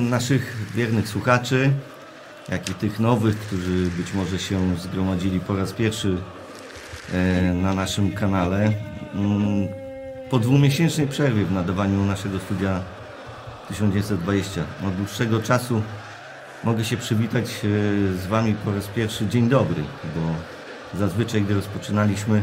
[0.00, 1.70] Naszych wiernych słuchaczy,
[2.48, 6.16] jak i tych nowych, którzy być może się zgromadzili po raz pierwszy
[7.12, 8.72] e, na naszym kanale.
[9.14, 9.68] Mm,
[10.30, 12.80] po dwumiesięcznej przerwie w nadawaniu naszego studia
[13.68, 14.64] 1920.
[14.88, 15.82] Od dłuższego czasu
[16.64, 17.58] mogę się przywitać e,
[18.18, 19.26] z Wami po raz pierwszy.
[19.26, 19.82] Dzień dobry,
[20.16, 20.34] bo
[20.98, 22.42] zazwyczaj, gdy rozpoczynaliśmy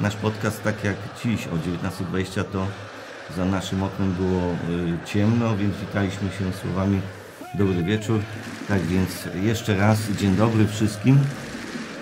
[0.00, 2.66] nasz podcast tak jak dziś o 19.20, to
[3.36, 7.00] za naszym oknem było y, ciemno, więc witaliśmy się słowami
[7.54, 8.20] dobry wieczór.
[8.68, 11.18] Tak więc jeszcze raz dzień dobry wszystkim.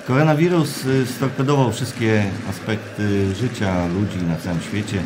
[0.06, 5.02] Koronawirus y, storpedował wszystkie aspekty życia ludzi na całym świecie.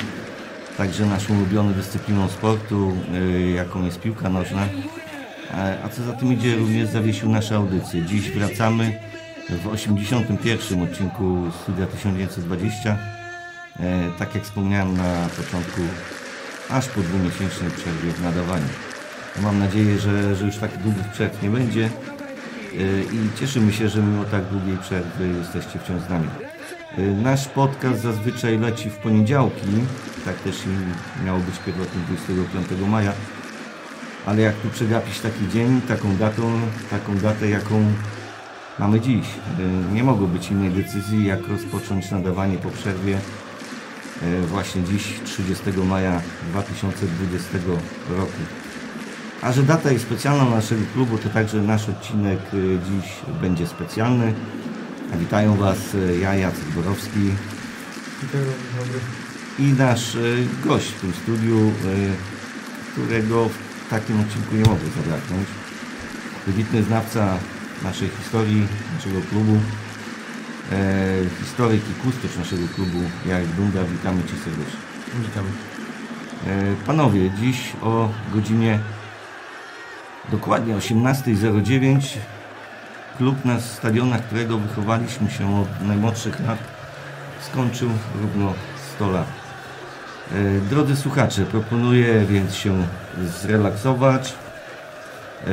[0.77, 4.69] Także naszą ulubioną dyscypliną sportu, y, jaką jest piłka nożna.
[5.84, 8.03] A co za tym idzie, również zawiesił nasze audycje.
[8.03, 8.98] Dziś wracamy
[9.50, 10.83] w 81.
[10.83, 13.16] odcinku Studia 1920 E,
[14.19, 15.81] tak jak wspomniałem na początku,
[16.70, 18.69] aż po dwumiesięcznej przerwie w nadawaniu.
[19.42, 21.88] Mam nadzieję, że, że już tak długich przerw nie będzie e,
[23.03, 26.28] i cieszymy się, że mimo tak długiej przerwy jesteście wciąż z nami.
[26.98, 29.66] E, nasz podcast zazwyczaj leci w poniedziałki,
[30.25, 30.56] tak też
[31.25, 33.12] miało być pierwotnie 25 maja,
[34.26, 36.60] ale jak tu przegapić taki dzień, taką datą,
[36.91, 37.84] taką datę, jaką
[38.78, 39.26] mamy dziś.
[39.92, 43.46] Nie mogło być innej decyzji, jak rozpocząć nadawanie po przerwie E,
[44.49, 47.59] właśnie dziś 30 maja 2020
[48.10, 48.32] roku.
[49.43, 54.34] A że data jest specjalna naszego klubu, to także nasz odcinek e, dziś będzie specjalny.
[55.15, 57.31] A witają Was e, ja, Jacek Borowski
[59.59, 60.16] i nasz
[60.65, 61.72] gość w tym studiu,
[62.93, 65.48] którego w takim odcinku nie mogę zabraknąć.
[66.47, 67.38] Wybitny znawca
[67.84, 69.85] naszej historii, naszego klubu, e,
[71.41, 73.84] historyk i kustosz naszego klubu Jarek Dunda.
[73.84, 74.81] Witamy Cię serdecznie.
[75.15, 75.49] Witamy.
[76.47, 78.78] E, panowie, dziś o godzinie
[80.31, 82.16] dokładnie 18.09
[83.19, 86.59] klub na stadionach, którego wychowaliśmy się od najmłodszych lat
[87.41, 87.91] skończył
[88.21, 88.54] równo
[88.94, 89.27] 100 lat.
[90.33, 92.87] E, drodzy słuchacze, proponuję więc się
[93.41, 94.34] zrelaksować,
[95.47, 95.50] e,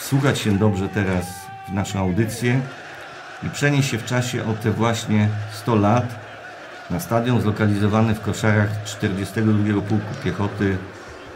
[0.00, 1.26] słuchać się dobrze teraz
[1.68, 2.60] w naszą audycję
[3.42, 6.28] i przenieść się w czasie o te właśnie 100 lat
[6.90, 10.76] na stadion zlokalizowany w koszarach 42 Pułku Piechoty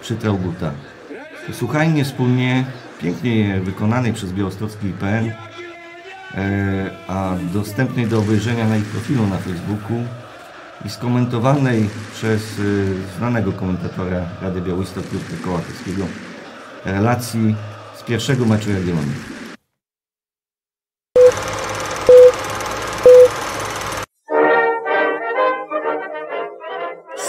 [0.01, 0.71] przy Trauguta.
[1.47, 2.65] Posłuchajmy wspólnie
[3.03, 5.31] pięknie wykonanej przez białostocki IPN,
[6.35, 10.05] e, a dostępnej do obejrzenia na ich profilu na Facebooku
[10.85, 12.63] i skomentowanej przez e,
[13.19, 16.07] znanego komentatora Rady Białystok Piotra Kołakowskiego
[16.85, 17.57] relacji
[17.99, 19.42] z pierwszego meczu Jagiellonii.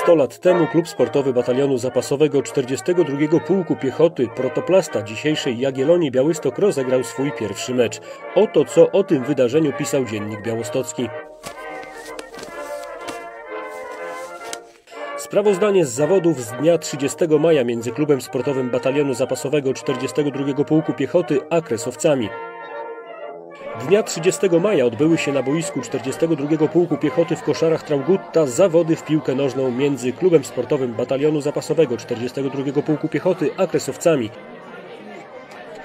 [0.03, 7.03] 100 lat temu klub sportowy batalionu zapasowego 42 Pułku Piechoty Protoplasta dzisiejszej Jagiellonii Białystok rozegrał
[7.03, 8.01] swój pierwszy mecz.
[8.35, 11.09] Oto co o tym wydarzeniu pisał dziennik białostocki.
[15.17, 21.39] Sprawozdanie z zawodów z dnia 30 maja między klubem sportowym batalionu zapasowego 42 Pułku Piechoty
[21.49, 22.29] a Kresowcami.
[23.87, 29.03] Dnia 30 maja odbyły się na boisku 42 Pułku Piechoty w Koszarach Traugutta zawody w
[29.03, 34.29] piłkę nożną między klubem sportowym Batalionu Zapasowego 42 Pułku Piechoty a Kresowcami.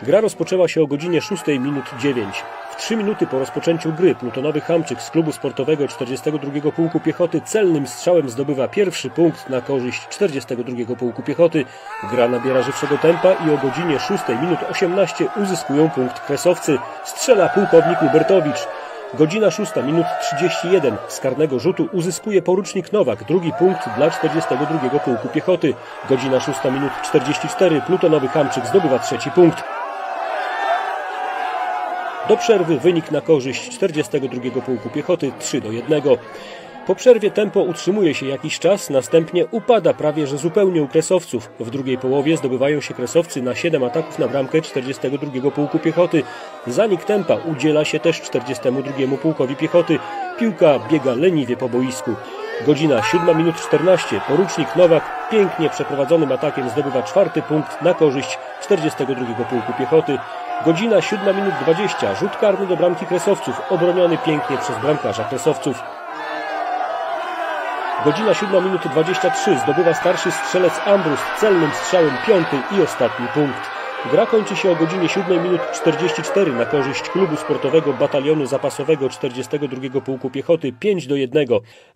[0.02, 2.44] Gra rozpoczęła się o godzinie 6 minut 9.
[2.78, 8.30] 3 minuty po rozpoczęciu gry plutonowy Hamczyk z klubu sportowego 42 Pułku Piechoty celnym strzałem
[8.30, 11.64] zdobywa pierwszy punkt na korzyść 42 Pułku Piechoty.
[12.10, 16.78] Gra nabiera żywszego tempa i o godzinie 6 minut 18 uzyskują punkt kresowcy.
[17.04, 18.66] Strzela pułkownik Lubertowicz.
[19.14, 25.28] Godzina 6 minut 31 z karnego rzutu uzyskuje porucznik Nowak, drugi punkt dla 42 Pułku
[25.28, 25.74] Piechoty.
[26.08, 29.77] Godzina 6 minut 44 plutonowy Hamczyk zdobywa trzeci punkt.
[32.28, 36.02] Do przerwy wynik na korzyść 42 Pułku Piechoty 3 do 1.
[36.86, 41.50] Po przerwie tempo utrzymuje się jakiś czas, następnie upada prawie że zupełnie u kresowców.
[41.60, 46.22] W drugiej połowie zdobywają się kresowcy na 7 ataków na bramkę 42 Pułku Piechoty.
[46.66, 49.98] Zanik tempa udziela się też 42 Pułkowi Piechoty.
[50.38, 52.10] Piłka biega leniwie po boisku.
[52.66, 54.20] Godzina 7 minut 14.
[54.28, 60.18] Porucznik Nowak pięknie przeprowadzonym atakiem zdobywa czwarty punkt na korzyść 42 Pułku Piechoty.
[60.64, 62.14] Godzina 7 minut 20.
[62.14, 65.82] Rzut karny do bramki Kresowców, obroniony pięknie przez bramkarza Kresowców.
[68.04, 69.58] Godzina 7 minut 23.
[69.58, 73.70] Zdobywa starszy strzelec Ambrus celnym strzałem piąty i ostatni punkt.
[74.10, 80.00] Gra kończy się o godzinie 7 minut 44 na korzyść klubu sportowego batalionu zapasowego 42
[80.00, 81.46] Pułku Piechoty 5 do 1.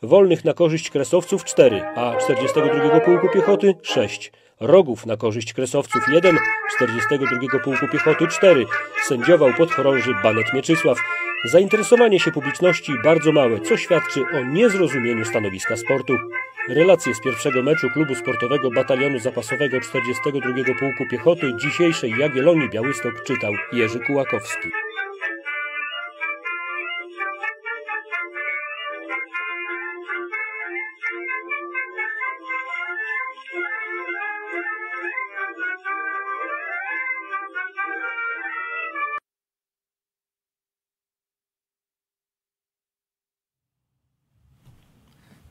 [0.03, 4.33] Wolnych na korzyść Kresowców 4, a 42 Pułku Piechoty 6.
[4.63, 6.39] Rogów na korzyść Kresowców 1,
[6.77, 8.67] 42 Pułku Piechoty 4.
[9.03, 10.99] Sędziował podchorąży Banet Mieczysław.
[11.45, 16.17] Zainteresowanie się publiczności bardzo małe, co świadczy o niezrozumieniu stanowiska sportu.
[16.69, 23.53] Relacje z pierwszego meczu klubu sportowego Batalionu Zapasowego 42 Pułku Piechoty dzisiejszej Jagiellonii Białystok czytał
[23.73, 24.69] Jerzy Kułakowski.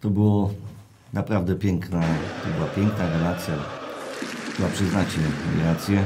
[0.02, 0.54] To było
[1.14, 2.02] naprawdę piękna,
[2.44, 3.54] to była piękna relacja.
[4.58, 6.04] Chyba przyznacie mi rację.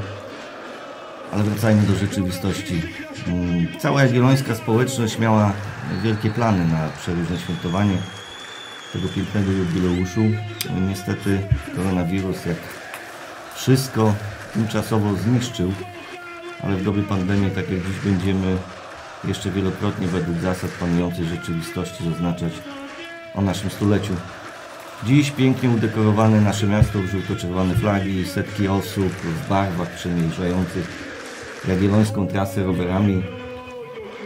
[1.33, 2.81] Ale wracajmy do rzeczywistości.
[3.27, 5.53] Mm, Cała jagiellońska społeczność miała
[6.03, 7.97] wielkie plany na przeróżne świętowanie
[8.93, 10.21] tego pięknego jubileuszu.
[10.89, 11.39] Niestety
[11.75, 12.57] koronawirus jak
[13.55, 14.13] wszystko
[14.53, 15.71] tymczasowo zniszczył,
[16.63, 18.57] ale w dobie pandemii, tak jak dziś będziemy
[19.23, 22.53] jeszcze wielokrotnie według zasad panującej rzeczywistości zaznaczać
[23.35, 24.13] o naszym stuleciu.
[25.03, 30.87] Dziś pięknie udekorowane nasze miasto w żółto-czerwone flagi, setki osób w barwach przemierzających
[31.67, 33.23] jagiellońską trasę rowerami,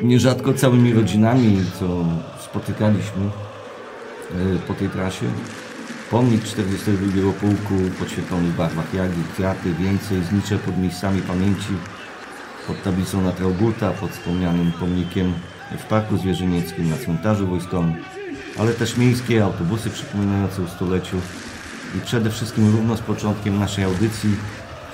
[0.02, 2.06] nierzadko całymi rodzinami, co
[2.40, 5.26] spotykaliśmy e, po tej trasie.
[6.12, 11.74] Pomnik 42 pułku podświetlony w barwach jagi, kwiaty, więcej znicze pod miejscami pamięci,
[12.68, 15.34] pod tablicą na Trauguta, pod wspomnianym pomnikiem
[15.80, 17.96] w Parku Zwierzynieckim, na cmentarzu wojskowym,
[18.58, 21.18] ale też miejskie autobusy przypominające o stuleciu
[21.98, 24.30] i przede wszystkim równo z początkiem naszej audycji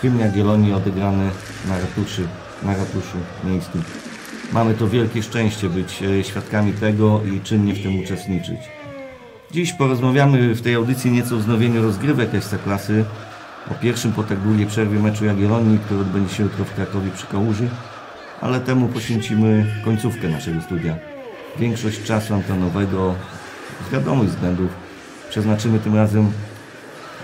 [0.02, 1.30] hymn Jagiellonii odegrany
[1.68, 2.28] na, ratuszy,
[2.64, 3.84] na ratuszu miejskim.
[4.54, 8.60] Mamy to wielkie szczęście być e, świadkami tego i czynnie w tym uczestniczyć.
[9.52, 13.06] Dziś porozmawiamy w tej audycji nieco o wznowieniu rozgrywek Ekstraklasy,
[13.72, 17.28] o pierwszym po tak długiej przerwie meczu Jagiellonii, który odbędzie się jutro w Krakowie przy
[17.28, 17.70] Kałuży,
[18.42, 20.96] ale temu poświęcimy końcówkę naszego studia.
[21.60, 23.16] Większość czasu antenowego
[23.88, 24.70] z wiadomych względów
[25.30, 26.32] przeznaczymy tym razem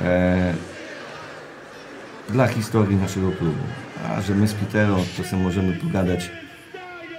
[0.03, 0.53] e,
[2.29, 3.63] dla historii naszego klubu.
[4.09, 6.31] A że my z Pitero czasem możemy pogadać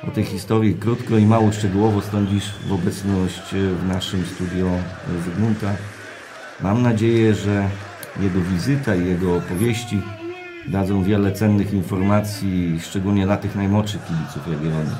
[0.09, 4.71] o tej historii krótko i mało szczegółowo stądzisz w obecność w naszym studio
[5.25, 5.73] Zygmunta.
[6.61, 7.69] Mam nadzieję, że
[8.21, 10.02] jego wizyta i jego opowieści
[10.69, 14.97] dadzą wiele cennych informacji, szczególnie dla tych najmłodszych kibiców Jagiellonii.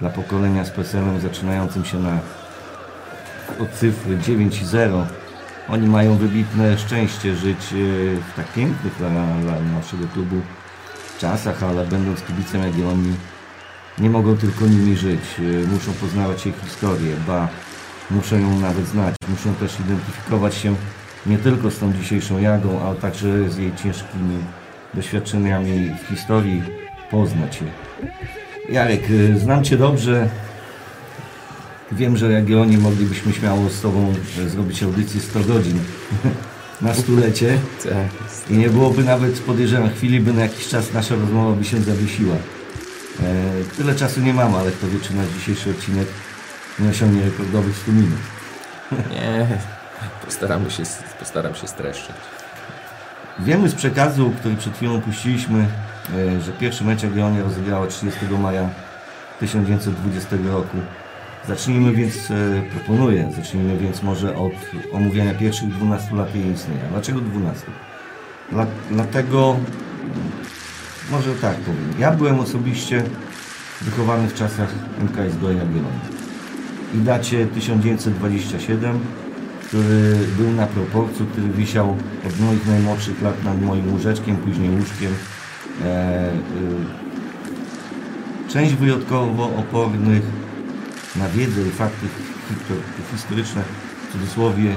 [0.00, 2.18] Dla pokolenia z PESEL-em zaczynającym się na
[3.60, 5.06] od cyfry 9 i 0.
[5.68, 7.76] Oni mają wybitne szczęście żyć e,
[8.20, 9.10] w tak pięknych dla,
[9.42, 10.36] dla naszego klubu
[11.18, 13.14] czasach, ale będąc kibicem Jagiellonii
[13.98, 15.20] nie mogą tylko nimi żyć.
[15.38, 17.48] E, Muszą poznawać ich historię, ba
[18.10, 19.14] muszą ją nawet znać.
[19.28, 20.74] Muszą też identyfikować się
[21.26, 24.38] nie tylko z tą dzisiejszą jagą, ale także z jej ciężkimi
[24.94, 26.62] doświadczeniami w historii,
[27.10, 27.68] poznać je.
[28.74, 29.02] Jarek,
[29.34, 30.28] e, znam Cię dobrze.
[31.92, 34.14] Wiem, że Jagiellonii moglibyśmy śmiało z Tobą
[34.46, 35.78] e, zrobić audycję 100 godzin
[36.80, 38.50] na stulecie Tak.
[38.50, 42.34] i nie byłoby nawet, podejrzewam, chwili, by na jakiś czas nasza rozmowa by się zawiesiła.
[42.34, 43.44] E,
[43.76, 46.06] tyle czasu nie mamy, ale kto wie, czy nasz dzisiejszy odcinek
[46.78, 48.18] nie osiągnie rekordowych 100 minut.
[49.14, 49.58] Nie,
[50.24, 50.82] postaramy się,
[51.18, 52.16] postaram się streszczać.
[53.38, 55.66] Wiemy z przekazu, który przed chwilą puściliśmy,
[56.14, 58.68] e, że pierwszy mecz Jagiellonia rozegrała 30 maja
[59.40, 60.76] 1920 roku.
[61.48, 64.52] Zacznijmy więc, e, proponuję, zacznijmy więc może od
[64.92, 66.84] omówienia pierwszych 12 lat jej istnienia.
[66.90, 67.66] Dlaczego 12?
[68.52, 69.56] Dla, dlatego,
[71.10, 73.02] może tak powiem, ja byłem osobiście
[73.80, 76.16] wychowany w czasach MKS do Jagiellonii
[76.94, 79.00] i dacie 1927,
[79.66, 85.14] który był na proporcu, który wisiał od moich najmłodszych lat nad moim łóżeczkiem, później łóżkiem.
[85.84, 86.32] E, y,
[88.48, 90.22] część wyjątkowo opornych
[91.18, 92.06] na wiedzę i fakty
[93.12, 93.62] historyczne,
[94.08, 94.76] w cudzysłowie,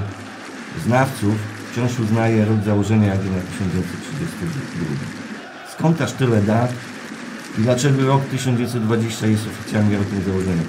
[0.86, 1.34] znawców
[1.72, 4.96] wciąż uznaje rok założenia Jagiellonii 1932.
[5.78, 6.72] Skąd aż tyle dat
[7.58, 10.62] i dlaczego rok 1920 jest oficjalnie rokiem założenia?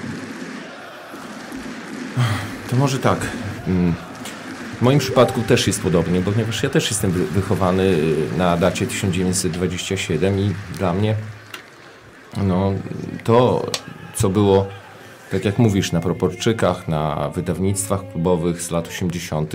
[2.70, 3.18] To może tak.
[3.68, 3.94] mm,
[4.80, 8.88] W moim przypadku też jest podobnie, ponieważ ja też jestem wy- wychowany y, na dacie
[8.88, 11.16] 1927 i dla mnie
[12.38, 12.74] no,
[13.24, 13.66] to,
[14.16, 14.68] co było,
[15.32, 19.54] tak jak mówisz, na proporczykach, na wydawnictwach klubowych z lat 80.,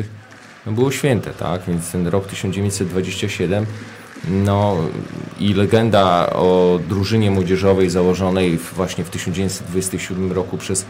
[0.66, 1.62] no było święte, tak?
[1.68, 3.66] Więc ten rok 1927
[4.28, 4.76] no
[5.40, 10.86] i legenda o drużynie młodzieżowej założonej właśnie w 1927 roku przez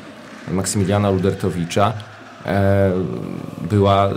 [0.48, 1.92] Maksymiliana Ludertowicza
[2.46, 2.92] e,
[3.70, 4.10] była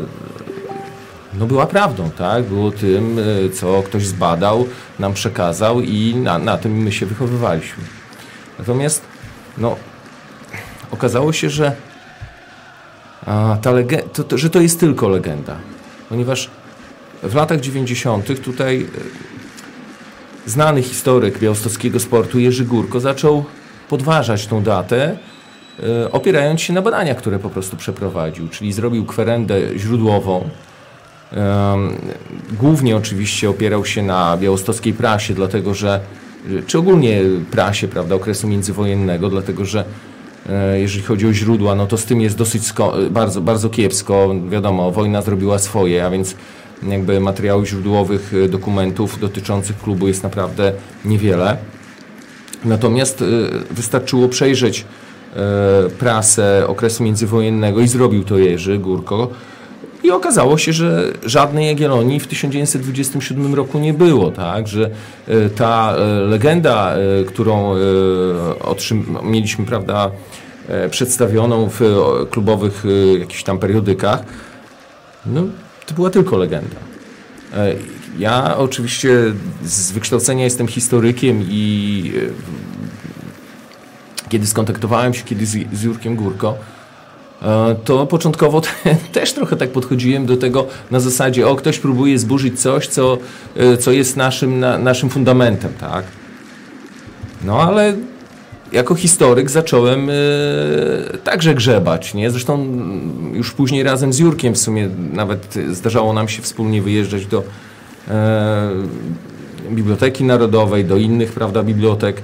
[1.33, 2.43] no była prawdą, tak?
[2.43, 3.19] Było tym,
[3.53, 4.67] co ktoś zbadał,
[4.99, 7.83] nam przekazał i na, na tym my się wychowywaliśmy.
[8.59, 9.01] Natomiast,
[9.57, 9.75] no,
[10.91, 11.75] okazało się, że
[13.25, 13.71] a, ta
[14.13, 15.55] to, to, że to jest tylko legenda,
[16.09, 16.49] ponieważ
[17.23, 18.41] w latach 90.
[18.41, 18.87] tutaj
[20.45, 23.45] znany historyk białostockiego sportu Jerzy Górko zaczął
[23.89, 25.17] podważać tą datę,
[25.79, 30.49] e, opierając się na badaniach, które po prostu przeprowadził, czyli zrobił kwerendę źródłową.
[32.59, 35.99] Głównie oczywiście opierał się na białostockiej prasie, dlatego że,
[36.67, 39.83] czy ogólnie prasie prawda, okresu międzywojennego, dlatego że e,
[40.75, 42.63] jeżeli chodzi o źródła, no to z tym jest dosyć
[43.11, 44.35] bardzo, bardzo kiepsko.
[44.49, 46.35] Wiadomo, wojna zrobiła swoje, a więc
[46.87, 50.73] jakby materiałów źródłowych, e, dokumentów dotyczących klubu jest naprawdę
[51.05, 51.57] niewiele.
[52.65, 53.25] Natomiast e,
[53.71, 54.85] wystarczyło przejrzeć
[55.35, 59.29] e, prasę okresu międzywojennego i zrobił to Jerzy Górko.
[60.09, 64.67] I okazało się, że żadnej Jagiellonii w 1927 roku nie było, tak?
[64.67, 64.89] Że
[65.55, 65.95] ta
[66.27, 66.95] legenda,
[67.27, 67.75] którą
[69.23, 70.11] mieliśmy, prawda,
[70.91, 71.81] przedstawioną w
[72.29, 72.83] klubowych
[73.19, 74.23] jakichś tam periodykach,
[75.25, 75.43] no,
[75.85, 76.75] to była tylko legenda.
[77.53, 77.75] E,
[78.19, 79.09] ja oczywiście
[79.63, 82.19] z wykształcenia jestem historykiem i e,
[84.29, 86.78] kiedy skontaktowałem się kiedyś z Jurkiem Górko, e,
[87.83, 88.69] to początkowo te,
[89.19, 93.17] też trochę tak podchodziłem do tego na zasadzie, o ktoś próbuje zburzyć coś, co,
[93.79, 96.03] co jest naszym, na, naszym fundamentem, tak?
[97.45, 97.93] No ale
[98.71, 100.13] jako historyk zacząłem e,
[101.17, 102.13] także grzebać.
[102.13, 102.31] Nie?
[102.31, 102.67] Zresztą
[103.33, 107.43] już później razem z Jurkiem w sumie nawet zdarzało nam się wspólnie wyjeżdżać do
[108.07, 108.69] e,
[109.71, 112.21] Biblioteki Narodowej, do innych prawda, bibliotek e,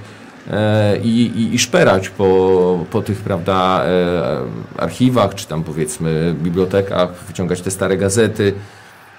[1.04, 7.62] i, i, i szperać po, po tych prawda, e, archiwach, czy tam powiedzmy bibliotekach, wyciągać
[7.62, 8.54] te stare gazety,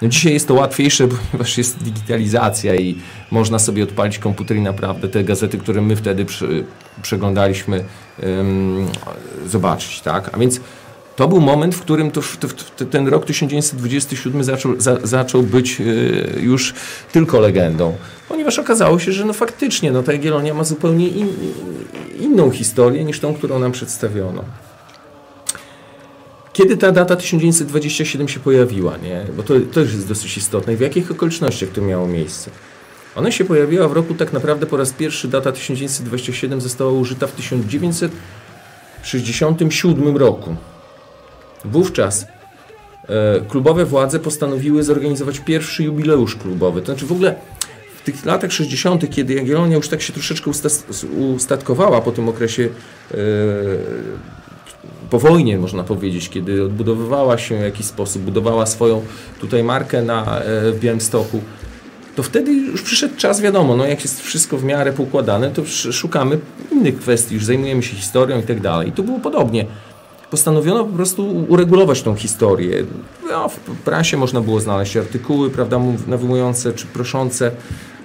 [0.03, 2.99] no dzisiaj jest to łatwiejsze, ponieważ jest digitalizacja i
[3.31, 6.65] można sobie odpalić komputer i naprawdę te gazety, które my wtedy przy,
[7.03, 7.85] przeglądaliśmy,
[9.47, 10.01] zobaczyć.
[10.01, 10.31] Tak?
[10.33, 10.61] A więc
[11.17, 15.81] to był moment, w którym to, to, to, ten rok 1927 zaczął, za, zaczął być
[15.81, 16.75] y, już
[17.13, 17.97] tylko legendą.
[18.29, 21.29] Ponieważ okazało się, że no faktycznie no, ta Jagiellonia ma zupełnie in,
[22.21, 24.45] inną historię niż tą, którą nam przedstawiono.
[26.53, 29.25] Kiedy ta data 1927 się pojawiła, nie?
[29.37, 32.51] Bo to też jest dosyć istotne w jakich okolicznościach to miało miejsce.
[33.17, 37.33] Ona się pojawiła w roku tak naprawdę po raz pierwszy, data 1927 została użyta w
[37.33, 40.57] 1967 roku.
[41.65, 42.27] Wówczas
[43.09, 46.81] e, klubowe władze postanowiły zorganizować pierwszy jubileusz klubowy.
[46.81, 47.35] To znaczy w ogóle
[47.97, 50.51] w tych latach 60., kiedy Jagiellonia już tak się troszeczkę
[51.35, 52.69] ustatkowała po tym okresie
[53.11, 53.17] e,
[55.11, 59.03] po wojnie, można powiedzieć, kiedy odbudowywała się w jakiś sposób, budowała swoją
[59.41, 61.41] tutaj markę na, e, w Białymstoku,
[62.17, 66.39] to wtedy już przyszedł czas, wiadomo, no jak jest wszystko w miarę poukładane, to szukamy
[66.73, 68.89] innych kwestii, już zajmujemy się historią i tak dalej.
[68.89, 69.67] I tu było podobnie.
[70.31, 72.85] Postanowiono po prostu uregulować tą historię.
[73.31, 77.51] No, w prasie można było znaleźć artykuły, prawda, nawołujące czy proszące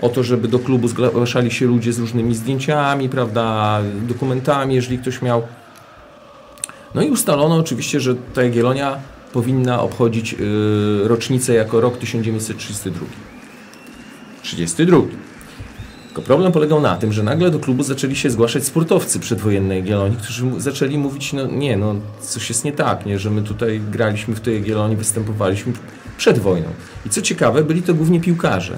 [0.02, 5.22] o to, żeby do klubu zgłaszali się ludzie z różnymi zdjęciami, prawda, dokumentami, jeżeli ktoś
[5.22, 5.42] miał
[6.96, 8.98] no i ustalono oczywiście, że ta Jagiellonia
[9.34, 13.06] powinna obchodzić yy, rocznicę jako rok 1932.
[14.44, 14.98] 32.
[16.14, 20.18] Tylko problem polegał na tym, że nagle do klubu zaczęli się zgłaszać sportowcy przedwojennej Jagiellonii,
[20.18, 24.36] którzy zaczęli mówić, no nie, no coś jest nie tak, nie, że my tutaj graliśmy
[24.36, 25.74] w tej Jagiellonii, występowaliśmy
[26.18, 26.68] przed wojną.
[27.06, 28.78] I co ciekawe, byli to głównie piłkarze.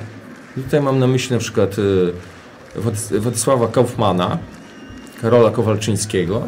[0.56, 4.38] tutaj mam na myśli na przykład yy, Władysława Kaufmana,
[5.22, 6.44] Karola Kowalczyńskiego,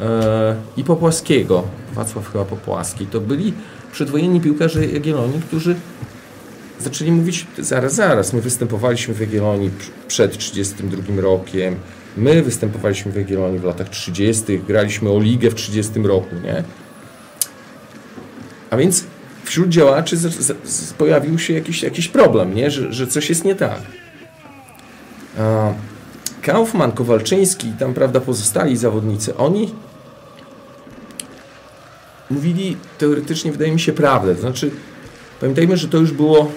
[0.00, 1.62] E, i Popłaskiego,
[1.94, 3.52] Wacław chyba Popłaski, to byli
[3.92, 5.76] przedwojenni piłkarze Jagiellonii, którzy
[6.80, 9.70] zaczęli mówić, zaraz, zaraz, my występowaliśmy w Jagiellonii
[10.08, 11.76] przed 1932 rokiem,
[12.16, 16.64] my występowaliśmy w Jagiellonii w latach 30., graliśmy o ligę w 30 roku, nie?
[18.70, 19.04] A więc
[19.44, 20.16] wśród działaczy
[20.98, 22.70] pojawił się jakiś, jakiś problem, nie?
[22.70, 23.80] Że, że coś jest nie tak.
[26.42, 29.74] Kaufman, Kowalczyński, tam prawda pozostali zawodnicy, oni
[32.30, 34.34] mówili teoretycznie, wydaje mi się, prawdę.
[34.34, 34.70] To znaczy,
[35.40, 36.52] pamiętajmy, że to już było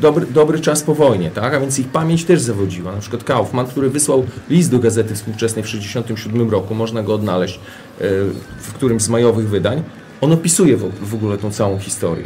[0.00, 1.54] dobry, dobry czas po wojnie, tak?
[1.54, 2.92] a więc ich pamięć też zawodziła.
[2.92, 7.54] Na przykład Kaufman, który wysłał list do Gazety Współczesnej w 1967 roku, można go odnaleźć
[7.54, 7.60] e,
[8.60, 9.82] w którymś z majowych wydań,
[10.20, 12.24] on opisuje w ogóle tą całą historię.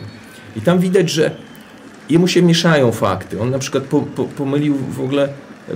[0.56, 1.30] I tam widać, że
[2.10, 3.40] jemu się mieszają fakty.
[3.40, 5.28] On na przykład po, po, pomylił w ogóle,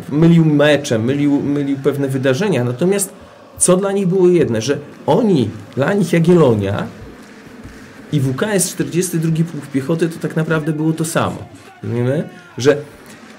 [0.08, 3.12] mylił mecze, mylił, mylił pewne wydarzenia, natomiast
[3.58, 6.86] co dla nich było jedne, że oni, dla nich Jagiellonia
[8.16, 11.36] i WKS 42 Pułk Piechoty to tak naprawdę było to samo.
[11.82, 12.28] Rozumiemy?
[12.58, 12.76] Że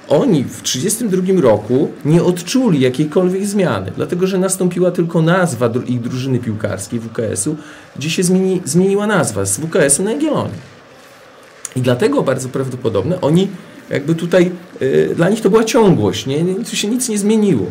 [0.07, 6.39] oni w 1932 roku nie odczuli jakiejkolwiek zmiany, dlatego że nastąpiła tylko nazwa ich drużyny
[6.39, 7.55] piłkarskiej WKS-u,
[7.95, 10.59] gdzie się zmieni, zmieniła nazwa z WKS-u na Jagiellonię.
[11.75, 13.47] I dlatego bardzo prawdopodobne oni
[13.89, 16.45] jakby tutaj, y, dla nich to była ciągłość, nie?
[16.69, 17.65] Tu się nic nie zmieniło.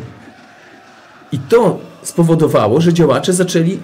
[1.32, 3.78] I to spowodowało, że działacze zaczęli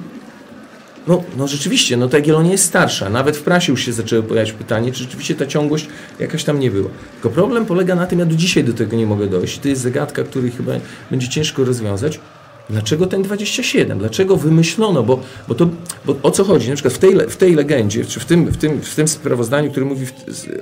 [1.07, 3.11] no, no rzeczywiście, no ta Jagiellonia jest starsza.
[3.11, 5.89] Nawet w prasie już się zaczęły pojawiać pytanie, czy rzeczywiście ta ciągłość
[6.21, 6.91] jakaś tam nie była.
[7.13, 9.59] Tylko problem polega na tym, ja do dzisiaj do tego nie mogę dojść.
[9.59, 10.73] To jest zagadka, której chyba
[11.11, 12.21] będzie ciężko rozwiązać.
[12.71, 13.99] Dlaczego ten 27?
[13.99, 15.03] Dlaczego wymyślono?
[15.03, 15.69] Bo, bo, to,
[16.05, 16.69] bo o co chodzi?
[16.69, 19.71] Na przykład w tej, w tej legendzie, czy w tym, w, tym, w tym sprawozdaniu,
[19.71, 20.13] które mówi w,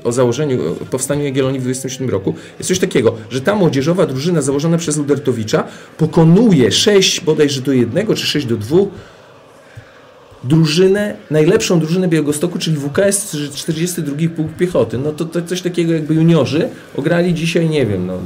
[0.04, 4.42] o założeniu, o powstaniu Jagiellonii w 27 roku, jest coś takiego, że ta młodzieżowa drużyna
[4.42, 5.64] założona przez Ludertowicza
[5.98, 8.76] pokonuje 6 bodajże do 1 czy 6 do 2
[10.44, 14.98] drużynę, najlepszą drużynę Białegostoku, czyli WKS 42 Pułk Piechoty.
[14.98, 18.18] No to, to coś takiego jakby juniorzy ograli dzisiaj, nie wiem, no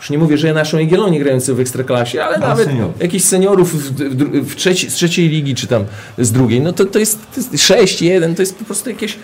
[0.00, 2.90] już nie mówię, że naszą Jagiellonię grającą w Ekstraklasie, ale nawet senior.
[3.00, 5.84] jakichś seniorów w, w, w trzeci, z trzeciej ligi, czy tam
[6.18, 9.18] z drugiej, no to, to jest, to jest 6-1, to jest po prostu jakieś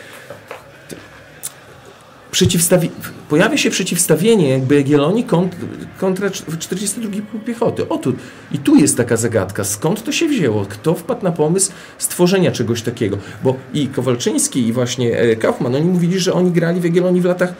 [2.36, 2.90] przeciwstawi...
[3.28, 5.56] pojawia się przeciwstawienie jakby Jagiellonii kont...
[5.98, 7.10] kontra 42
[7.46, 7.88] Piechoty.
[7.88, 8.12] O tu,
[8.52, 10.64] I tu jest taka zagadka, skąd to się wzięło?
[10.68, 13.18] Kto wpadł na pomysł stworzenia czegoś takiego?
[13.44, 17.24] Bo i Kowalczyński i właśnie e, Kaufman, oni mówili, że oni grali w Jagiellonii w
[17.24, 17.54] latach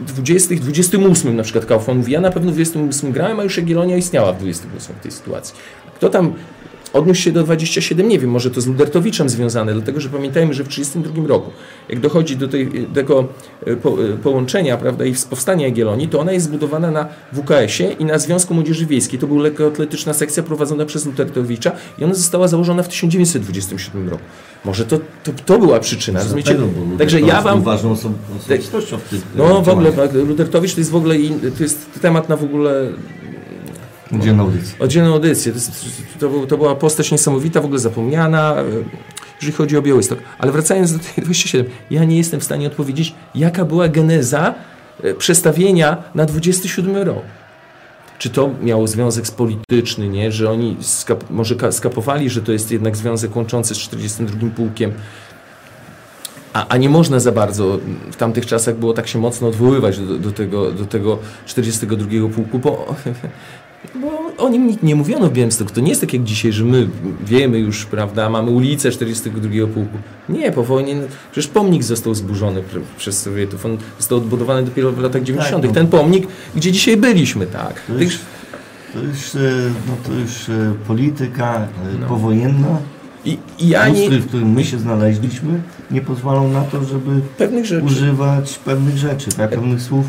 [0.00, 3.56] 20, e, 28 na przykład Kaufman mówi, ja na pewno w 28 grałem, a już
[3.56, 5.54] Jagiellonia istniała w 28 w tej sytuacji.
[5.94, 6.34] Kto tam
[6.92, 10.64] odniósł się do 27, nie wiem, może to z Ludertowiczem związane, dlatego że pamiętajmy, że
[10.64, 11.50] w 1932 roku,
[11.88, 13.28] jak dochodzi do tej, tego
[13.66, 18.04] e, po, e, połączenia prawda, i powstania Jagiellonii, to ona jest zbudowana na WKS-ie i
[18.04, 19.18] na Związku Młodzieży Wiejskiej.
[19.18, 24.22] To była lekkoatletyczna sekcja prowadzona przez Ludertowicza i ona została założona w 1927 roku.
[24.64, 26.56] Może to, to, to była przyczyna, rozumiecie?
[26.98, 27.62] Także ja wam...
[27.62, 31.14] ważną osobistością w tym No w ogóle, Ludertowicz to jest w ogóle,
[31.56, 32.92] to jest temat na w ogóle
[34.12, 34.78] Oddzielną audycję.
[34.78, 35.20] Oddzielną.
[36.18, 38.64] To, to, to, była postać niesamowita, w ogóle zapomniana, e,
[39.34, 40.18] jeżeli chodzi o Białystok.
[40.38, 44.54] Ale wracając do tej 27, ja nie jestem w stanie odpowiedzieć, jaka była geneza
[45.02, 47.22] e, przestawienia na 27 rok.
[48.18, 50.32] Czy to miało związek z polityczny, nie?
[50.32, 54.92] że oni skap, może skapowali, że to jest jednak związek łączący z 42 pułkiem,
[56.52, 57.78] a, a, nie można za bardzo
[58.10, 62.58] w tamtych czasach było tak się mocno odwoływać do, do, tego, do tego 42 pułku,
[62.58, 62.94] bo
[63.94, 65.70] bo o nim nikt nie mówiono w Białymstoku.
[65.74, 66.88] To nie jest tak jak dzisiaj, że my
[67.24, 69.98] wiemy już, prawda, mamy ulicę 42 pułku.
[70.28, 72.62] Nie, po wojnie, no, przecież pomnik został zburzony
[72.98, 73.66] przez Sowietów.
[73.66, 75.62] On został odbudowany dopiero w latach 90.
[75.62, 75.74] Tak, no.
[75.74, 77.80] Ten pomnik, gdzie dzisiaj byliśmy, tak.
[77.86, 78.18] To już,
[78.92, 79.38] to już, e,
[79.86, 82.06] no, to już e, polityka e, no.
[82.06, 82.78] powojenna
[83.24, 84.10] i, i ja nie...
[84.10, 89.50] w którym my się znaleźliśmy, nie pozwolą na to, żeby pewnych używać pewnych rzeczy, tak?
[89.50, 90.06] pewnych słów,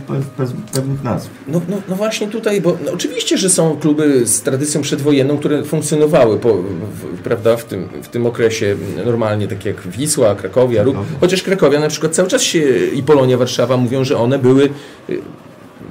[0.74, 1.30] pewnych nazw.
[1.48, 5.63] No, no, no właśnie tutaj, bo no oczywiście, że są kluby z tradycją przedwojenną, które
[5.63, 10.96] funkcjonowały po, w, prawda, w, tym, w tym okresie normalnie, tak jak Wisła, Krakowia, Ruch,
[11.20, 12.60] chociaż Krakowia na przykład cały czas się
[12.94, 14.70] i Polonia, Warszawa mówią, że one były
[15.10, 15.20] y,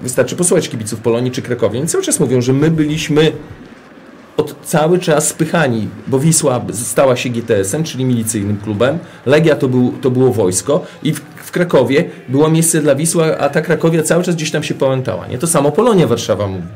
[0.03, 1.79] wystarczy posłuchać kibiców Polonii czy Krakowi.
[1.79, 3.33] Oni cały czas mówią, że my byliśmy
[4.40, 9.92] od cały czas spychani, bo Wisła stała się GTS-em, czyli milicyjnym klubem, Legia to, był,
[10.00, 14.24] to było wojsko i w, w Krakowie było miejsce dla Wisła, a ta Krakowia cały
[14.24, 15.26] czas gdzieś tam się pałętała.
[15.26, 15.38] Nie?
[15.38, 16.66] To samo Polonia Warszawa mówi.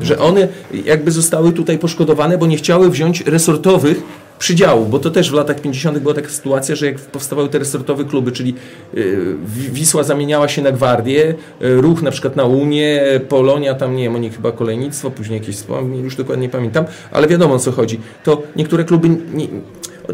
[0.00, 0.48] Że one
[0.84, 4.02] jakby zostały tutaj poszkodowane, bo nie chciały wziąć resortowych
[4.38, 5.98] przydziału, bo to też w latach 50.
[5.98, 8.54] była taka sytuacja, że jak powstawały te resortowe kluby, czyli
[8.94, 14.02] y, Wisła zamieniała się na Gwardię, y, Ruch na przykład na Unię, Polonia, tam nie
[14.02, 15.56] wiem, oni chyba kolejnictwo, później jakieś,
[16.02, 18.00] już dokładnie nie pamiętam, ale wiadomo o co chodzi.
[18.24, 19.46] To niektóre kluby nie,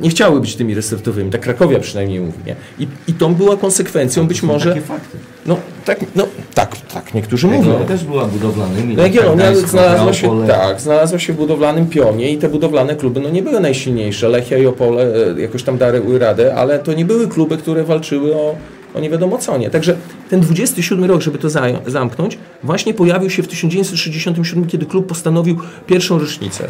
[0.00, 2.56] nie chciały być tymi resortowymi, tak Krakowia przynajmniej mówi, nie?
[2.78, 4.68] I, i to była konsekwencją być może...
[4.68, 5.18] Takie fakty.
[5.46, 7.58] No tak, no, tak, tak niektórzy mówią.
[7.58, 8.96] Jagiellonia też była budowlanymi.
[8.96, 13.30] No, Jagiellonia znalazła się, tak, znalazła się w budowlanym pionie i te budowlane kluby no,
[13.30, 14.28] nie były najsilniejsze.
[14.28, 18.34] Lechia i Opole e, jakoś tam dały radę, ale to nie były kluby, które walczyły
[18.34, 18.56] o,
[18.94, 19.70] o nie wiadomo co nie.
[19.70, 19.96] Także
[20.30, 21.48] ten 27 rok, żeby to
[21.86, 26.68] zamknąć, właśnie pojawił się w 1967, kiedy klub postanowił pierwszą rocznicę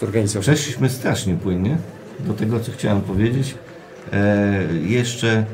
[0.00, 0.46] zorganizować.
[0.46, 1.78] Przeszliśmy strasznie płynnie
[2.20, 3.54] do tego, co chciałem powiedzieć.
[4.12, 5.44] E, jeszcze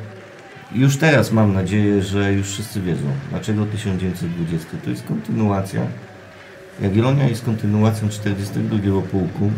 [0.75, 4.69] już teraz mam nadzieję, że już wszyscy wiedzą, dlaczego 1920.
[4.85, 5.81] To jest kontynuacja.
[6.81, 9.51] Jagiellonia jest kontynuacją 42 pułku.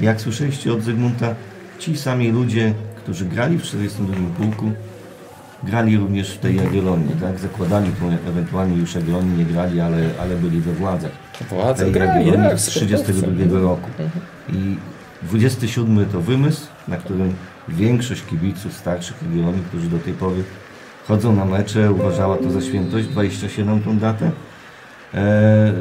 [0.00, 1.34] Jak słyszeliście od Zygmunta,
[1.78, 4.72] ci sami ludzie, którzy grali w 42 pułku,
[5.62, 7.38] grali również w tej Jagiellonii, tak?
[7.38, 11.10] Zakładali, bo ewentualnie już Jagiellonii nie grali, ale, ale byli we władzach.
[11.50, 13.90] Władze grali, z 32 roku.
[14.48, 14.76] I
[15.22, 17.34] 27 to wymysł, na którym
[17.68, 20.44] większość kibiców starszych Jagiellonii, którzy do tej pory
[21.08, 24.30] chodzą na mecze, uważała to za świętość, 27 tą datę.
[25.14, 25.72] E,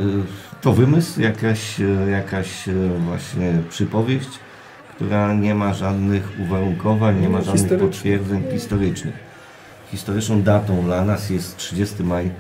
[0.62, 1.80] to wymysł, jakaś,
[2.12, 2.73] jakaś e,
[3.06, 4.30] właśnie przypowieść,
[4.95, 9.15] która nie ma żadnych uwarunkowań, nie ma żadnych potwierdzeń historycznych.
[9.91, 12.32] Historyczną datą dla nas jest 30 maj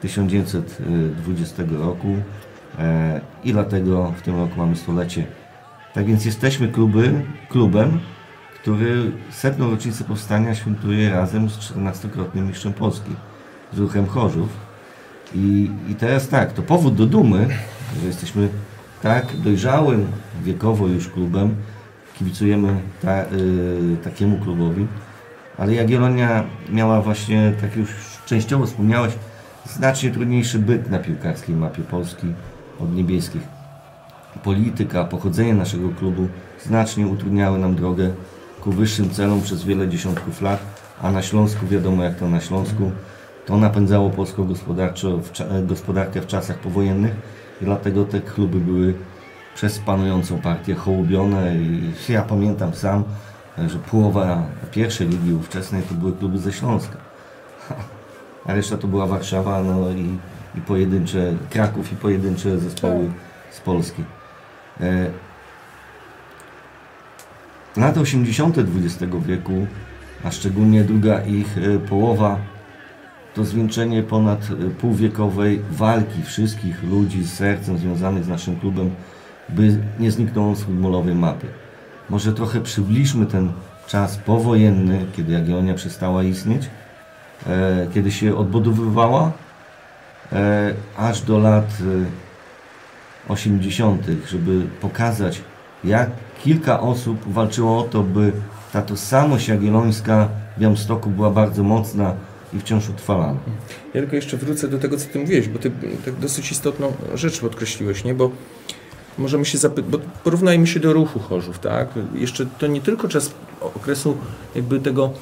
[0.00, 2.16] 1920 roku
[2.78, 5.24] e, i dlatego w tym roku mamy stulecie.
[5.94, 8.00] Tak więc jesteśmy kluby, klubem,
[8.54, 13.10] który setną rocznicę powstania świętuje razem z 14-krotnym mistrzem Polski,
[13.72, 14.48] z ruchem Chorzów.
[15.34, 17.48] I, I teraz tak, to powód do dumy,
[18.00, 18.48] że jesteśmy
[19.02, 20.06] tak dojrzałym
[20.42, 21.56] wiekowo już klubem,
[22.18, 24.86] kibicujemy ta, y, takiemu klubowi,
[25.58, 27.90] ale Jagiellonia miała właśnie, tak już
[28.26, 29.12] częściowo wspomniałeś,
[29.66, 32.26] znacznie trudniejszy byt na piłkarskiej mapie Polski
[32.80, 33.53] od niebieskich.
[34.42, 36.28] Polityka, pochodzenie naszego klubu
[36.62, 38.10] znacznie utrudniały nam drogę
[38.60, 40.60] ku wyższym celom przez wiele dziesiątków lat,
[41.02, 42.90] a na Śląsku wiadomo jak to na Śląsku,
[43.46, 44.48] to napędzało polską
[45.66, 47.12] gospodarkę w czasach powojennych
[47.62, 48.94] i dlatego te kluby były
[49.54, 53.04] przez panującą partię hołubione i ja pamiętam sam,
[53.66, 56.96] że połowa pierwszej ligi ówczesnej to były kluby ze Śląska.
[58.46, 60.18] A reszta to była Warszawa no i,
[60.58, 63.10] i pojedyncze, Kraków i pojedyncze zespoły
[63.50, 64.04] z Polski.
[64.80, 65.10] E,
[67.76, 68.58] lata 80.
[68.58, 69.66] XX wieku,
[70.24, 72.38] a szczególnie druga ich e, połowa,
[73.34, 78.90] to zwieńczenie ponad e, półwiekowej walki wszystkich ludzi z sercem związanych z naszym klubem,
[79.48, 81.46] by nie zniknął z futbolowej mapy.
[82.10, 83.52] Może trochę przybliżmy ten
[83.86, 86.70] czas powojenny, kiedy Jagiellonia przestała istnieć,
[87.94, 89.32] kiedy się odbudowywała,
[90.96, 91.82] aż do lat
[93.28, 95.40] 80., żeby pokazać,
[95.84, 96.10] jak
[96.44, 98.32] kilka osób walczyło o to, by
[98.72, 102.14] ta tożsamość jagiellońska w Białymstoku była bardzo mocna
[102.52, 103.38] i wciąż utrwalana.
[103.94, 105.70] Ja tylko jeszcze wrócę do tego, co ty mówiłeś, bo ty
[106.04, 108.14] tak dosyć istotną rzecz podkreśliłeś, nie?
[108.14, 108.30] Bo
[109.18, 111.88] możemy się zapytać, bo porównajmy się do ruchu Chorzów, tak?
[112.14, 114.16] Jeszcze to nie tylko czas okresu
[114.54, 115.12] jakby tego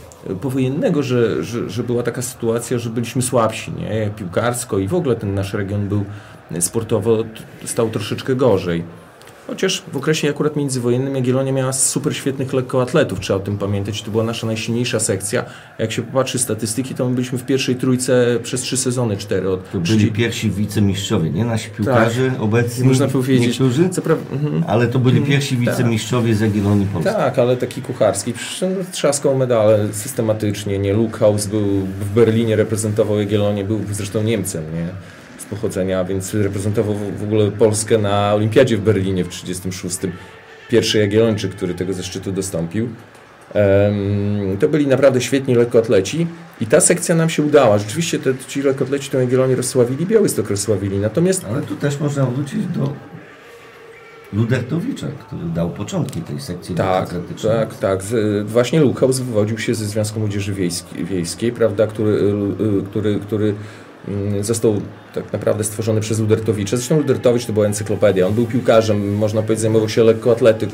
[0.41, 4.11] powojennego, że, że, że była taka sytuacja, że byliśmy słabsi, nie?
[4.17, 6.05] Piłkarsko i w ogóle ten nasz region był
[6.61, 7.25] sportowo
[7.65, 8.85] stał troszeczkę gorzej.
[9.47, 14.03] Chociaż w okresie akurat międzywojennym Jagiellonia miała super świetnych lekkoatletów, trzeba o tym pamiętać.
[14.03, 15.45] To była nasza najsilniejsza sekcja.
[15.79, 19.71] Jak się popatrzy statystyki, to my byliśmy w pierwszej trójce przez trzy sezony, cztery od
[19.71, 22.43] To byli pierwsi wicemistrzowie, nie nasi piłkarze tak.
[22.43, 24.17] obecni, Można powiedzieć, niektórzy, co pra...
[24.33, 24.65] mhm.
[24.67, 25.33] ale to byli mhm.
[25.33, 25.65] pierwsi tak.
[25.65, 27.13] wicemistrzowie z Jagiellonii Polski.
[27.13, 28.35] Tak, ale taki kucharski.
[28.93, 30.93] Trzaskał medale systematycznie, nie?
[30.93, 31.19] Luke
[31.51, 31.67] był
[32.01, 34.89] w Berlinie, reprezentował Jagiellonię, był zresztą Niemcem, nie?
[35.53, 40.17] Pochodzenia, więc reprezentował w ogóle Polskę na Olimpiadzie w Berlinie w 1936.
[40.69, 42.89] Pierwszy Jagiellończyk, który tego zaszczytu dostąpił.
[44.61, 46.27] To byli naprawdę świetni lekkoatleci
[46.61, 47.79] i ta sekcja nam się udała.
[47.79, 50.99] Rzeczywiście te, ci lekkoatleci tę Jagiellonię rozsławili, Białystok rozsławili.
[50.99, 51.45] Natomiast...
[51.45, 52.93] Ale tu też można wrócić do
[54.33, 58.03] Ludertowicza, który dał początki tej sekcji Tak, tak, tak.
[58.45, 63.55] Właśnie Lukaus wywodził się ze Związku Młodzieży Wiejskiej, Wiejskiej prawda, który, y, y, który, który
[64.41, 64.81] został
[65.15, 66.77] tak naprawdę stworzony przez Udertowicza.
[66.77, 68.27] Zresztą Udertowicz to była encyklopedia.
[68.27, 70.73] On był piłkarzem, można powiedzieć, zajmował się lekkoatletyką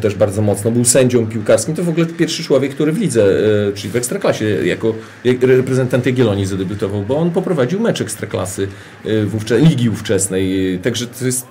[0.00, 0.70] też bardzo mocno.
[0.70, 1.74] Był sędzią piłkarskim.
[1.74, 3.24] To w ogóle pierwszy człowiek, który w lidze,
[3.68, 8.68] e, czyli w Ekstraklasie, jako reprezentant Jagiellonii zadebiutował, bo on poprowadził mecz Ekstraklasy
[9.04, 10.78] e, wówczas, ligi ówczesnej.
[10.82, 11.46] Także to jest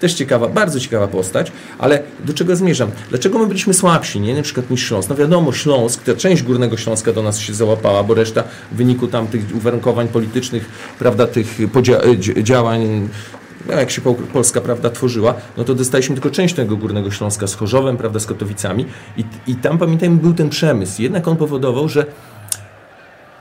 [0.00, 1.52] też ciekawa, bardzo ciekawa postać.
[1.78, 2.90] Ale do czego zmierzam?
[3.10, 4.34] Dlaczego my byliśmy słabsi, nie?
[4.34, 5.10] Na przykład niż Śląsk.
[5.10, 9.06] No wiadomo, Śląsk, ta część Górnego Śląska do nas się załapała, bo reszta w wyniku
[9.06, 10.64] tam tych uwarunkowań politycznych,
[10.98, 11.58] prawda, tych
[12.42, 14.00] działań no, jak się
[14.32, 18.26] Polska prawda, tworzyła, no to dostaliśmy tylko część tego Górnego Śląska z Chorzowem, prawda, z
[18.26, 21.02] Katowicami i, i tam, pamiętajmy, był ten przemysł.
[21.02, 22.06] Jednak on powodował, że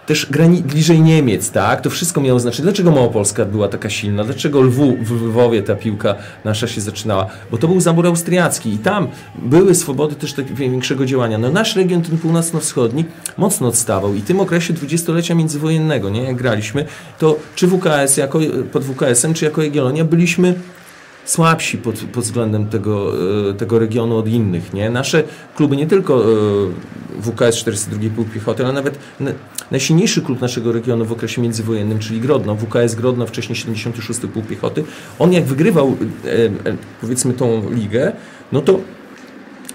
[0.09, 1.81] też grani- bliżej Niemiec, tak?
[1.81, 2.63] To wszystko miało znaczenie.
[2.63, 4.23] Dlaczego Małopolska była taka silna?
[4.23, 7.27] Dlaczego Lwu, w Lwowie ta piłka nasza się zaczynała?
[7.51, 11.37] Bo to był zabór austriacki i tam były swobody też tak większego działania.
[11.37, 13.05] No nasz region, ten północno-wschodni,
[13.37, 16.23] mocno odstawał i tym okresie dwudziestolecia międzywojennego, nie?
[16.23, 16.85] Jak graliśmy,
[17.19, 18.39] to czy WKS jako,
[18.71, 20.53] pod WKS-em, czy jako Jagiellonia byliśmy
[21.29, 23.13] słabsi pod, pod względem tego,
[23.49, 24.73] e, tego regionu od innych.
[24.73, 24.89] Nie?
[24.89, 25.23] Nasze
[25.55, 26.27] kluby, nie tylko e,
[27.21, 28.99] WKS 42 Pułk Piechoty, ale nawet
[29.71, 34.83] najsilniejszy klub naszego regionu w okresie międzywojennym, czyli Grodno, WKS Grodno, wcześniej 76 Pułk Piechoty,
[35.19, 35.97] on jak wygrywał
[36.67, 38.11] e, powiedzmy tą ligę,
[38.51, 38.79] no to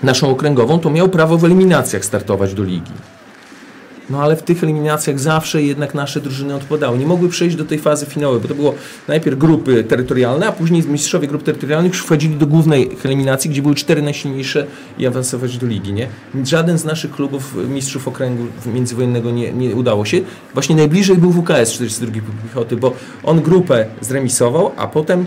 [0.02, 2.92] naszą okręgową, to miał prawo w eliminacjach startować do ligi.
[4.10, 6.98] No ale w tych eliminacjach zawsze jednak nasze drużyny odpadały.
[6.98, 8.74] Nie mogły przejść do tej fazy finałowej, bo to było
[9.08, 13.74] najpierw grupy terytorialne, a później mistrzowie grup terytorialnych już wchodzili do głównej eliminacji, gdzie były
[13.74, 14.66] cztery najsilniejsze
[14.98, 15.92] i awansować do ligi.
[15.92, 16.08] Nie?
[16.44, 20.20] Żaden z naszych klubów mistrzów okręgu międzywojennego nie, nie udało się.
[20.54, 25.26] Właśnie najbliżej był WKS 42 Piechoty, bo on grupę zremisował, a potem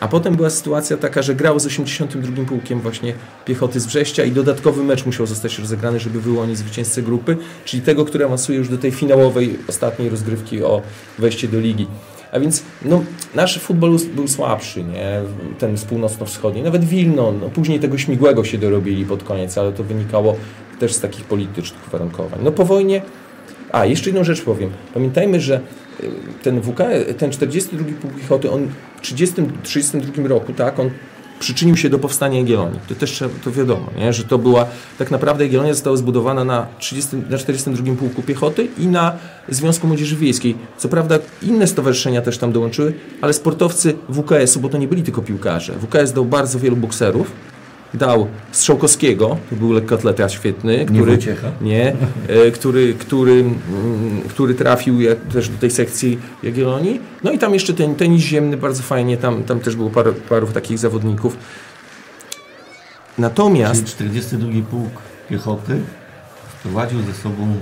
[0.00, 4.32] a potem była sytuacja taka, że grał z 82 pułkiem właśnie piechoty z Brześcia i
[4.32, 8.78] dodatkowy mecz musiał zostać rozegrany, żeby wyłonić zwycięzcę grupy, czyli tego, który awansuje już do
[8.78, 10.82] tej finałowej, ostatniej rozgrywki o
[11.18, 11.86] wejście do ligi.
[12.32, 15.20] A więc no, nasz futbol był słabszy, nie?
[15.58, 16.62] ten z północno-wschodni.
[16.62, 20.36] Nawet Wilno, no, później tego śmigłego się dorobili pod koniec, ale to wynikało
[20.78, 22.40] też z takich politycznych uwarunkowań.
[22.42, 23.02] No po wojnie,
[23.72, 24.70] a jeszcze jedną rzecz powiem.
[24.94, 25.60] Pamiętajmy, że
[26.42, 26.78] ten WK,
[27.18, 30.90] ten 42 Pułk Piechoty, on w 1932 roku, tak, on
[31.40, 32.80] przyczynił się do powstania Jagiellonii.
[32.88, 34.12] To też to wiadomo, nie?
[34.12, 34.66] że to była,
[34.98, 39.12] tak naprawdę Jagiellonia została zbudowana na, 30, na 42 Pułku Piechoty i na
[39.48, 40.56] Związku Młodzieży Wiejskiej.
[40.78, 45.22] Co prawda inne stowarzyszenia też tam dołączyły, ale sportowcy WKS-u, bo to nie byli tylko
[45.22, 45.72] piłkarze.
[45.72, 47.32] WKS dał bardzo wielu bokserów,
[47.94, 51.18] dał Strzałkowskiego, to był lekkoatleta świetny, który,
[51.60, 51.96] nie, nie
[52.28, 53.54] e, który, który, mm,
[54.28, 54.98] który trafił
[55.32, 57.00] też do tej sekcji Jagiellonii.
[57.24, 60.46] No i tam jeszcze ten tenis ziemny bardzo fajnie, tam, tam też było paru, paru
[60.46, 61.36] takich zawodników.
[63.18, 63.96] Natomiast...
[63.96, 64.92] Czyli 42 Pułk
[65.28, 65.80] Piechoty
[66.58, 67.56] wprowadził ze sobą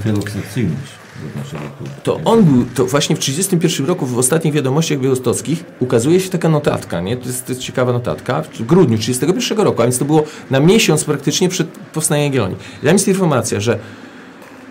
[2.03, 6.48] To on był, to właśnie w 1931 roku w ostatnich wiadomościach białostockich ukazuje się taka
[6.48, 7.16] notatka, nie?
[7.16, 10.61] To jest, to jest ciekawa notatka, w grudniu 1931 roku, a więc to było na
[10.61, 12.57] miesiąc praktycznie przed powstaniem Jagiellonii.
[12.85, 13.79] Tam jest informacja, że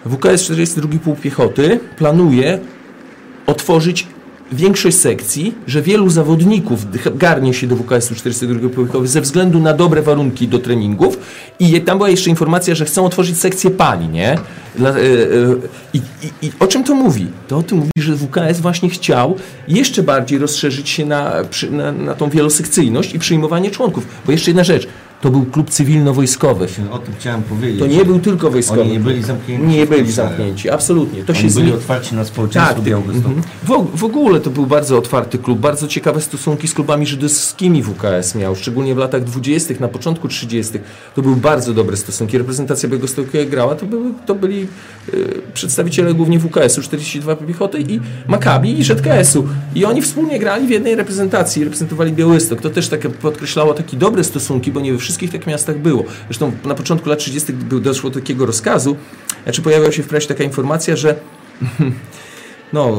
[0.06, 2.60] WKS 42 Pułk Piechoty planuje
[3.48, 4.08] otworzyć
[4.52, 6.86] większość sekcji, że wielu zawodników
[7.16, 11.18] garnie się do WKS-u 42 Pułkowy ze względu na dobre warunki do treningów
[11.60, 14.32] i tam była jeszcze informacja, że chcą otworzyć sekcję pani, nie?
[14.32, 14.38] E,
[14.88, 14.96] e,
[15.94, 17.28] i, i, I, o czym to mówi?
[17.48, 19.36] To o tym mówi, że WKS właśnie chciał
[19.68, 21.34] jeszcze bardziej rozszerzyć się na,
[21.72, 24.08] na, na tą wielosekcyjność i przyjmowanie członków.
[24.26, 24.88] Bo jeszcze jedna rzecz,
[25.22, 26.68] to był klub cywilno-wojskowy.
[26.92, 27.80] O tym chciałem powiedzieć.
[27.80, 28.82] To nie był tylko wojskowy.
[28.82, 29.66] Oni nie byli zamknięci.
[29.68, 31.24] Nie byli zamknięci, absolutnie.
[31.24, 33.42] To Oni się byli otwarci na społeczeństwo tak, mhm.
[33.64, 38.36] w, w ogóle to był bardzo otwarty klub, bardzo ciekawe stosunki z klubami żydowskimi WKS
[38.36, 40.74] miał, szczególnie w latach 20., na początku 30.
[41.16, 42.38] To były bardzo dobre stosunki.
[42.38, 44.68] Reprezentacja Białegostoku jak grała, to, były, to byli
[45.14, 49.48] y, przedstawiciele głównie WKS-u 42 Piechoty i Makabi i ZKS-u.
[49.76, 52.62] I oni wspólnie grali w jednej reprezentacji, reprezentowali Białystok.
[52.62, 56.04] To też tak podkreślało takie dobre stosunki, bo nie we wszystkich tych miastach było.
[56.26, 57.54] Zresztą na początku lat 30.
[57.82, 58.96] doszło do takiego rozkazu,
[59.44, 61.16] znaczy pojawiła się w prasie taka informacja, że
[62.74, 62.98] no,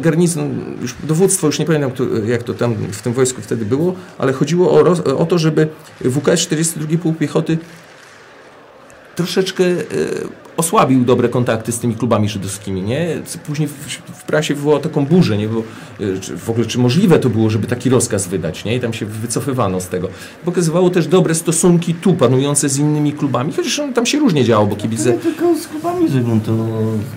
[0.00, 1.90] garnizon, już dowództwo, już nie pamiętam
[2.26, 5.68] jak to tam w tym wojsku wtedy było, ale chodziło o, o to, żeby
[6.00, 7.58] WKS 42 Pułk Piechoty
[9.16, 9.74] troszeczkę e,
[10.56, 13.22] osłabił dobre kontakty z tymi klubami żydowskimi, nie?
[13.46, 13.72] Później w,
[14.14, 15.48] w prasie wywołał taką burzę, nie?
[15.48, 15.62] Bo,
[16.00, 18.76] e, czy w ogóle czy możliwe to było, żeby taki rozkaz wydać, nie?
[18.76, 20.08] I tam się wycofywano z tego.
[20.44, 24.76] Pokazywało też dobre stosunki tu panujące z innymi klubami, chociaż tam się różnie działo, bo
[24.76, 25.12] kibice...
[25.12, 26.52] No, tylko z klubami Zygmunt, to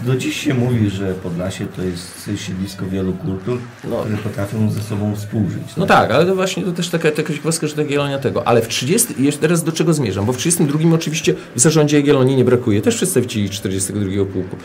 [0.06, 3.98] do dziś się mówi, że Podlasie to jest siedlisko wielu kultur, no.
[3.98, 5.64] które potrafią ze sobą współżyć.
[5.78, 8.48] No tak, ale to właśnie to też taka, taka ciekawostka, że tak Jagiellonia tego.
[8.48, 10.26] Ale w 30, jeszcze teraz do czego zmierzam?
[10.26, 14.56] Bo w 32 oczywiście w zarządzie Jagiellonii nie brakuje też przedstawicieli przedstawicieli 42 pułku.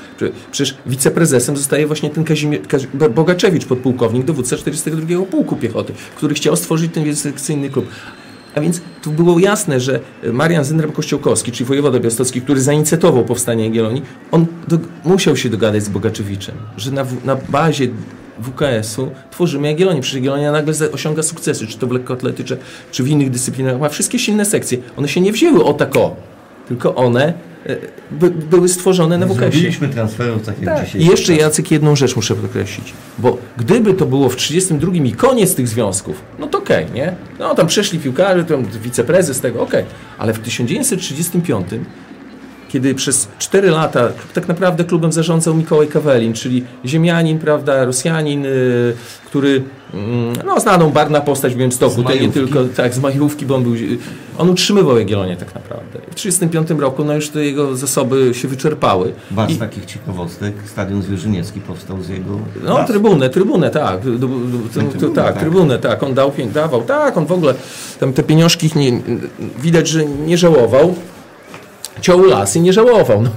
[0.53, 2.63] Przecież wiceprezesem zostaje właśnie ten Kazimierz,
[3.15, 7.87] Bogaczewicz, podpułkownik, dowódca 42 pułku piechoty, który chciał stworzyć ten sekcyjny klub.
[8.55, 10.01] A więc tu było jasne, że
[10.33, 15.89] Marian Zyndram-Kościołkowski, czyli wojewoda białostocki, który zainicjował powstanie Jagiellonii, on do, musiał się dogadać z
[15.89, 17.89] Bogaczewiczem, że na, na bazie
[18.39, 20.01] WKS-u tworzymy Jagiellonię.
[20.01, 22.57] Przecież Jagiellonia nagle osiąga sukcesy, czy to w lekkoatletyce,
[22.91, 23.81] czy w innych dyscyplinach.
[23.81, 24.79] Ma wszystkie silne sekcje.
[24.97, 26.17] One się nie wzięły o tak o,
[26.69, 27.52] tylko one E,
[28.51, 29.37] były stworzone na WKS.
[29.37, 30.87] Zrobiliśmy transferów tak jak tak.
[30.87, 31.03] dzisiaj.
[31.03, 35.55] I jeszcze Jacek jedną rzecz muszę podkreślić, bo gdyby to było w 32 i koniec
[35.55, 37.15] tych związków, no to okej, okay, nie?
[37.39, 39.83] No tam przeszli piłkarze, tam wiceprezes tego, okej.
[39.83, 39.95] Okay.
[40.19, 41.67] Ale w 1935
[42.73, 48.95] kiedy przez 4 lata tak naprawdę klubem zarządzał Mikołaj Kawelin, czyli ziemianin, prawda, Rosjanin, yy,
[49.27, 49.63] który
[50.45, 53.75] no, znaną barna postać w Białymstoku, to nie tylko tak, z majówki, bo on był,
[54.39, 55.99] on utrzymywał Jagiellonię tak naprawdę.
[55.99, 59.13] W 1935 roku no już te jego zasoby się wyczerpały.
[59.31, 62.39] Bardzo takich ciekawostek, Stadion Zwierzyniecki powstał z jego...
[62.65, 64.05] No, trybunę, trybunę, tak.
[64.05, 64.29] Do, do,
[64.75, 66.03] tak, tak, trybunę, tak.
[66.03, 67.55] On dał, dawał, tak, on w ogóle,
[68.01, 69.01] tam te pieniążki nie,
[69.59, 70.95] widać, że nie żałował
[72.03, 73.23] ciął las i nie żałował.
[73.23, 73.31] No,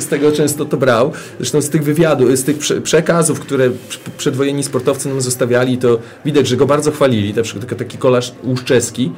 [0.00, 1.12] z tego często to brał.
[1.38, 3.70] Zresztą z tych wywiadów, z tych przekazów, które
[4.18, 7.34] przedwojenni sportowcy nam zostawiali, to widać, że go bardzo chwalili.
[7.34, 9.12] Na przykład taki kolarz Łuszczewski,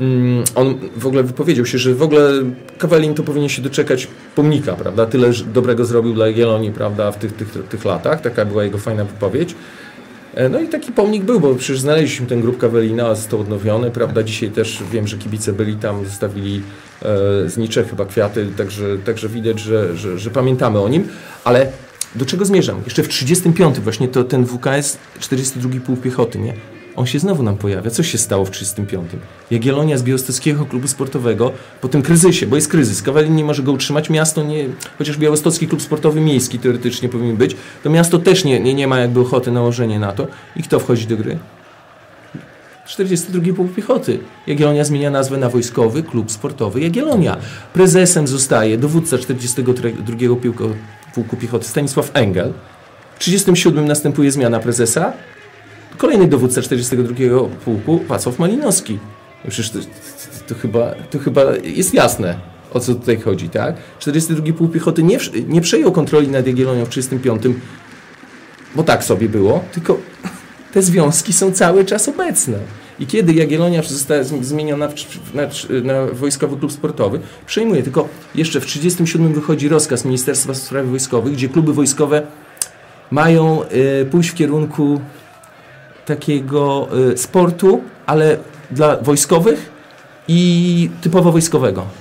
[0.00, 2.30] mm, on w ogóle wypowiedział się, że w ogóle
[2.78, 5.06] Kawelin to powinien się doczekać pomnika, prawda?
[5.06, 8.20] Tyle dobrego zrobił dla Jagiellonii, prawda, w tych, tych, tych latach.
[8.20, 9.54] Taka była jego fajna wypowiedź.
[10.34, 14.22] E, no i taki pomnik był, bo przecież znaleźliśmy ten grób Kawelina, został odnowiony, prawda?
[14.22, 16.62] Dzisiaj też wiem, że kibice byli tam, zostawili
[17.02, 21.08] e, z niczego chyba kwiaty, także, także widać, że, że, że pamiętamy o nim,
[21.44, 21.72] ale
[22.14, 22.82] do czego zmierzam?
[22.84, 26.54] Jeszcze w 35 właśnie to ten WKS 42 Pułk Piechoty, nie?
[26.96, 27.90] On się znowu nam pojawia.
[27.90, 29.10] Co się stało w 35?
[29.50, 33.72] Jagiellonia z Białostockiego Klubu Sportowego po tym kryzysie, bo jest kryzys, Kawalin nie może go
[33.72, 34.64] utrzymać, miasto nie,
[34.98, 38.98] chociaż Białostocki Klub Sportowy Miejski teoretycznie powinien być, to miasto też nie, nie, nie ma
[38.98, 40.26] jakby ochoty nałożenia na to.
[40.56, 41.38] I kto wchodzi do gry?
[42.90, 44.18] 42 Pułk Piechoty.
[44.46, 47.36] Jagiellonia zmienia nazwę na Wojskowy Klub Sportowy Jagiellonia.
[47.72, 50.16] Prezesem zostaje dowódca 42
[51.14, 52.52] Pułku Piechoty Stanisław Engel.
[53.16, 55.12] W 37 następuje zmiana prezesa.
[55.98, 57.14] Kolejny dowódca 42
[57.64, 58.98] Pułku Wacław Malinowski.
[59.48, 59.78] Przecież to,
[60.48, 62.38] to, chyba, to chyba jest jasne,
[62.74, 63.76] o co tutaj chodzi, tak?
[63.98, 67.42] 42 Pułk Piechoty nie, nie przejął kontroli nad Jagiellonią w 35,
[68.74, 69.98] bo tak sobie było, tylko
[70.72, 72.58] te związki są cały czas obecne.
[73.00, 74.88] I kiedy Jagiellonia została zmieniona
[75.34, 75.42] na,
[75.82, 77.82] na, Wojskowy Klub Sportowy, przejmuje.
[77.82, 82.22] Tylko jeszcze w 1937 wychodzi rozkaz Ministerstwa Spraw Wojskowych, gdzie kluby wojskowe
[83.10, 83.62] mają
[84.02, 85.00] y, pójść w kierunku
[86.06, 88.36] takiego y, sportu, ale
[88.70, 89.70] dla wojskowych
[90.28, 91.99] i typowo wojskowego.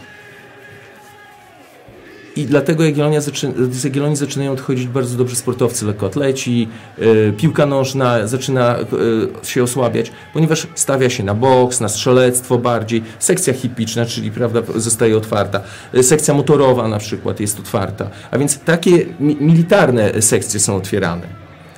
[2.39, 8.27] I dlatego Jagiellonia zaczyna, z Jagiellonii zaczynają odchodzić bardzo dobrzy sportowcy, lekkoatleci, yy, piłka nożna
[8.27, 14.31] zaczyna yy, się osłabiać, ponieważ stawia się na boks, na strzelectwo bardziej, sekcja hipiczna, czyli
[14.31, 15.61] prawda, zostaje otwarta,
[15.93, 21.27] yy, sekcja motorowa na przykład jest otwarta, a więc takie mi militarne sekcje są otwierane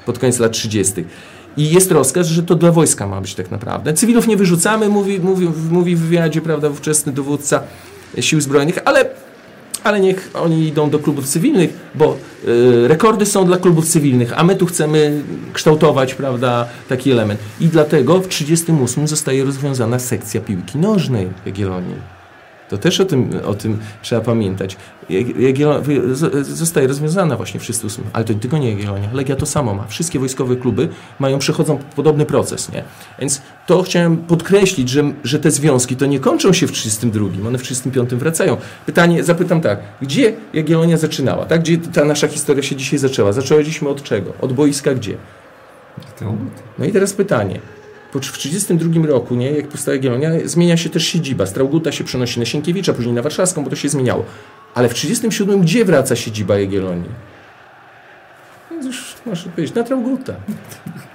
[0.06, 1.06] pod koniec lat 30.
[1.58, 3.94] I jest rozkaz, że to dla wojska ma być tak naprawdę.
[3.94, 7.64] Cywilów nie wyrzucamy, mówi, mówi, mówi w wywiadzie prawda, ówczesny dowódca
[8.20, 9.06] sił zbrojnych, ale
[9.84, 12.18] ale niech oni idą do klubów cywilnych, bo
[12.48, 15.22] y, rekordy są dla klubów cywilnych, a my tu chcemy
[15.54, 17.40] kształtować, prawda, taki element.
[17.60, 22.21] I dlatego w 1938 zostaje rozwiązana sekcja piłki nożnej w Jagiellonii.
[22.72, 24.78] To też o tym, o tym trzeba pamiętać.
[25.40, 25.84] Jagiellonia
[26.42, 29.10] zostaje rozwiązana właśnie w 308, ale to tylko nie Jagiellonia.
[29.14, 29.88] Legia to samo ma.
[29.88, 32.84] Wszystkie wojskowe kluby mają, przechodzą podobny proces, nie?
[33.20, 37.58] Więc to chciałem podkreślić, że, że te związki to nie kończą się w 32, one
[37.58, 38.58] w 35 wracają.
[38.86, 41.62] Pytanie, zapytam tak, gdzie Jagiellonia zaczynała, tak?
[41.62, 43.34] Gdzie ta nasza historia się dzisiaj zaczęła?
[43.34, 44.34] Zaczęliśmy od czego?
[44.42, 45.18] Od boiska gdzie?
[46.80, 47.60] No i teraz pytanie,
[48.12, 51.46] po, w 1932 roku, nie, jak powstaje Jagiellonia, zmienia się też siedziba.
[51.46, 54.26] Strauguta się przenosi na Sienkiewicza, później na Warszawską, bo to się zmieniało.
[54.74, 57.10] Ale w 1937 gdzie wraca siedziba Jagiellonii?
[58.72, 60.34] No już można powiedzieć, na Trauguta.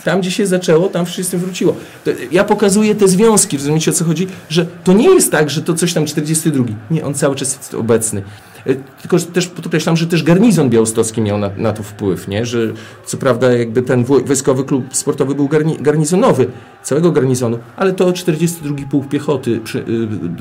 [0.04, 1.76] Tam, gdzie się zaczęło, tam wszystkim wróciło.
[2.04, 4.26] To ja pokazuję te związki, rozumiecie o co chodzi?
[4.48, 6.64] Że to nie jest tak, że to coś tam 42.
[6.90, 8.22] Nie, on cały czas jest obecny.
[8.66, 12.46] E, tylko też podkreślam, że też garnizon białostocki miał na, na to wpływ, nie?
[12.46, 12.58] że
[13.04, 16.46] co prawda jakby ten wojskowy klub sportowy był garni, garnizonowy,
[16.82, 19.60] całego garnizonu, ale to 42 Pułk Piechoty y,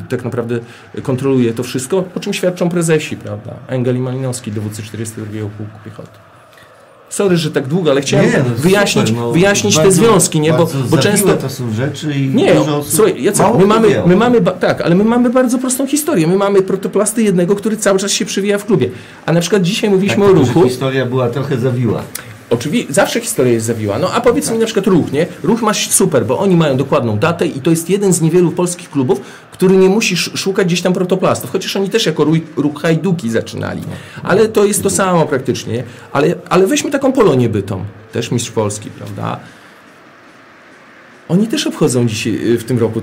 [0.09, 0.59] tak naprawdę
[1.03, 3.53] kontroluje to wszystko, o czym świadczą prezesi, prawda?
[3.67, 6.34] Engel i Malinowski, dowódcy 42 Pułku Piechoty.
[7.09, 10.39] Sorry, że tak długo, ale chciałem nie, no wyjaśnić, super, no, wyjaśnić bardzo, te związki,
[10.39, 10.53] nie?
[10.53, 11.37] Bo, bo często.
[11.37, 12.27] to są rzeczy i.
[12.27, 15.87] Nie, dużo osób słuchaj, Jacek, my mamy, my mamy, tak, ale my mamy bardzo prostą
[15.87, 16.27] historię.
[16.27, 18.89] My mamy protoplasty jednego, który cały czas się przewija w klubie.
[19.25, 20.63] A na przykład dzisiaj mówiliśmy tak, o ruchu.
[20.63, 22.03] Historia była trochę zawiła.
[22.49, 23.99] Oczywiście, zawsze historia jest zawiła.
[23.99, 25.27] No a powiedz mi na przykład ruch, nie?
[25.43, 28.89] Ruch masz super, bo oni mają dokładną datę i to jest jeden z niewielu polskich
[28.89, 29.21] klubów,
[29.51, 31.51] który nie musi szukać gdzieś tam protoplastów.
[31.51, 33.81] Chociaż oni też jako ruch, ruch hajduki zaczynali.
[34.23, 35.83] Ale to jest to samo praktycznie.
[36.13, 37.83] Ale, ale weźmy taką Polonię Bytom.
[38.11, 39.39] Też mistrz Polski, prawda?
[41.29, 43.01] Oni też obchodzą dzisiaj y, w tym roku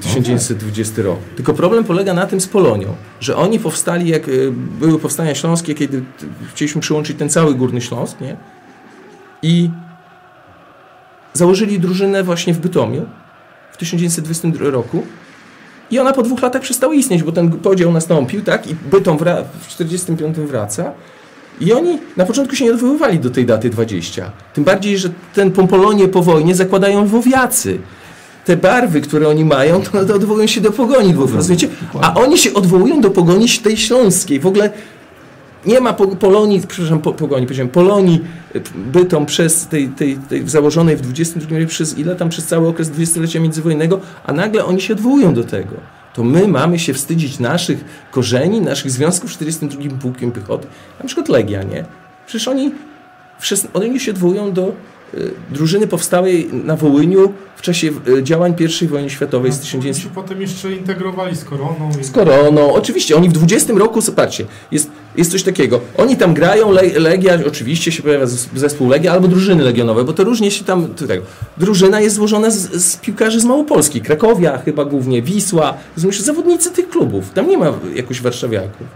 [0.00, 1.18] 1920 rok.
[1.36, 5.74] Tylko problem polega na tym z Polonią, że oni powstali, jak y, były powstania śląskie,
[5.74, 6.02] kiedy
[6.54, 8.36] chcieliśmy przyłączyć ten cały Górny Śląsk, nie?
[9.46, 9.70] I
[11.32, 13.06] założyli drużynę właśnie w Bytomiu
[13.72, 15.06] w 1920 roku
[15.90, 18.66] i ona po dwóch latach przestała istnieć, bo ten podział nastąpił, tak?
[18.66, 20.92] I Bytom w 1945 wraca.
[21.60, 24.30] I oni na początku się nie odwoływali do tej daty 20.
[24.54, 27.78] Tym bardziej, że ten Pompolonie po wojnie zakładają lwowiacy.
[28.44, 31.68] Te barwy, które oni mają, to odwołują się do pogoni lwów, rozumiecie?
[32.00, 34.40] A oni się odwołują do pogoni tej śląskiej.
[34.40, 34.70] W ogóle
[35.66, 40.96] nie ma Polonii, przepraszam, po, pogoni, powiedziałem, Polonii e, bytą przez tej, tej, tej założonej
[40.96, 44.94] w 22 wieku, przez ile tam, przez cały okres dwudziestolecia międzywojennego, a nagle oni się
[44.94, 45.76] odwołują do tego.
[46.14, 50.66] To my mamy się wstydzić naszych korzeni, naszych związków z 42 Pułkiem Piechoty,
[51.00, 51.84] na przykład Legia, nie?
[52.26, 52.72] Przecież oni,
[53.74, 54.72] oni się odwołują do
[55.50, 60.04] drużyny powstałej na Wołyniu w czasie y, działań I wojny światowej z 1900...
[60.04, 61.90] Oni się potem jeszcze integrowali z koroną.
[62.00, 65.80] i- Z koroną, oczywiście, oni w 20 roku, zobaczcie, jest, jest coś takiego.
[65.96, 70.12] Oni tam grają, Le, Legia, oczywiście się pojawia zes- zespół Legia albo drużyny legionowe, bo
[70.12, 70.88] to różnie się tam.
[70.94, 71.24] Tego.
[71.58, 76.88] Drużyna jest złożona z, z piłkarzy z Małopolski, Krakowia chyba głównie, Wisła, rozumiesz, zawodnicy tych
[76.88, 77.30] klubów.
[77.34, 78.86] Tam nie ma jakoś warszawiaków.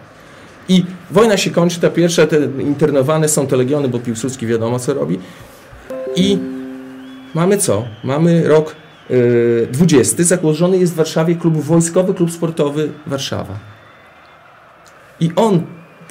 [0.68, 4.94] I wojna się kończy, ta pierwsza, te internowane są te legiony, bo Piłsudski wiadomo co
[4.94, 5.18] robi.
[6.16, 6.38] I
[7.34, 7.84] mamy co?
[8.04, 8.76] Mamy rok
[9.10, 10.22] y, 20.
[10.24, 13.58] Założony jest w Warszawie klub wojskowy, klub sportowy Warszawa.
[15.20, 15.62] I on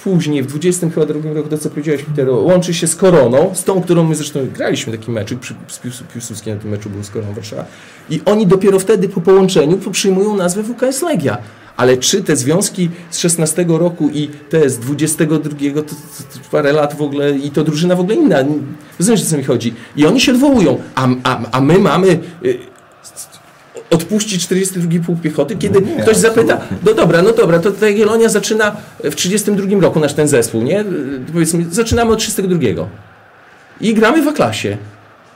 [0.04, 4.04] później, w 22 roku, to co powiedziałeś, Peter, łączy się z Koroną, z tą, którą
[4.04, 7.34] my zresztą graliśmy taki mecz, przy, z Piłs- Piłsudskim na tym meczu był z Koroną
[7.34, 7.66] Warszawa.
[8.10, 11.38] I oni dopiero wtedy po połączeniu przyjmują nazwę WKS Legia.
[11.80, 15.96] Ale czy te związki z 16 roku i te z 22, to, to,
[16.34, 18.38] to parę lat w ogóle, i to drużyna w ogóle inna.
[19.00, 19.74] Rozumiesz, o co mi chodzi?
[19.96, 22.20] I oni się odwołują, a, a, a my mamy...
[22.46, 22.60] Y,
[23.90, 28.30] odpuścić 42 pułk piechoty, kiedy nie, ktoś zapyta, no dobra, no dobra, to ta Jagiellonia
[28.30, 30.82] zaczyna w 32 roku nasz ten zespół, nie?
[30.82, 30.86] Y,
[31.34, 32.88] Powiedzmy, zaczynamy od 32.
[33.82, 34.78] I gramy w A-klasie.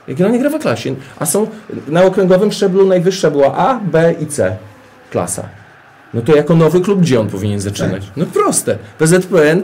[0.07, 1.47] Jagiellonia gra w A-klasie, a są
[1.87, 4.57] na okręgowym szczeblu najwyższa była A, B i C
[5.11, 5.62] klasa.
[6.13, 8.03] No to jako nowy klub gdzie on powinien zaczynać?
[8.17, 8.77] No proste.
[8.99, 9.63] PZPN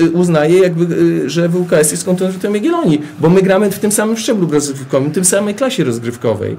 [0.00, 4.16] y, uznaje jakby, y, że WKS jest kontynuantem Jagiellonii, bo my gramy w tym samym
[4.16, 6.56] szczeblu rozgrywkowym, w tym samej klasie rozgrywkowej.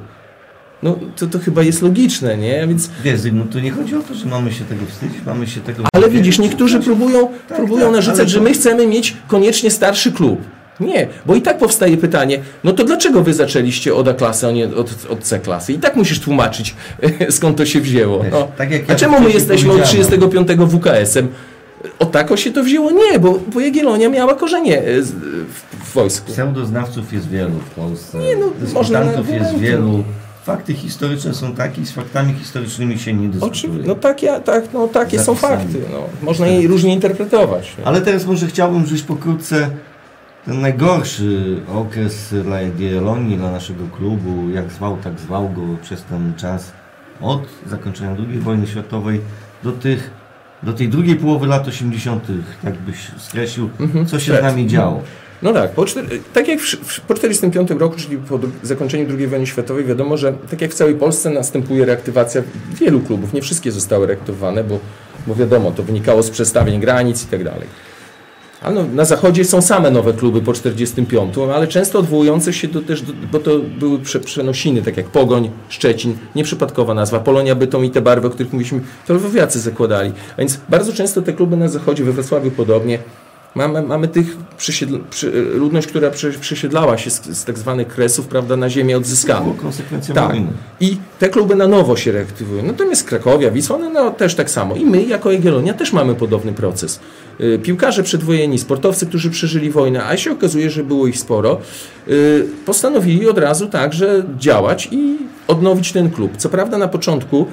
[0.84, 2.68] No to, to chyba jest logiczne, nie?
[2.68, 5.62] Więc Wiesz, no to nie chodzi o to, że mamy się tego wstydzić, mamy się
[5.62, 5.84] tego...
[5.94, 10.42] Ale widzisz, niektórzy próbują, próbują tak, narzucać, że my chcemy mieć koniecznie starszy klub.
[10.80, 14.66] Nie, bo i tak powstaje pytanie, no to dlaczego wy zaczęliście od A-klasy, a nie
[14.66, 15.74] od, od C-klasy?
[15.74, 16.76] I tak musisz tłumaczyć,
[17.30, 18.26] skąd to się wzięło.
[18.32, 18.48] No.
[18.58, 20.08] tak jak a ja czemu my jesteśmy od powiedziałem.
[20.08, 21.28] 35 WKS-em?
[22.00, 22.92] O tako się to wzięło?
[22.92, 25.12] Nie, bo, bo Jagiellonia miała korzenie e, w,
[25.86, 26.32] w wojsku.
[26.32, 28.18] Pseudoznawców jest wielu w Polsce.
[28.18, 30.04] Nie, no, Dyskutantów jest wielu.
[30.44, 33.84] Fakty historyczne są takie i z faktami historycznymi się nie dyskutuje.
[33.86, 35.64] No, tak, ja, tak, no takie są Zapisami.
[35.64, 35.80] fakty.
[35.92, 36.00] No.
[36.22, 37.74] Można je różnie interpretować.
[37.86, 39.70] Ale teraz może chciałbym, żebyś pokrótce
[40.46, 46.34] ten najgorszy okres dla Jagiellonii, dla naszego klubu, jak zwał, tak zwał go przez ten
[46.38, 46.72] czas
[47.22, 49.22] od zakończenia II wojny światowej
[49.64, 50.10] do tych
[50.64, 52.24] do tej drugiej połowy lat 80.,
[52.64, 54.06] tak byś skreślił, Mhm.
[54.06, 54.42] co się Tak.
[54.42, 55.02] z nami działo.
[55.42, 59.28] No tak, po, czter- tak jak w, w, po 1945 roku, czyli po zakończeniu II
[59.28, 62.42] wojny światowej, wiadomo, że tak jak w całej Polsce następuje reaktywacja
[62.80, 63.34] wielu klubów.
[63.34, 64.80] Nie wszystkie zostały reaktywowane, bo,
[65.28, 67.68] bo wiadomo, to wynikało z przestawień granic i tak dalej.
[68.62, 72.82] Ale no, na zachodzie są same nowe kluby po 1945, ale często odwołujące się do
[72.82, 77.90] też, bo to były prze, przenosiny, tak jak Pogoń, Szczecin, nieprzypadkowa nazwa, Polonia Bytom i
[77.90, 80.12] te barwy, o których mówiliśmy, to lwowiacy zakładali.
[80.38, 83.00] A więc bardzo często te kluby na zachodzie, we Wrocławiu podobnie,
[83.56, 88.28] Mamy, mamy tych przysiedl- przy, ludność, która przy, przysiedlała się z, z tak zwanych kresów,
[88.28, 89.56] prawda, na ziemię odzyskaną.
[90.14, 90.32] Tak.
[90.32, 90.48] wojny.
[90.80, 92.64] I te kluby na nowo się reaktywują.
[92.64, 94.76] Natomiast Krakowia, Wisła, no, no też tak samo.
[94.76, 97.00] I my, jako Jagiellonia, też mamy podobny proces.
[97.42, 101.58] Y, Piłkarze przedwojenni, sportowcy, którzy przeżyli wojnę, a się okazuje, że było ich sporo,
[102.08, 106.38] y, postanowili od razu także działać i odnowić ten klub.
[106.38, 107.48] Co prawda na początku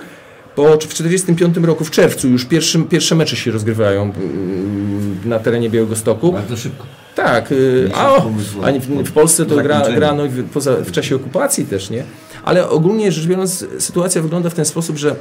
[0.55, 5.71] po, w 1945 roku, w czerwcu, już pierwszym, pierwsze mecze się rozgrywają mm, na terenie
[5.71, 6.33] Białegostoku.
[6.33, 6.87] Bardzo szybko.
[7.15, 8.31] Tak, y, a, o,
[8.63, 12.05] a w, w Polsce to gra, grano w, poza, w czasie okupacji też, nie?
[12.45, 15.17] Ale ogólnie rzecz biorąc, sytuacja wygląda w ten sposób, że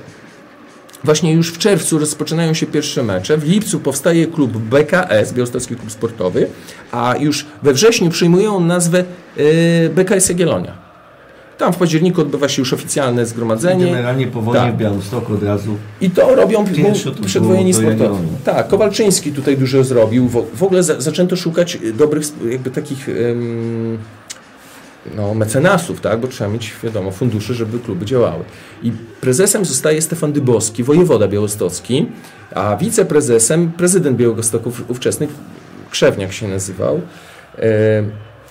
[1.04, 5.92] właśnie już w czerwcu rozpoczynają się pierwsze mecze, w lipcu powstaje klub BKS, Białostocki Klub
[5.92, 6.48] Sportowy,
[6.92, 9.04] a już we wrześniu przyjmują nazwę
[9.38, 10.91] y, BKS Jagiellonia.
[11.62, 13.86] Tam w październiku odbywa się już oficjalne zgromadzenie.
[13.86, 14.74] Generalnie po wojnie Tak.
[14.76, 17.72] w Białymstoku od razu I to robią to przedwojenni.
[17.72, 18.32] Jagiellonii.
[18.44, 20.28] Tak, Kowalczyński tutaj dużo zrobił.
[20.54, 23.08] W, ogóle za, zaczęto szukać dobrych sp- jakby takich
[25.16, 26.20] no, mecenasów, tak?
[26.20, 28.44] bo trzeba mieć, wiadomo, fundusze, żeby kluby działały.
[28.84, 28.92] I
[29.22, 32.06] prezesem zostaje Stefan Dybowski, wojewoda białostocki,
[32.56, 35.28] a wiceprezesem prezydent Białegostoku ówczesny,
[35.92, 37.02] Krzewniak się nazywał.
[37.58, 38.04] E,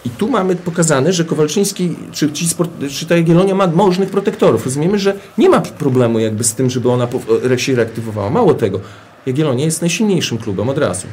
[0.05, 4.65] I tu mamy pokazane, że Kowalczyński, czy, ci sport, czy ta Jagiellonia ma możnych protektorów.
[4.65, 7.09] Rozumiemy, że nie ma problemu jakby z tym, żeby ona
[7.57, 8.31] się reaktywowała.
[8.31, 8.81] Mało tego,
[9.27, 11.07] Jagiellonia jest najsilniejszym klubem od razu.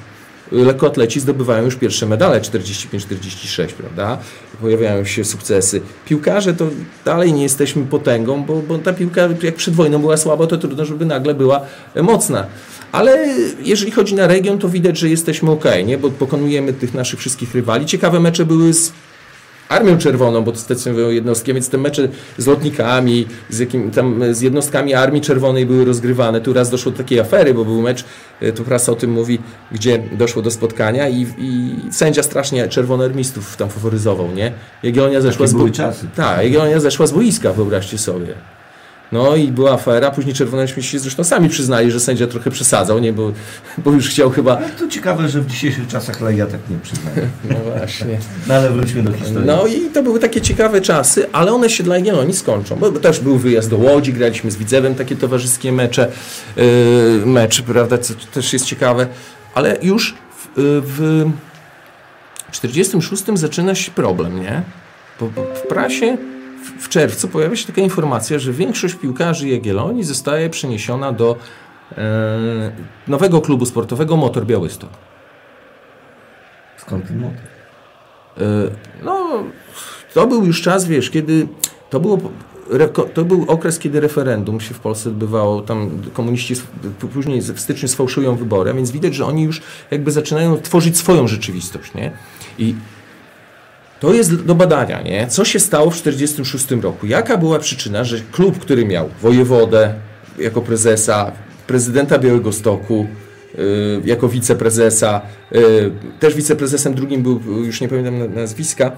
[0.51, 4.17] Lekkoatleci zdobywają już pierwsze medale 45-46, prawda?
[4.61, 5.81] Pojawiają się sukcesy.
[6.05, 6.67] Piłkarze to
[7.05, 10.85] dalej nie jesteśmy potęgą, bo, bo ta piłka jak przed wojną była słaba, to trudno,
[10.85, 11.61] żeby nagle była
[12.01, 12.47] mocna.
[12.97, 13.27] Ale
[13.61, 15.97] jeżeli chodzi na region, to widać, że jesteśmy ok, nie?
[15.97, 17.85] bo pokonujemy tych naszych wszystkich rywali.
[17.85, 18.91] Ciekawe mecze były z
[19.69, 24.41] Armią Czerwoną, bo to stacjonują jednostki, więc te mecze z lotnikami, z, jakim, tam, z
[24.41, 26.41] jednostkami Armii Czerwonej były rozgrywane.
[26.41, 28.05] Tu raz doszło do takiej afery, bo był mecz,
[28.41, 29.39] e, tu prasa o tym mówi,
[29.71, 34.51] gdzie doszło do spotkania i, i sędzia strasznie czerwonoarmistów tam faworyzował, nie?
[34.83, 36.07] Jagiellonia zeszła, z, były czasy.
[36.15, 38.56] tak, Jagiellonia zeszła z boiska, wyobraźcie sobie.
[39.11, 43.13] No i była afera, później Czerwonarmiści się zresztą sami przyznali, że sędzia trochę przesadzał, nie?
[43.13, 43.31] Bo,
[43.77, 44.57] bo już chciał chyba...
[44.57, 47.17] Ale to ciekawe, że w dzisiejszych czasach Legia tak nie przyznaje.
[47.49, 48.17] No właśnie.
[48.47, 49.47] No ale wróćmy do historii.
[49.47, 53.19] No i to były takie ciekawe czasy, ale one się dla Jagiellonii skończą, bo też
[53.19, 56.11] był wyjazd do Łodzi, graliśmy z Widzewem takie towarzyskie mecze,
[56.55, 56.63] yy,
[57.25, 59.07] mecz, prawda, co też jest ciekawe,
[59.53, 60.15] ale już
[60.55, 61.25] w, yy, w
[62.51, 64.61] 46 zaczyna się problem, nie?
[65.19, 66.17] Bo w prasie
[66.80, 71.38] w, czerwcu pojawia się taka informacja, że większość piłkarzy Jagiellonii zostaje przeniesiona do
[71.91, 71.97] yy,
[73.07, 74.89] nowego klubu sportowego Motor Białystok.
[76.78, 77.39] Skąd ten motyw?
[78.38, 79.43] E, No,
[80.13, 81.47] to był już czas, wiesz, kiedy
[81.89, 82.18] to było.
[83.13, 85.61] To był okres, kiedy referendum się w Polsce odbywało.
[85.61, 86.53] Tam komuniści
[87.13, 89.61] później w styczniu sfałszują wybory, a więc widać, że oni już
[89.91, 92.11] jakby zaczynają tworzyć swoją rzeczywistość, nie?
[92.59, 92.76] I
[93.99, 95.27] to jest do badania, nie?
[95.27, 97.05] Co się stało w 1946 roku?
[97.07, 99.93] Jaka była przyczyna, że klub, który miał wojewodę
[100.39, 101.31] jako prezesa,
[101.67, 103.07] prezydenta Białegostoku
[103.57, 105.21] yy, jako wiceprezesa,
[105.51, 108.91] yy, też wiceprezesem drugim był, już nie pamiętam na- nazwiska,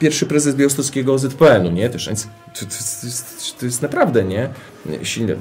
[0.00, 1.90] pierwszy prezes białostockiego OZPN-u, nie?
[1.90, 2.66] Też, więc to, to,
[3.60, 4.48] to, jest, to naprawdę, nie?
[5.02, 5.34] Silne.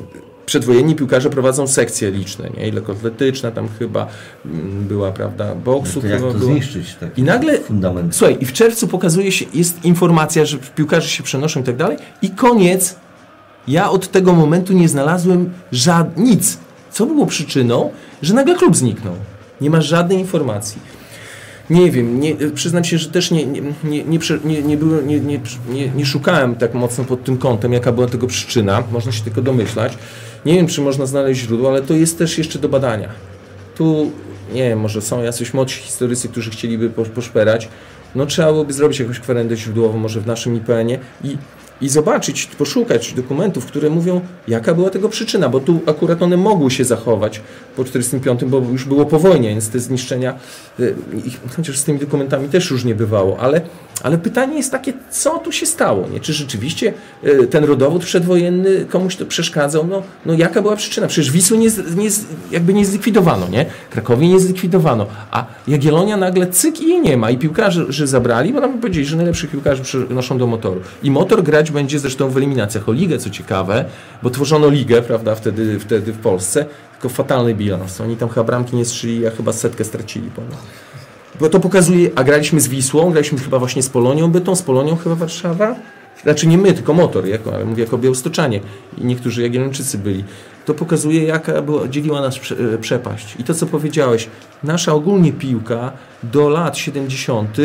[0.45, 2.67] Przedwojenni piłkarze prowadzą sekcje liczne, nie?
[2.67, 4.07] I lekkoatletyczna tam chyba
[4.45, 5.55] mm, była, prawda?
[5.55, 6.51] Boksu To jak chyba to była.
[6.51, 6.95] zniszczyć?
[6.95, 8.15] Taki I nagle fundament.
[8.15, 11.97] Słuchaj, i w czerwcu pokazuje się, jest informacja, że piłkarze się przenoszą i tak dalej.
[12.21, 12.95] I koniec.
[13.67, 16.17] Ja od tego momentu nie znalazłem żad...
[16.17, 16.57] nic.
[16.91, 17.91] Co było przyczyną,
[18.21, 19.13] że nagle klub zniknął?
[19.61, 20.81] Nie ma żadnej informacji.
[21.69, 25.39] Nie wiem, nie, przyznam się, że też nie, nie, nie, nie, nie, nie, nie,
[25.69, 28.83] nie, nie, szukałem tak mocno pod tym kątem, jaka była tego przyczyna.
[28.91, 29.97] Można się tylko domyślać.
[30.45, 33.09] Nie wiem, czy można znaleźć źródło, ale to jest też jeszcze do badania.
[33.75, 34.11] Tu,
[34.53, 37.67] nie wiem, może są jacyś młodsi historycy, którzy chcieliby posz- poszperać.
[38.15, 41.37] No trzeba byłoby zrobić jakąś kwerendę źródłową, może w naszym IPN-ie i,
[41.81, 46.71] i zobaczyć, poszukać dokumentów, które mówią, jaka była tego przyczyna, bo tu akurat one mogły
[46.71, 47.41] się zachować
[47.75, 50.33] po 45, bo już było po wojnie, więc te zniszczenia,
[50.79, 50.95] y,
[51.55, 53.61] chociaż z tymi dokumentami też różnie bywało, ale,
[54.03, 56.19] ale pytanie jest takie, co tu się stało, nie?
[56.19, 59.87] Czy rzeczywiście y, ten rodowód przedwojenny komuś to przeszkadzał?
[59.87, 61.07] No, no jaka była przyczyna?
[61.07, 62.09] Przecież Wisły nie, nie,
[62.51, 63.65] jakby nie zlikwidowano, nie?
[63.89, 68.53] Krakowie nie zlikwidowano, a Jagiellonia nagle cyk i jej nie ma i piłkarze że zabrali,
[68.53, 70.81] bo nam powiedzieli, że najlepszych piłkarzy przenoszą do motoru.
[71.03, 73.85] I motor grać będzie zresztą w eliminacjach o ligę, co ciekawe,
[74.23, 78.01] bo tworzono ligę, prawda, wtedy, wtedy w Polsce, tylko fatalny bilans.
[78.01, 80.57] Oni tam chyba bramki nie strzeli, a chyba setkę stracili ponad.
[81.39, 84.95] Bo to pokazuje, a graliśmy z Wisłą, graliśmy chyba właśnie z Polonią Bytą, z Polonią
[84.95, 85.75] chyba Warszawa.
[86.23, 88.59] Znaczy nie my, tylko motor, jako, ale mówię jako białostoczanie
[88.97, 90.23] i niektórzy jagiellończycy byli.
[90.65, 93.35] To pokazuje, jaka była, dzieliła nas prze, e, przepaść.
[93.39, 94.29] I to, co powiedziałeś,
[94.63, 95.91] nasza ogólnie piłka
[96.23, 97.57] do lat 70.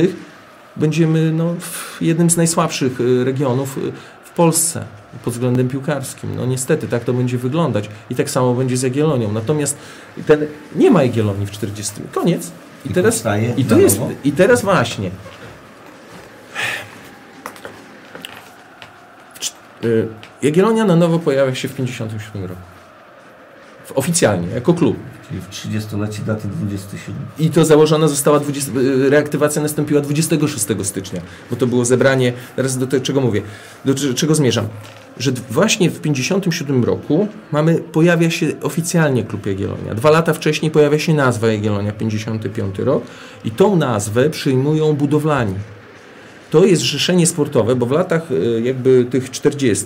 [0.77, 3.81] będziemy no, w jednym z najsłabszych e, regionów e,
[4.25, 4.85] w Polsce
[5.25, 6.37] pod względem piłkarskim.
[6.37, 9.33] No niestety tak to będzie wyglądać i tak samo będzie z Jagiellonią.
[9.33, 9.77] Natomiast
[10.27, 11.95] ten, nie ma Jagiellonii w 40.
[12.12, 12.53] Koniec.
[12.85, 13.25] I, I teraz
[13.57, 15.11] i to jest i teraz właśnie.
[19.85, 20.09] Y,
[20.43, 22.61] Jagiellonia na nowo pojawia się w 57 roku.
[23.95, 24.97] Oficjalnie, jako klub.
[25.29, 27.14] Czyli w 30-lecie daty 27.
[27.39, 31.20] I to założona została, 20, y, reaktywacja nastąpiła 26 stycznia,
[31.51, 33.43] bo to było zebranie, teraz do tego czego mówię,
[33.85, 34.68] do czego zmierzam,
[35.18, 39.95] że właśnie w 57 roku mamy, pojawia się oficjalnie klub Jagiellonia.
[39.95, 43.03] Dwa lata wcześniej pojawia się nazwa Jagiellonia, 55 rok
[43.45, 45.55] i tą nazwę przyjmują budowlani.
[46.55, 49.84] To jest zrzeszenie sportowe, bo w latach y, jakby tych 40.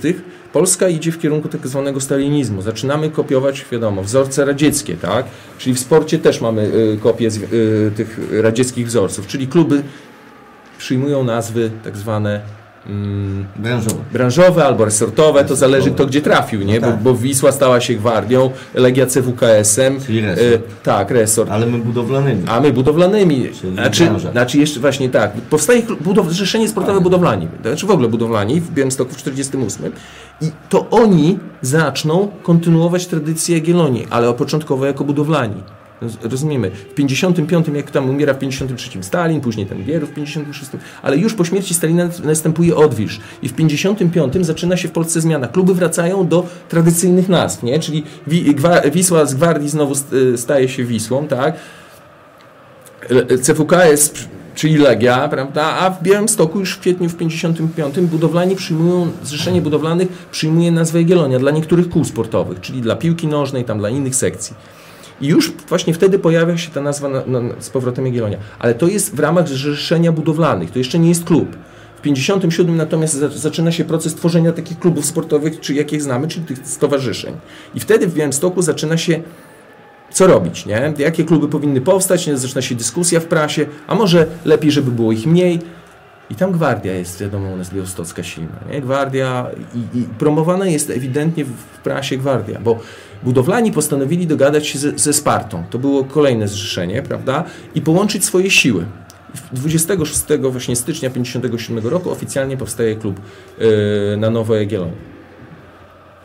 [0.53, 2.63] Polska idzie w kierunku tak zwanego stalinizmu.
[2.63, 5.27] Zaczynamy kopiować, wiadomo, wzorce radzieckie, tak?
[5.59, 9.83] Czyli w sporcie też mamy y, kopie y, tych radzieckich wzorców, czyli kluby
[10.79, 12.41] przyjmują nazwy tak zwane
[13.57, 13.97] Branżowe.
[14.13, 16.81] branżowe albo resortowe, to zależy kto gdzie trafił, nie?
[16.81, 17.03] No Bo, tak.
[17.03, 20.43] bo Wisła stała się gwardią, Legia CWKS-em, Czyli resort.
[20.43, 21.51] y, tak, resort.
[21.51, 22.43] Ale my budowlanymi.
[22.49, 23.49] A my budowlanymi.
[23.61, 24.31] Czyli Znaczy, branża.
[24.33, 25.33] znaczy jeszcze właśnie tak.
[25.33, 27.49] Powstaje budow, Zrzeszenie Sportowe Budowlani.
[27.63, 29.93] Znaczy w ogóle budowlani w Białymstoku w 48.
[30.41, 35.63] I to oni zaczną kontynuować tradycję Jagiellonii, ale początkowo jako budowlani.
[36.03, 36.71] Roz- Rozumiemy.
[36.71, 40.71] W 55, jak tam umiera w 53 Stalin, później ten Bierów w 56,
[41.03, 43.21] ale już po śmierci Stalina następuje odwilż.
[43.43, 45.49] I w 55 zaczyna się w Polsce zmiana.
[45.49, 47.79] Kluby wracają do tradycyjnych nazw, nie?
[47.79, 48.03] Czyli
[48.93, 51.55] Wisła z Gwardii znowu st- staje się Wisłą, tak?
[53.43, 54.13] CWKS
[54.55, 55.63] czyli Legia, prawda?
[55.65, 61.39] A w Białymstoku już w kwietniu w 55 budowlani przyjmują, Zrzeszenie Budowlanych przyjmuje nazwę Jagiellonia
[61.39, 64.57] dla niektórych kół sportowych, czyli dla piłki nożnej, tam dla innych sekcji.
[65.21, 68.39] I już właśnie wtedy pojawia się ta nazwa na, na, z powrotem Jagiellonia.
[68.59, 71.57] Ale to jest w ramach Zrzeszenia Budowlanych, to jeszcze nie jest klub.
[71.97, 76.47] W 57 natomiast za, zaczyna się proces tworzenia takich klubów sportowych, czy jakich znamy, czyli
[76.47, 77.35] tych stowarzyszeń.
[77.75, 79.23] I wtedy w Białymstoku zaczyna się
[80.11, 80.93] co robić, nie?
[80.99, 85.27] Jakie kluby powinny powstać, zaczyna się dyskusja w prasie, a może lepiej, żeby było ich
[85.27, 85.59] mniej.
[86.31, 88.81] I tam gwardia jest, wiadomo, u nas białostocka silna, nie?
[88.81, 92.81] Gwardia i, i promowana jest ewidentnie w prasie gwardia, bo
[93.23, 95.65] budowlani postanowili dogadać się ze, ze Spartą.
[95.71, 97.45] To było kolejne zrzeszenie, prawda?
[97.75, 98.85] I połączyć swoje siły.
[99.53, 103.21] 26 właśnie stycznia 57 roku oficjalnie powstaje klub
[103.59, 105.18] yy, na Nowo Jagiellonie.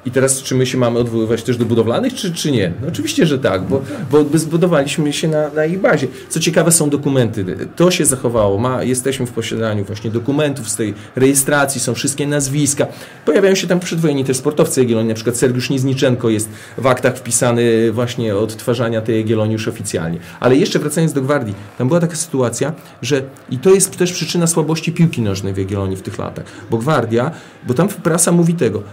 [0.06, 2.72] I teraz czy my się mamy odwoływać też do budowlanych, czy, czy nie?
[2.82, 3.82] No oczywiście, że tak, bo,
[4.12, 6.08] bo zbudowaliśmy się na, na ich bazie.
[6.30, 7.45] Co ciekawe są dokumenty.
[7.76, 8.58] To się zachowało.
[8.58, 12.88] Ma, jesteśmy w posiadaniu właśnie dokumentów z tej rejestracji, są wszystkie nazwiska.
[13.26, 17.91] Pojawiają się tam przedwojeni też sportowcy Jagiellonii, na przykład Sergiusz Nizniczenko jest w aktach wpisany
[17.91, 20.18] właśnie odtwarzania tej Jagiellonii już oficjalnie.
[20.39, 24.47] Ale jeszcze wracając do Gwardii, tam była taka sytuacja, że i to jest też przyczyna
[24.47, 27.32] słabości piłki nożnej w Jagiellonii w tych latach, bo Gwardia,
[27.68, 28.84] bo tam prasa mówi tego,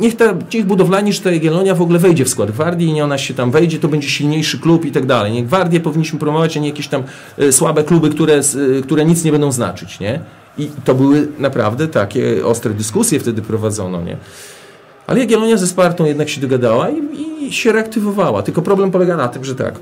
[0.00, 3.04] niech ta niech budowlani, że ta Jagiellonia w ogóle wejdzie w skład Gwardii i nie
[3.04, 5.32] ona się tam wejdzie, to będzie silniejszy klub i tak dalej.
[5.32, 7.02] Nie Gwardię powinniśmy promować, a nie jakieś tam
[7.38, 10.20] e, słabe kluby, które, e, które nic nie będą znaczyć, nie?
[10.58, 14.16] I to były naprawdę takie ostre dyskusje wtedy prowadzono, nie?
[15.06, 17.02] Ale Jagiellonia ze Spartą jednak się dogadała i,
[17.46, 18.42] i się reaktywowała.
[18.42, 19.74] Tylko problem polega na tym, że tak.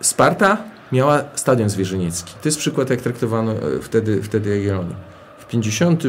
[0.00, 0.56] Sparta
[0.92, 2.34] miała stadion zwierzyniecki.
[2.42, 5.11] To jest przykład, jak traktowano e, wtedy, wtedy Jagiellonię.
[5.52, 6.02] W 50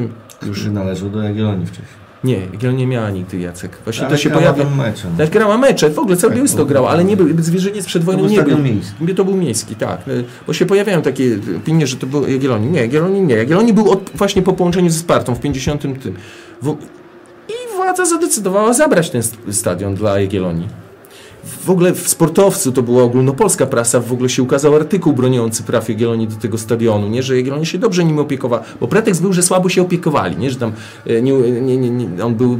[0.46, 1.88] już należał do Jagiellonii wcześniej.
[2.24, 3.78] Nie, Jagiellonia nie miała nigdy Jacek.
[3.84, 4.76] Właśnie ale to się grała pojawia.
[4.76, 5.08] mecze.
[5.20, 5.28] No.
[5.28, 8.26] Grała mecze, w ogóle cały Tak, Białystok bo- grał, ale nie był, Zwierzyniec przed wojną
[8.26, 8.58] nie był.
[8.58, 9.16] miejski.
[9.16, 10.08] To był miejski, tak.
[10.08, 12.70] Y, Bo się pojawiają takie opinie, że to był Jagiellonii.
[12.72, 13.36] Nie, Jagiellonii nie.
[13.36, 16.14] Jagiellonii był od, właśnie po połączeniu ze Spartą w 50 tym.
[17.50, 20.68] I władza zadecydowała zabrać ten st- stadion dla Jagiellonii.
[21.44, 25.90] W ogóle w sportowcu to była ogólnopolska prasa, w ogóle się ukazał artykuł broniący praw
[25.90, 29.44] Jagiellonii do tego stadionu, nie, że Jagiellonia się dobrze nim opiekowała, bo pretekst był, że
[29.44, 30.72] słabo się opiekowali, nie, że tam
[31.08, 32.58] e, nie, nie, nie, on był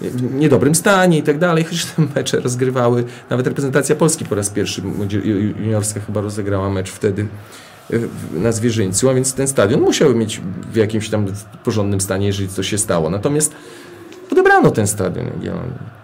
[0.00, 4.50] w niedobrym stanie i tak dalej, chociaż te mecze rozgrywały, nawet reprezentacja Polski po raz
[4.50, 4.82] pierwszy
[5.58, 7.26] juniorska chyba rozegrała mecz wtedy
[7.92, 7.98] e,
[8.32, 10.40] na Zwierzyńcu, a więc ten stadion musiał mieć
[10.72, 11.26] w jakimś tam
[11.64, 13.10] porządnym stanie, jeżeli coś się stało.
[13.10, 13.52] Natomiast
[14.32, 15.95] odebrano ten stadion Jagiellonii.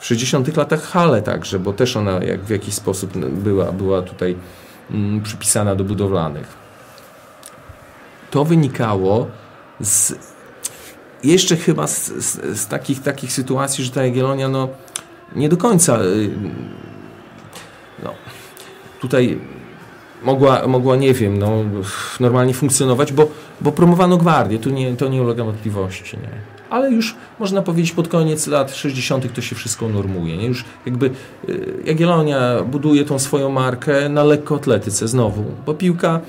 [0.00, 4.36] W 60 latach hale także, bo też ona jak w jakiś sposób była, była tutaj
[4.90, 6.48] mm, przypisana do budowlanych.
[8.30, 9.26] To wynikało
[9.80, 10.14] z
[11.24, 14.68] jeszcze chyba z, z, z takich, takich sytuacji, że ta Jagiellonia no,
[15.36, 16.30] nie do końca y,
[18.02, 18.14] no,
[19.00, 19.40] tutaj
[20.22, 21.50] mogła, mogła, nie wiem, no,
[22.20, 23.28] normalnie funkcjonować, bo,
[23.60, 26.16] bo promowano gwardię, tu nie, to nie ulega wątpliwości.
[26.16, 26.59] Nie?
[26.70, 29.34] Ale już można powiedzieć pod koniec lat 60.
[29.34, 30.36] to się wszystko normuje.
[30.36, 30.46] Nie?
[30.46, 31.10] Już jakby
[31.48, 36.20] y, Jagiellonia buduje tą swoją markę na lekkoatletyce znowu, bo piłka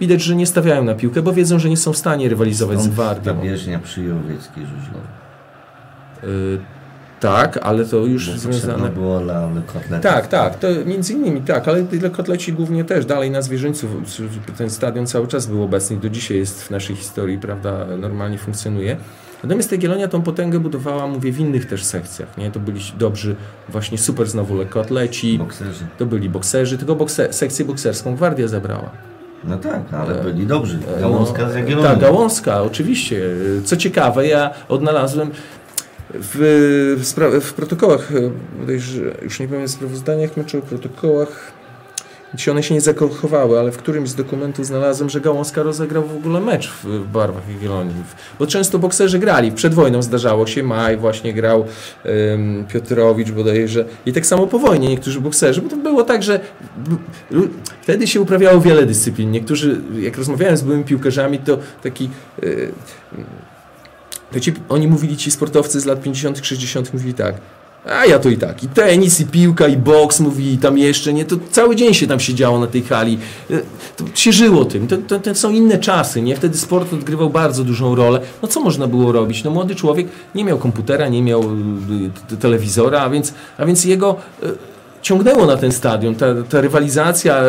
[0.00, 2.80] widać, że nie stawiają na piłkę, bo wiedzą, że nie są w stanie rywalizować z
[2.80, 3.34] Stąd gwardią.
[3.34, 5.08] Ta bieżnia przy Jowieckiej Żużlowej.
[6.24, 6.58] Y,
[7.20, 8.88] tak, ale to już Bo związane.
[8.88, 10.12] było dla lekkoatletów.
[10.12, 13.86] Tak, tak, to między innymi tak, ale lekkoatleci głównie też dalej na Zwierzyńcu.
[14.58, 18.96] Ten stadion cały czas był obecny do dzisiaj jest w naszej historii, prawda, normalnie funkcjonuje.
[19.46, 22.50] Natomiast Jagiellonia tą potęgę budowała, mówię, w innych też sekcjach, nie?
[22.50, 23.36] To byli dobrzy,
[23.68, 25.84] właśnie super znowu lekkoatleci, Bokserzy.
[25.98, 28.90] to byli bokserzy, tylko bokse, sekcję bokserską Gwardia zabrała.
[29.44, 30.78] No tak, ale E, byli dobrzy.
[31.00, 31.90] Gałązka z No, Jagiellonii.
[31.90, 33.22] Tak, Gałązka, oczywiście.
[33.64, 35.30] Co ciekawe, ja odnalazłem
[36.14, 38.12] w, w, w protokołach,
[38.68, 38.72] e,
[39.22, 41.52] już nie w sprawozdaniach meczu, protokołach,
[42.36, 46.16] gdzie one się nie zakochowały, ale w którymś z dokumentów znalazłem, że Gałązka rozegrał w
[46.16, 47.94] ogóle mecz w, barwach Jagiellonii.
[48.38, 49.52] Bo często bokserzy grali.
[49.52, 51.64] Przed wojną zdarzało się, Maj właśnie grał,
[52.34, 53.84] ym, Piotrowicz bodajże.
[54.06, 56.40] I tak samo po wojnie niektórzy bokserzy, bo to było tak, że
[57.82, 59.30] wtedy się uprawiało wiele dyscyplin.
[59.30, 62.10] Niektórzy, jak rozmawiałem z byłymi piłkarzami, to taki...
[62.42, 62.72] Yy,
[64.32, 67.34] to ci, oni mówili, ci sportowcy z lat 50., 60., mówili tak.
[67.86, 68.62] A ja to i tak.
[68.64, 71.24] I tenis, i piłka, i boks, mówi, i tam jeszcze, nie?
[71.24, 73.18] To cały dzień się tam siedziało na tej hali.
[73.50, 73.58] E,
[73.96, 74.86] To się żyło tym.
[74.86, 76.36] To, to, to są inne czasy, nie?
[76.36, 78.20] Wtedy sport odgrywał bardzo dużą rolę.
[78.42, 79.44] No co można było robić?
[79.44, 81.42] No młody człowiek nie miał komputera, nie miał
[82.32, 84.16] y, telewizora, a więc, a więc jego...
[84.42, 87.42] y, ciągnęło na ten stadion, ta, ta rywalizacja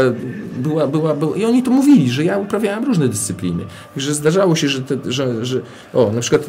[0.58, 3.64] była, była, była, i oni to mówili, że ja uprawiałem różne dyscypliny,
[3.98, 5.62] że zdarzało się, że, te, że, że
[5.94, 6.42] o, na przykład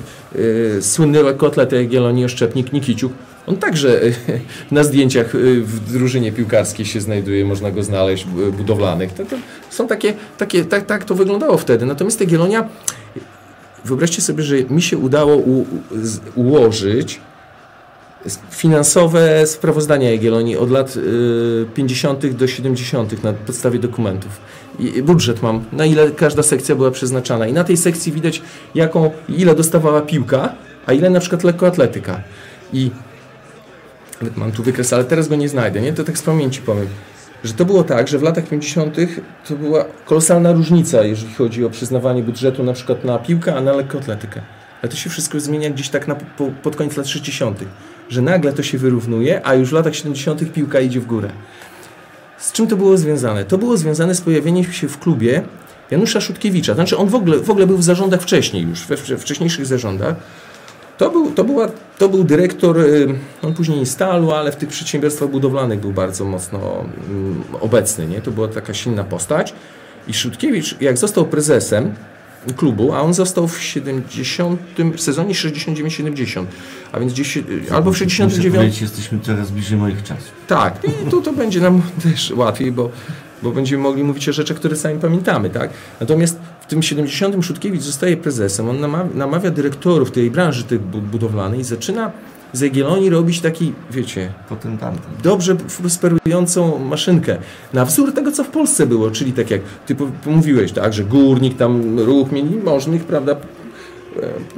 [0.78, 3.12] e, słynny lekkoatlet Jagiellonii Oszczepnik Nikiciuk,
[3.48, 4.00] on także
[4.70, 9.12] na zdjęciach e, w drużynie piłkarskiej się znajduje, można go znaleźć, e, budowlanych.
[9.12, 9.36] To, to
[9.70, 11.86] są takie, takie tak, tak to wyglądało wtedy.
[11.86, 12.68] Natomiast Jagiellonia,
[13.84, 15.66] wyobraźcie sobie, że mi się udało u,
[16.34, 17.20] ułożyć
[18.50, 22.26] finansowe sprawozdania Jagiellonii od lat y, 50.
[22.26, 23.24] do 70.
[23.24, 24.40] na podstawie dokumentów.
[24.78, 27.46] I budżet mam, na ile każda sekcja była przeznaczana.
[27.46, 28.42] I na tej sekcji widać,
[28.74, 30.54] jaką, ile dostawała piłka,
[30.86, 32.20] a ile na przykład lekkoatletyka.
[32.72, 32.90] I
[34.36, 35.92] mam tu wykres, ale teraz go nie znajdę, nie?
[35.92, 36.88] To tak z pamięci powiem.
[37.44, 38.96] Że to było tak, że w latach 50.
[39.48, 43.72] to była kolosalna różnica, jeżeli chodzi o przyznawanie budżetu na przykład na piłkę, a na
[43.72, 44.40] lekkoatletykę.
[44.82, 47.58] Ale to się wszystko zmienia gdzieś tak na, po, pod koniec lat 60.,
[48.08, 50.52] że nagle to się wyrównuje, a już w latach 70.
[50.52, 51.30] piłka idzie w górę.
[52.38, 53.44] Z czym to było związane?
[53.44, 55.42] To było związane z pojawieniem się w klubie
[55.90, 56.74] Janusza Szutkiewicza.
[56.74, 60.16] Znaczy on w ogóle, w ogóle był w zarządach wcześniej już, we wcześniejszych zarządach.
[60.98, 61.68] To był, to, była,
[61.98, 62.76] to był dyrektor,
[63.42, 68.06] on później instalu, ale w tych przedsiębiorstwach budowlanych był bardzo mocno um, obecny.
[68.06, 68.20] Nie?
[68.20, 69.54] To była taka silna postać.
[70.08, 71.94] I Szutkiewicz, jak został prezesem,
[72.56, 74.60] klubu, a on został w 70,
[74.96, 76.44] w sezonie 69-70,
[76.92, 77.38] a więc gdzieś,
[77.72, 78.80] albo w 69...
[78.80, 80.32] jesteśmy coraz bliżej moich czasów.
[80.46, 82.90] Tak, i tu to będzie nam też łatwiej, bo,
[83.42, 85.70] bo będziemy mogli mówić o rzeczach, które sami pamiętamy, tak?
[86.00, 86.38] Natomiast
[86.68, 92.12] tym 70 Szutkiewicz zostaje prezesem, on namawia, namawia dyrektorów tej branży tej budowlanej i zaczyna
[92.52, 95.12] z Jagiellonii robić taki, wiecie, Potentantem.
[95.22, 97.36] dobrze prosperującą maszynkę.
[97.72, 99.96] Na wzór tego, co w Polsce było, czyli tak jak ty
[100.26, 103.36] mówiłeś, tak, że górnik, tam ruch mieli możnych, prawda,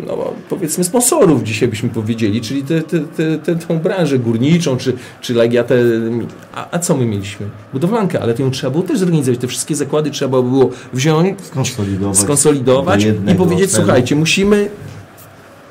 [0.06, 4.92] no, powiedzmy sponsorów dzisiaj byśmy powiedzieli, czyli te, te, te, te, tą branżę górniczą, czy,
[5.20, 5.74] czy Legia, te,
[6.54, 7.46] a, a co my mieliśmy?
[7.72, 12.18] Budowlankę, ale to ją trzeba było też zorganizować, te wszystkie zakłady trzeba było wziąć, skonsolidować,
[12.18, 13.84] skonsolidować i powiedzieć, celu.
[13.84, 14.70] słuchajcie, musimy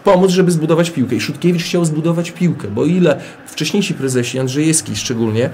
[0.04, 1.16] pomóc, żeby zbudować piłkę.
[1.16, 5.50] I Szutkiewicz chciał zbudować piłkę, bo ile wcześniejsi prezesi, Andrzejewski szczególnie,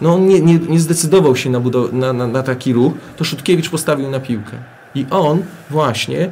[0.00, 1.60] no on nie, nie, nie zdecydował się na,
[1.92, 4.56] na, na, na, taki ruch, to Szutkiewicz postawił na piłkę.
[4.94, 6.30] I on właśnie,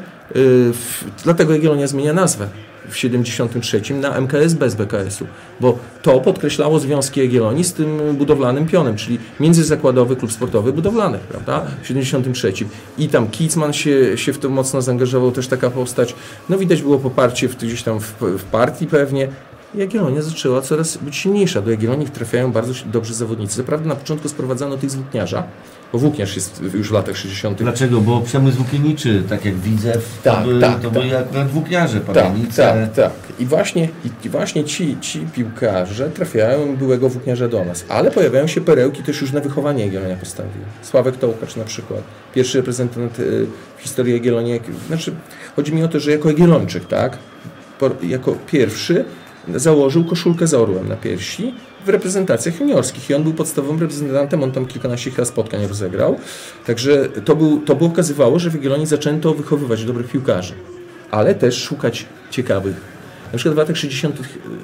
[1.24, 2.48] dlatego Jagiellonia zmienia nazwę
[2.88, 5.26] w 73 na MKS bez BKS-u,
[5.60, 11.66] bo to podkreślało związki Jagiellonii z tym budowlanym pionem, czyli Międzyzakładowy Klub Sportowy Budowlany, prawda,
[11.82, 12.52] w 73.
[12.98, 16.14] I tam Kicman się, się w to mocno zaangażował, też taka postać,
[16.48, 19.28] no widać było poparcie w, gdzieś tam w, w partii pewnie,
[19.74, 21.62] Jagiellonia zaczęła coraz być silniejsza.
[21.62, 23.56] Do Jagiellonii trafiają bardzo dobrzy zawodnicy.
[23.56, 27.58] Zaprawdę na początku sprowadzano tych z Włókniarza, bo Włókniarz jest już w latach 60.
[27.58, 28.00] Dlaczego?
[28.00, 31.02] Bo przemysł włókienniczy, tak jak widzę, tak, to, były, tak, to tak.
[31.02, 33.12] byli akurat włókniarze, Tak, tak, tak.
[33.38, 33.88] I właśnie,
[34.24, 37.84] i właśnie ci, ci piłkarze trafiają byłego włókniarza do nas.
[37.88, 40.62] Ale pojawiają się perełki też już na wychowanie Jagiellonia postawił.
[40.82, 42.00] Sławek Tołkacz na przykład.
[42.34, 44.56] Pierwszy reprezentant y, w historii Jagiellonia.
[44.86, 45.12] Znaczy,
[45.56, 47.18] chodzi mi o to, że jako Jagiellończyk, tak?
[48.02, 49.04] Jako pierwszy
[49.56, 51.54] założył koszulkę z orłem na piersi
[51.86, 56.18] w reprezentacjach juniorskich i on był podstawowym reprezentantem, on tam kilkanaście chyba spotkań rozegrał.
[56.66, 60.54] Także to, był, to by okazywało, że w Jagiellonii zaczęto wychowywać dobrych piłkarzy,
[61.10, 62.76] ale też szukać ciekawych.
[63.32, 64.16] Na przykład w latach 60.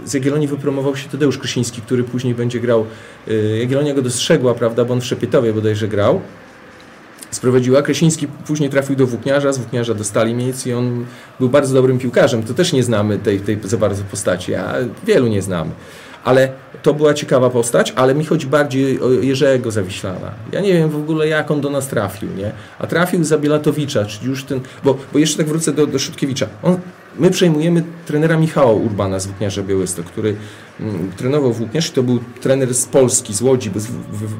[0.04, 2.86] z Jagiellonii wypromował się Tadeusz Krysiński, który później będzie grał.
[3.60, 6.20] Jagiellonia go dostrzegła, prawda, bo on w Szepietowie bodajże grał.
[7.30, 7.82] Sprowadziła.
[7.82, 11.06] Kresiński później trafił do Włókniarza, z Włókniarza dostali miejsc i on
[11.40, 12.42] był bardzo dobrym piłkarzem.
[12.42, 14.74] To też nie znamy tej, tej za bardzo postaci, a
[15.04, 15.70] wielu nie znamy.
[16.24, 16.48] Ale
[16.82, 20.32] to była ciekawa postać, ale mi chodzi bardziej o Jerzego Zawiślana.
[20.52, 22.52] Ja nie wiem w ogóle jak on do nas trafił, nie?
[22.78, 26.46] A trafił za Bielatowicza, czyli już ten, bo, bo jeszcze tak wrócę do, do Szutkiewicza.
[26.62, 26.76] On,
[27.18, 30.36] my przejmujemy trenera Michała Urbana z Włókniarza Białystok, który
[30.80, 33.80] mm, trenował Włókniarz, to był trener z Polski, z Łodzi, bo,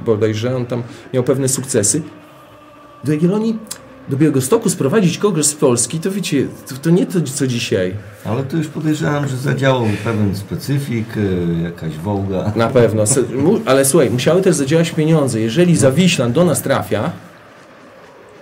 [0.04, 0.82] bodajże on tam
[1.14, 2.02] miał pewne sukcesy
[3.06, 3.58] do Jagiellonii,
[4.08, 7.94] do Białegostoku sprowadzić kogoś z Polski, to wiecie, to, to, nie to, co dzisiaj.
[8.24, 11.06] Ale to już podejrzewam, że zadziałał pewien specyfik,
[11.62, 12.52] jakaś wołga.
[12.56, 13.04] Na pewno,
[13.66, 15.40] ale słuchaj, musiały też zadziałać pieniądze.
[15.40, 17.10] Jeżeli Zawiślan do nas trafia,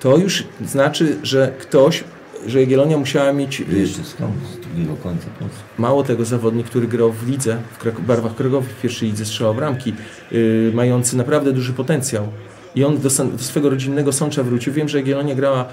[0.01, 2.05] to już znaczy, że ktoś,
[2.47, 3.61] że Jagiellonia musiała mieć...
[3.61, 4.35] Jeszcze skąd?
[4.55, 5.62] Z drugiego końca Polski.
[5.79, 9.95] Mało tego zawodnik, który grał w lidze, w barwach Krakowi w pierwszej lidze strzelał bramki,
[10.33, 12.29] yy, mający naprawdę duży potencjał
[12.75, 14.72] i on do, do, swego rodzinnego Sącza wrócił.
[14.72, 15.64] Wiem, że Jagiellonia grała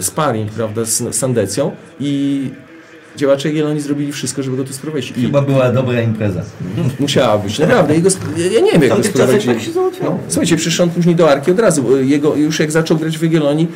[0.00, 2.50] sparring, prawda, z Sandecją i
[3.16, 5.18] działacze Jagiellonii zrobili wszystko, żeby go tu sprowadzić.
[5.18, 6.42] I Chyba była dobra impreza.
[7.00, 7.94] Musiała być, naprawdę.
[7.94, 9.54] Jego, ja nie wiem, jak go sprowadzili.
[9.54, 9.70] Tak się
[10.04, 12.00] no, słuchajcie, przyszedł on później do Arki od razu.
[12.00, 13.68] Jego, już jak zaczął grać w Jagiellonii,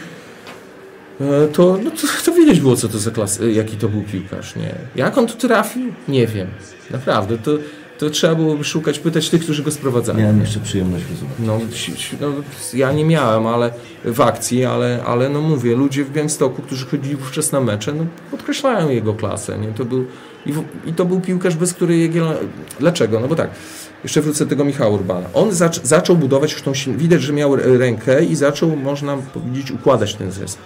[1.53, 4.57] to, no to, to widać było, co to za klas, jaki to był piłkarz.
[4.57, 4.75] Nie.
[4.97, 5.93] Jak on tu trafił?
[6.09, 6.47] Nie wiem.
[6.91, 7.39] Naprawdę.
[7.39, 7.51] To
[7.99, 10.19] to trzeba byłoby szukać, pytać tych, którzy go sprowadzali.
[10.19, 12.17] Miałem jeszcze przyjemność zobaczyć.
[12.21, 12.35] No, no,
[12.75, 13.71] ja nie miałem, ale
[14.05, 18.07] w akcji, ale, ale no mówię, ludzie w Białymstoku, którzy chodzili wówczas na mecze, no,
[18.31, 19.59] podkreślają jego klasę.
[19.59, 19.69] Nie?
[19.69, 20.07] To był,
[20.47, 22.39] i, w, I to był piłkarz, bez której Jagiellonia...
[22.81, 23.21] Dlaczego?
[23.21, 23.51] No bo tak,
[24.05, 25.27] jeszcze wrócę do tego Michała Urbana.
[25.35, 26.73] On zac, zaczął budować już tą.
[26.97, 30.65] Widać, że miał rękę i zaczął, można powiedzieć, układać ten zespół.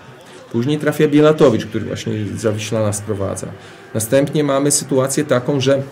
[0.53, 3.47] Później trafia Bielatowicz, który właśnie Zawiślana sprowadza.
[3.95, 5.83] Następnie mamy sytuację taką, że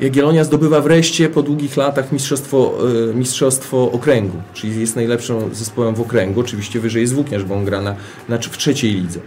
[0.00, 2.74] Jagiellonia zdobywa wreszcie po długich latach mistrzostwo,
[3.10, 6.40] y, mistrzostwo okręgu, czyli jest najlepszym zespołem w okręgu.
[6.40, 7.94] Oczywiście wyżej jest Włókniarz, bo on gra na,
[8.28, 9.20] na, w trzeciej lidze.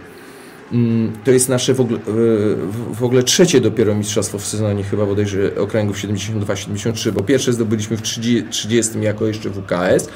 [0.72, 2.02] Mm, To jest nasze w ogóle, y,
[2.92, 8.02] w- ogóle trzecie dopiero mistrzostwo w sezonie chyba bodajże okręgów 72-73, bo pierwsze zdobyliśmy w
[8.02, 10.08] 30, 30 jako jeszcze WKS,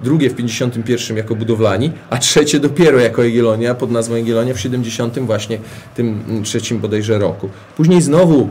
[0.00, 5.18] drugie w 51 jako budowlani, a trzecie dopiero jako Jagiellonia pod nazwą Jagiellonia w 70
[5.18, 5.58] właśnie
[5.94, 7.48] tym mm, trzecim bodajże roku.
[7.76, 8.48] Później znowu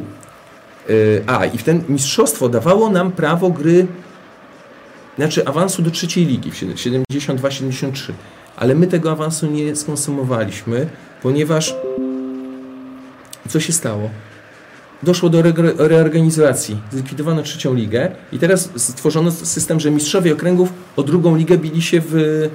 [1.28, 3.88] A, i w ten mistrzostwo dawało nam prawo gry,
[5.18, 8.12] znaczy awansu do trzeciej ligi w 72-73.
[8.56, 10.88] Ale my tego awansu nie skonsumowaliśmy,
[11.22, 11.76] ponieważ
[13.50, 14.10] co się stało?
[15.04, 16.78] Doszło do regre- reorganizacji.
[16.92, 22.02] Zlikwidowano trzecią ligę i teraz stworzono system, że mistrzowie okręgów o drugą ligę bili się
[22.06, 22.50] w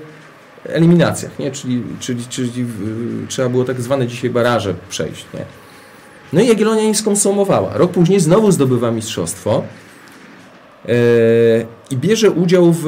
[0.65, 1.51] eliminacjach, nie?
[1.51, 5.27] Czyli, czyli, czyli w, trzeba było tak zwane dzisiaj baraże przejść.
[5.35, 5.66] Nie?
[6.37, 7.77] No i Jagiellonia nie skonsumowała.
[7.77, 9.63] Rok później znowu zdobywa mistrzostwo
[10.89, 10.93] e,
[11.91, 12.87] i bierze udział w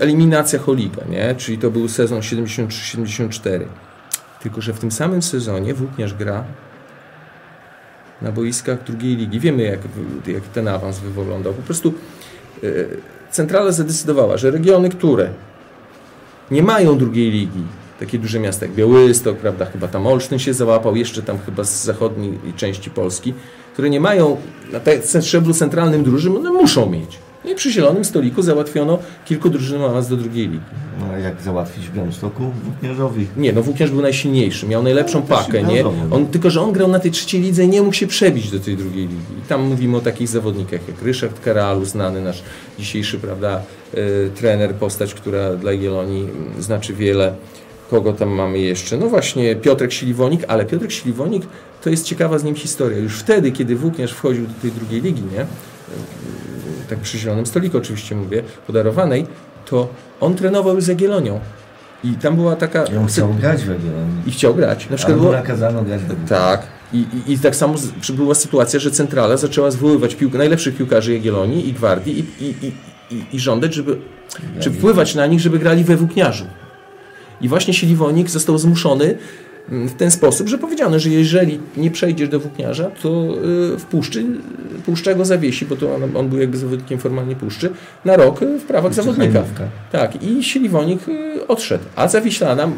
[0.00, 0.74] eliminacjach o
[1.08, 1.34] nie?
[1.38, 3.64] czyli to był sezon 73-74.
[4.42, 6.44] Tylko, że w tym samym sezonie Włókniarz gra
[8.22, 9.40] na boiskach drugiej ligi.
[9.40, 9.80] Wiemy, jak,
[10.26, 11.52] jak ten awans wyglądał.
[11.52, 11.94] Po prostu
[12.62, 12.68] e,
[13.30, 15.30] centrala zadecydowała, że regiony, które
[16.50, 17.62] nie mają drugiej ligi,
[17.98, 21.84] takie duże miasta jak Białystok, prawda, chyba tam Olsztyn się załapał, jeszcze tam chyba z
[21.84, 23.34] zachodniej części Polski,
[23.72, 24.36] które nie mają
[24.72, 27.18] na te- szczeblu centralnym drużyn, one muszą mieć.
[27.44, 30.64] I przy zielonym stoliku załatwiono kilku drużyn awans do drugiej ligi.
[31.00, 32.42] No a jak załatwić w Białymstoku?
[32.64, 33.26] Włókniarzowi.
[33.36, 35.82] Nie, no Włókniarz był najsilniejszy, miał najlepszą No, pakę, nie?
[35.82, 35.92] no.
[36.10, 38.60] On, tylko, że on grał na tej trzeciej lidze i nie mógł się przebić do
[38.60, 39.34] tej drugiej ligi.
[39.44, 42.42] I tam mówimy o takich zawodnikach jak Ryszard Karalu, znany nasz
[42.78, 43.62] dzisiejszy, prawda,
[43.94, 47.34] y, trener, postać, która dla Jagiellonii mm, znaczy wiele.
[47.90, 48.96] Kogo tam mamy jeszcze?
[48.96, 51.42] No właśnie Piotrek Siliwonik, ale Piotrek Siliwonik
[51.82, 52.98] to jest ciekawa z nim historia.
[52.98, 55.46] Już wtedy, kiedy Włókniarz wchodził do tej drugiej ligi, nie?
[56.88, 59.26] tak przy zielonym stoliku oczywiście mówię, podarowanej,
[59.66, 59.88] to
[60.20, 61.40] on trenował z Jagiellonią.
[62.04, 62.84] I tam była taka...
[62.84, 64.22] I on chciał grać w Jagiellonii.
[64.26, 64.90] I chciał grać.
[64.90, 65.32] Na przykład było...
[65.32, 66.28] nakazano grać w.
[66.28, 66.62] Tak.
[66.92, 67.74] I, i, I tak samo
[68.14, 72.72] była sytuacja, że centrala zaczęła zwoływać piłk, najlepszych piłkarzy Jagiellonii i Gwardii i, i, i,
[73.16, 73.98] i, i żądać, żeby,
[74.60, 76.44] czy wpływać na nich, żeby grali we włókniarzu.
[77.40, 79.14] I właśnie Siliwonik został zmuszony
[79.70, 83.08] mm, w ten sposób, że powiedziano, że jeżeli nie przejdziesz do włókniarza, to
[83.74, 84.24] y, w puszczy,
[84.86, 87.70] puszcza go zawiesi, bo to on, on był jakby zawodnikiem formalnie puszczy,
[88.04, 89.32] na rok y, w prawach Jeszcze zawodnika.
[89.32, 89.64] hajnówka.
[89.92, 91.84] Tak, i Siliwonik y, odszedł.
[91.96, 92.68] A Zawiślana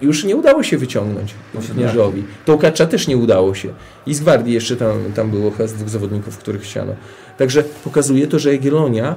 [0.00, 2.22] już nie udało się wyciągnąć Włókniarzowi.
[2.44, 3.68] Tołkacza też nie udało się.
[4.06, 6.92] I z Gwardii jeszcze tam, tam było chyba z dwóch zawodników, których chciano.
[7.38, 9.16] Także pokazuje to, że Jagiellonia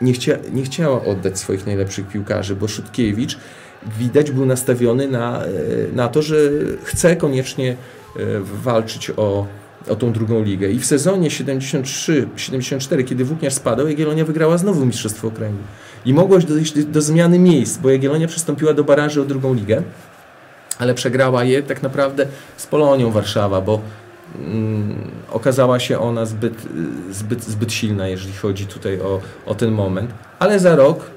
[0.00, 3.38] nie, chcia, nie chciała oddać swoich najlepszych piłkarzy, bo Szutkiewicz
[3.98, 5.48] widać był nastawiony na, e,
[5.92, 6.36] na to, że
[6.82, 7.76] chce koniecznie e,
[8.40, 9.46] walczyć o,
[9.88, 10.70] o tą drugą ligę.
[10.70, 15.62] I w sezonie 73-74, kiedy Włókniarz spadał, Jagiellonia wygrała znowu Mistrzostwo Okręgu.
[16.06, 19.82] I mogło dojść do, do zmiany miejsc, bo Jagiellonia przystąpiła do baraży o drugą ligę,
[20.78, 22.26] ale przegrała je tak naprawdę
[22.56, 23.80] z Polonią Warszawa, bo
[25.32, 26.68] okazała się ona zbyt,
[27.10, 30.10] zbyt, zbyt silna, jeżeli chodzi tutaj o, o ten moment.
[30.38, 31.10] Ale za rok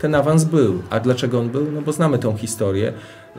[0.00, 0.82] ten awans był.
[0.90, 1.72] A dlaczego on był?
[1.72, 2.92] No bo znamy tą historię.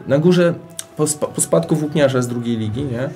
[0.07, 0.53] Na górze
[0.97, 3.09] po, po spadku włókniarza z drugiej ligi, nie?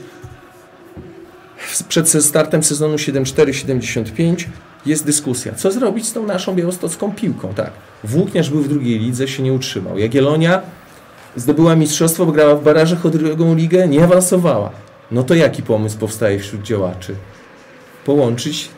[1.87, 4.45] Przed startem sezonu 74-75
[4.85, 7.53] jest dyskusja, co zrobić z tą naszą białostocką piłką.
[7.53, 7.71] Tak,
[8.03, 9.97] Włókniarz był w drugiej lidze, się nie utrzymał.
[9.97, 10.61] Jagiellonia
[11.35, 14.71] zdobyła mistrzostwo, grała w barażach o drugą ligę, nie awansowała.
[15.11, 17.15] No to jaki pomysł powstaje wśród działaczy?
[18.05, 18.69] Połączyć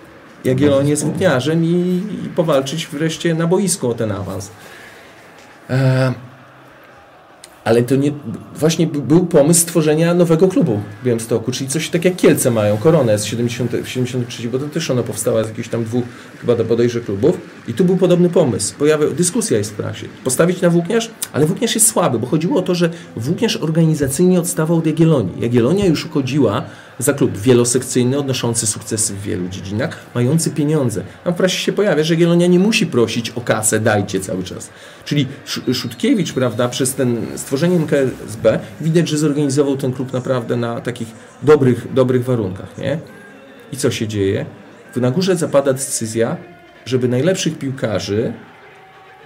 [0.44, 4.52] Jagiellonię z Włókniarzem i, i powalczyć wreszcie na boisku o ten awans.
[5.70, 6.14] E,
[7.68, 8.12] ale to nie,
[8.56, 13.20] właśnie był pomysł stworzenia nowego klubu w Białymstoku, czyli coś tak jak Kielce mają, Koronę
[13.20, 16.04] z 70, w 73, bo to też ona powstała z jakichś tam dwóch
[16.42, 17.38] chyba do bodajże klubów
[17.68, 18.76] i tu był podobny pomysł.
[18.76, 20.08] Pojawia, dyskusja jest w prasie.
[20.24, 24.78] Postawić na Włókniarz, ale Włókniarz jest słaby, bo chodziło o to, że Włókniarz organizacyjnie odstawał
[24.78, 25.42] od Jagiellonii.
[25.42, 26.64] Jagiellonia już uchodziła
[27.00, 31.04] za klub wielosekcyjny, odnoszący sukcesy w wielu dziedzinach, mający pieniądze.
[31.24, 34.70] Tam w prasie się pojawia, że Jagiellonia nie musi prosić o kasę, dajcie cały czas.
[35.06, 40.82] Czyli Sz- Szutkiewicz, prawda, przez ten stworzenie MKSB widać, że zorganizował ten klub naprawdę na
[40.82, 41.08] takich
[41.44, 43.00] dobrych, dobrych warunkach, nie?
[43.72, 44.46] I co się dzieje?
[44.96, 46.38] Na górze zapada decyzja,
[46.86, 48.34] żeby najlepszych piłkarzy,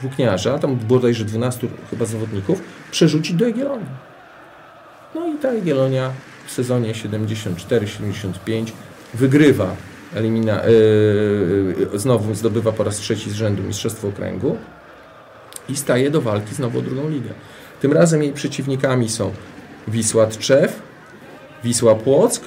[0.01, 2.61] włókniarza, tam bodajże 12 chyba zawodników,
[2.91, 3.85] przerzucić do Jagiellonii.
[5.15, 6.11] No i ta Jagiellonia
[6.51, 8.71] w sezonie 74-75
[9.13, 9.75] wygrywa
[10.15, 14.57] elimina, yy, znowu zdobywa po raz trzeci z rzędu Mistrzostwo Okręgu
[15.69, 17.29] i staje do walki znowu o drugą ligę.
[17.81, 19.31] Tym razem jej przeciwnikami są
[19.87, 20.81] Wisła Tczew,
[21.63, 22.45] Wisła Płock,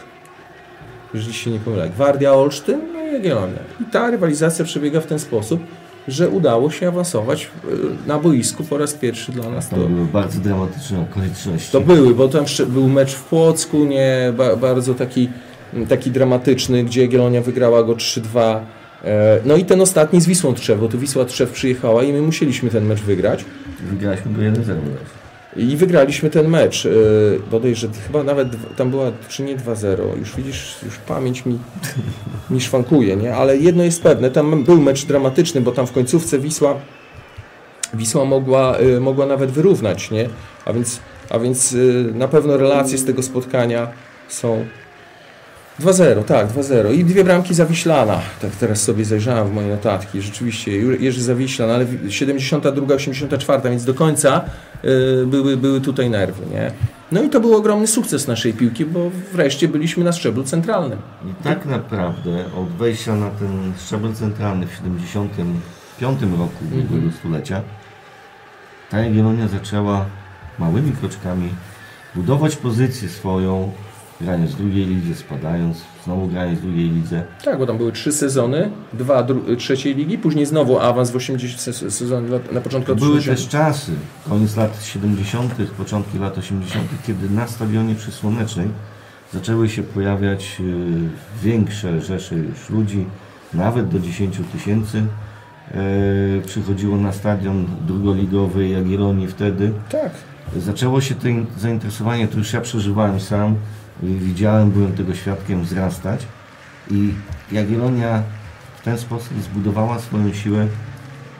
[1.14, 3.58] jeżeli się nie pomylę, Gwardia Olsztyn no i Jagiellonia.
[3.80, 5.60] I ta rywalizacja przebiega w ten sposób,
[6.08, 7.50] że udało się awansować
[8.04, 9.68] y, na boisku po raz pierwszy dla nas.
[9.68, 11.72] Tam To, były bardzo dramatyczne okoliczności.
[11.72, 15.28] to były, bo tam jeszcze był mecz w Płocku, nie, ba, bardzo taki,
[15.88, 18.60] taki dramatyczny, gdzie Jagiellonia wygrała go 3-2.
[19.04, 22.22] E, No i ten ostatni z Wisłą Trzew, bo tu Wisła Trzew przyjechała i my
[22.22, 23.44] musieliśmy ten mecz wygrać.
[23.90, 24.74] Wygraliśmy go 1-0.
[25.56, 26.84] I wygraliśmy ten mecz.
[26.84, 30.18] Yy, bodajże chyba nawet tam była, czy nie 2-0.
[30.18, 31.58] Już widzisz, już pamięć mi,
[32.50, 33.34] mi szwankuje, nie?
[33.34, 36.74] Ale jedno jest pewne, tam był mecz dramatyczny, bo tam w końcówce Wisła
[37.94, 40.28] Wisła mogła, y, mogła nawet wyrównać, nie?
[40.64, 41.00] A więc,
[41.30, 43.88] a więc y, na pewno relacje z tego spotkania
[44.28, 44.64] są
[45.80, 46.94] 2-0, tak, 2-0.
[46.94, 48.20] I dwie bramki Zawiślana.
[48.42, 50.22] Tak teraz sobie zajrzałem w moje notatki.
[50.22, 54.73] Rzeczywiście, Jerzy Zawiślan, ale 72, 84, więc do końca y,
[55.26, 56.70] były, były tutaj nerwy, nie?
[57.12, 60.98] No i to był ogromny sukces naszej piłki, bo wreszcie byliśmy na szczeblu centralnym.
[61.30, 67.62] I tak naprawdę od wejścia na ten szczebel centralny w 75 roku ubiegłego stulecia
[68.90, 70.06] ta Jagiellonia zaczęła
[70.58, 71.48] małymi kroczkami
[72.14, 73.72] budować pozycję swoją,
[74.20, 77.22] grając w drugiej lidze, spadając, znowu grając w drugiej lidze.
[77.44, 79.26] Tak, bo tam były trzy sezony, dwa
[79.58, 83.38] trzeciej ligi, później znowu awans w 80 se- sezonie na początku lat Były 80.
[83.38, 83.92] też czasy,
[84.28, 88.68] koniec lat 70., początki lat 80., kiedy na stadionie przy Słonecznej
[89.32, 93.04] zaczęły się pojawiać y, większe rzesze już ludzi,
[93.54, 95.02] nawet do 10 tysięcy.
[96.38, 99.72] Y, przychodziło na stadion drugoligowy Jagiellonii wtedy.
[99.90, 100.10] Tak.
[100.56, 103.54] Zaczęło się to in- zainteresowanie, to już ja przeżywałem sam,
[104.02, 106.26] widziałem, byłem tego świadkiem wzrastać
[106.90, 107.14] i
[107.52, 108.22] Jagiellonia
[108.78, 110.66] w ten sposób zbudowała swoją siłę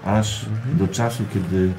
[0.04, 1.72] aż do czasu, kiedy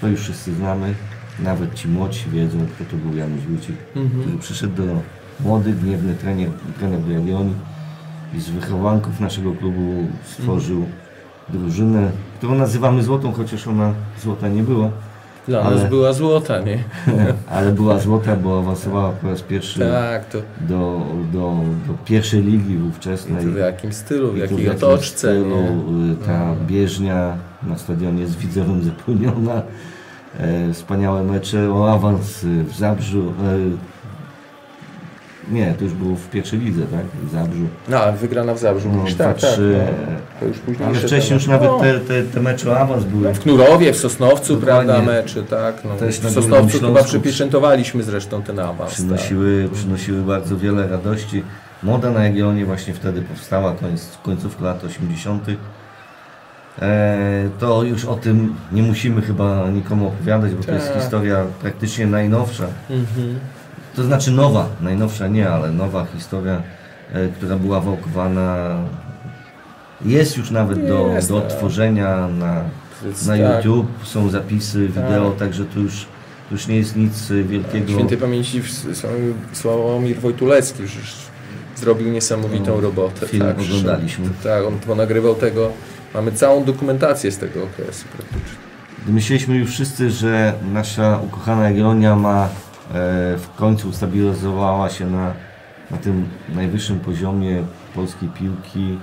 [0.00, 0.94] to już wszyscy znamy,
[1.38, 3.76] nawet ci młodsi wiedzą, kto to był Janusz Wójcik,
[4.20, 5.00] który przyszedł do
[5.40, 7.54] młody, gniewny trener, trener do Jagiellonii
[8.34, 10.86] i z wychowanków naszego klubu stworzył
[11.48, 14.90] drużynę, którą nazywamy złotą, chociaż ona złota nie była.
[15.48, 16.78] Dla Ale- nas była złota, nie?
[17.50, 21.00] Ale była złota, bo awansowała po raz pierwszy Tak, to, do,
[21.32, 21.56] do,
[21.88, 23.46] do pierwszej ligi to ówczesnej.
[23.46, 26.12] w jakim stylu, w I jakiej jakim otoczce, stylu, nie?
[26.12, 29.62] y, Ta bieżnia na stadionie z widzewem zapełniona.
[30.40, 33.20] E, wspaniałe mecze o awans w Zabrzu.
[33.42, 33.58] E,
[35.48, 37.04] nie, to już było w pierwszej lidze, tak?
[37.28, 37.66] W Zabrzu.
[37.88, 39.50] No, ale wygrana w Zabrzu, No, mówisz, tak, tak.
[39.50, 39.58] 2-3.
[39.60, 39.84] No,
[40.40, 43.34] to już później Ale wcześniej już nawet No, te, te, te mecze o awans były.
[43.34, 44.92] W Knurowie, w Sosnowcu, Dokładnie.
[44.92, 45.84] prawda, mecze, tak.
[45.84, 48.78] No, Też w Sosnowcu chyba przypieczętowaliśmy zresztą ten awans.
[48.78, 48.88] Tak.
[48.90, 51.42] przynosiły, przynosiły bardzo wiele radości.
[51.82, 55.44] Moda na Jagiellonie właśnie wtedy powstała, koniec, końcówka lat 80.
[56.82, 61.02] E, to już o tym nie musimy chyba nikomu opowiadać, bo to jest Tak.
[61.02, 62.64] historia praktycznie najnowsza.
[62.90, 63.38] Mhm.
[63.96, 66.62] To znaczy nowa, najnowsza nie, ale nowa historia,
[67.12, 68.76] e, która była wałkowana.
[70.04, 71.50] Jest już nawet do, Jest, do tak.
[71.50, 72.54] odtworzenia na,
[73.26, 73.64] na tak.
[73.64, 75.38] YouTube, są zapisy, wideo, Tak.
[75.38, 76.06] także to już,
[76.48, 77.92] to już nie jest nic e, wielkiego.
[77.92, 78.62] Świętej pamięci
[79.54, 80.92] Sławomir- Wojtulecki już
[81.76, 83.26] zrobił niesamowitą No, robotę.
[83.26, 84.28] film tak, oglądaliśmy.
[84.44, 85.70] Tak, on ponagrywał tego.
[86.14, 88.58] Mamy całą dokumentację z tego okresu praktycznie.
[89.08, 92.48] Myśleliśmy już wszyscy, że nasza ukochana Jagiellonia ma
[93.38, 95.32] w końcu ustabilizowała się na,
[95.90, 97.62] na tym najwyższym poziomie
[97.94, 98.98] polskiej piłki.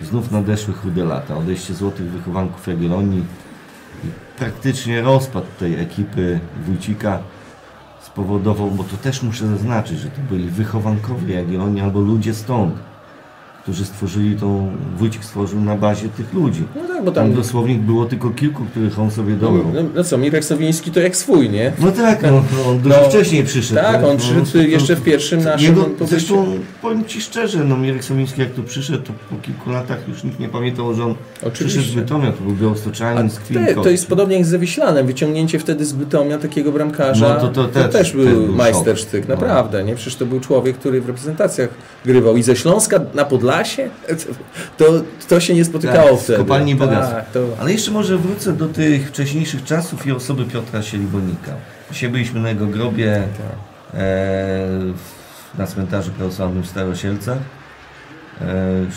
[0.00, 1.36] Znów nadeszły chude lata.
[1.36, 3.24] Odejście złotych wychowanków Jagiellonii
[4.04, 4.06] i
[4.38, 7.18] praktycznie rozpad tej ekipy Wójcika
[8.02, 12.74] spowodował, bo to też muszę zaznaczyć, że to byli wychowankowie Jagiellonii albo ludzie stąd,
[13.64, 16.62] którzy stworzyli tą, Wójcik stworzył na bazie tych ludzi.
[16.76, 17.34] No tak, bo Tam tam...
[17.34, 19.64] dosłownie było tylko kilku, których on sobie No, dobrał.
[19.74, 21.72] no, no co, Mirek Sowiński to jak swój, nie?
[21.78, 23.80] No tak, no, no, on dużo No, wcześniej przyszedł.
[23.80, 26.46] tak, on przyszedł to- jeszcze w pierwszym naszym Jego, zresztą
[26.82, 30.40] powiem Ci szczerze, no Mirek Somiński jak tu przyszedł, to po kilku latach już nikt
[30.40, 32.00] nie pamiętał, że on przyszedł z Oczywiście.
[32.00, 33.82] Bytomia, to był białostoczanin z Kwinką.
[33.82, 35.06] to jest podobnie jak z Zawiślanem.
[35.06, 39.28] Wyciągnięcie wtedy z Bytomia takiego bramkarza, No to- to też- też był, był majstersztyk.
[39.28, 39.34] No.
[39.34, 39.84] naprawdę.
[39.84, 39.94] Nie?
[39.94, 41.68] Przecież to był człowiek, który w reprezentacjach
[42.04, 42.36] grywał.
[42.36, 43.53] I ze Śląska na Podlasie?
[44.76, 44.84] To,
[45.28, 46.38] to się nie spotykało Tak, wtedy.
[46.38, 47.16] kopalni bogactwa.
[47.16, 47.40] Tak, to...
[47.60, 51.52] Ale jeszcze może wrócę do tych wcześniejszych czasów i osoby Piotra Sielibonika.
[51.92, 53.46] Dzisiaj byliśmy na jego grobie Tak.
[53.46, 53.56] e,
[54.94, 57.38] w- na cmentarzu prawosławnym w Starosielcach.
[58.40, 58.44] E,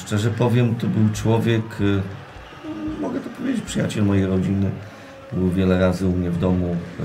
[0.05, 4.69] szczerze powiem, to był człowiek, e, mogę to powiedzieć, przyjaciel mojej rodziny.
[5.33, 6.75] Był wiele razy u mnie w domu.
[6.99, 7.03] E,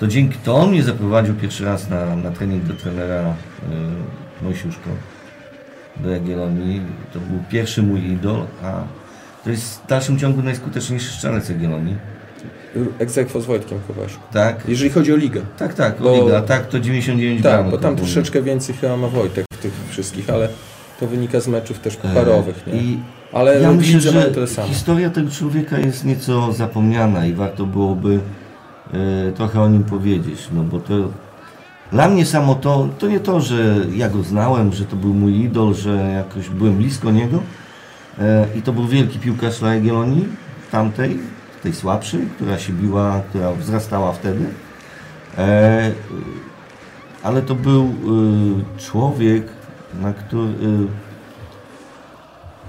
[0.00, 3.34] to dzięki to on mnie zaprowadził pierwszy raz na, na trening do trenera e,
[4.42, 4.90] Mojsiuszko
[6.00, 6.80] do Jagiellonii.
[7.12, 8.82] To był pierwszy mój idol, a
[9.44, 11.96] to jest w dalszym ciągu najskuteczniejszy strzelec Jagiellonii.
[12.98, 14.18] Egzekwo z Wojtkiem Kowasiu.
[14.32, 15.40] Tak, Jeżeli chodzi o ligę.
[15.58, 18.96] tak, tak, Bo- o Liga, tak, to 99 Tak, bramek bo tam troszeczkę więcej chyba
[18.96, 20.48] ma Wojtek w tych wszystkich, ale
[21.00, 22.72] to wynika z meczów też pucharowych, nie?
[22.72, 22.98] E, I
[23.32, 24.32] Ale ja myślę, że
[24.66, 28.20] historia tego człowieka jest nieco zapomniana i warto byłoby
[29.28, 30.94] e, trochę o nim powiedzieć, no bo to
[31.92, 35.40] dla mnie samo to, to nie to, że ja go znałem, że to był mój
[35.40, 37.42] idol, że jakoś byłem blisko niego
[38.18, 39.70] e, i to był wielki piłkarz dla
[40.70, 41.18] tamtej,
[41.62, 44.44] tej słabszej, która się biła, która wzrastała wtedy.
[45.38, 45.92] E,
[47.22, 49.46] ale to był e, człowiek,
[50.00, 50.86] na który, e,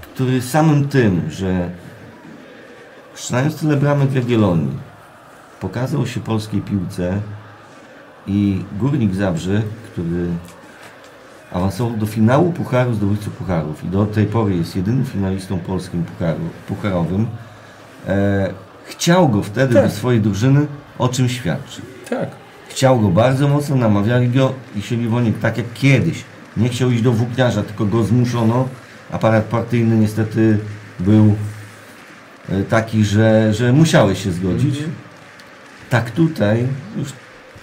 [0.00, 1.70] który samym tym, że
[3.14, 4.78] strzelając tyle bramek w Jagiellonii,
[5.60, 7.20] pokazał się polskiej piłce
[8.28, 9.62] i Górnik Zabrze,
[9.92, 10.26] który
[11.52, 16.40] awansował do finału Pucharu zdobywców Pucharów i do tej pory jest jedynym finalistą polskim pucharu,
[16.68, 17.26] pucharowym,
[18.08, 18.52] e,
[18.84, 19.84] chciał go wtedy Tak.
[19.84, 20.66] do swojej drużyny,
[20.98, 21.82] o czym świadczy.
[22.10, 22.28] Tak.
[22.68, 26.24] Chciał go bardzo mocno, namawiali go i Siliwonik tak jak kiedyś.
[26.56, 28.68] Nie chciał iść do włókniarza, tylko go zmuszono.
[29.12, 30.58] Aparat partyjny niestety
[31.00, 31.34] był
[32.48, 34.78] e, taki, że, że musiałeś się zgodzić.
[35.90, 36.66] Tak tutaj
[36.96, 37.08] już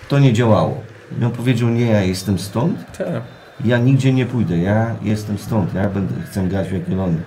[0.07, 0.81] to nie działało.
[1.21, 3.23] I on powiedział, nie, ja jestem stąd, Tak.
[3.65, 7.21] ja nigdzie nie pójdę, ja jestem stąd, ja będę, chcę grać w Jagiellonii.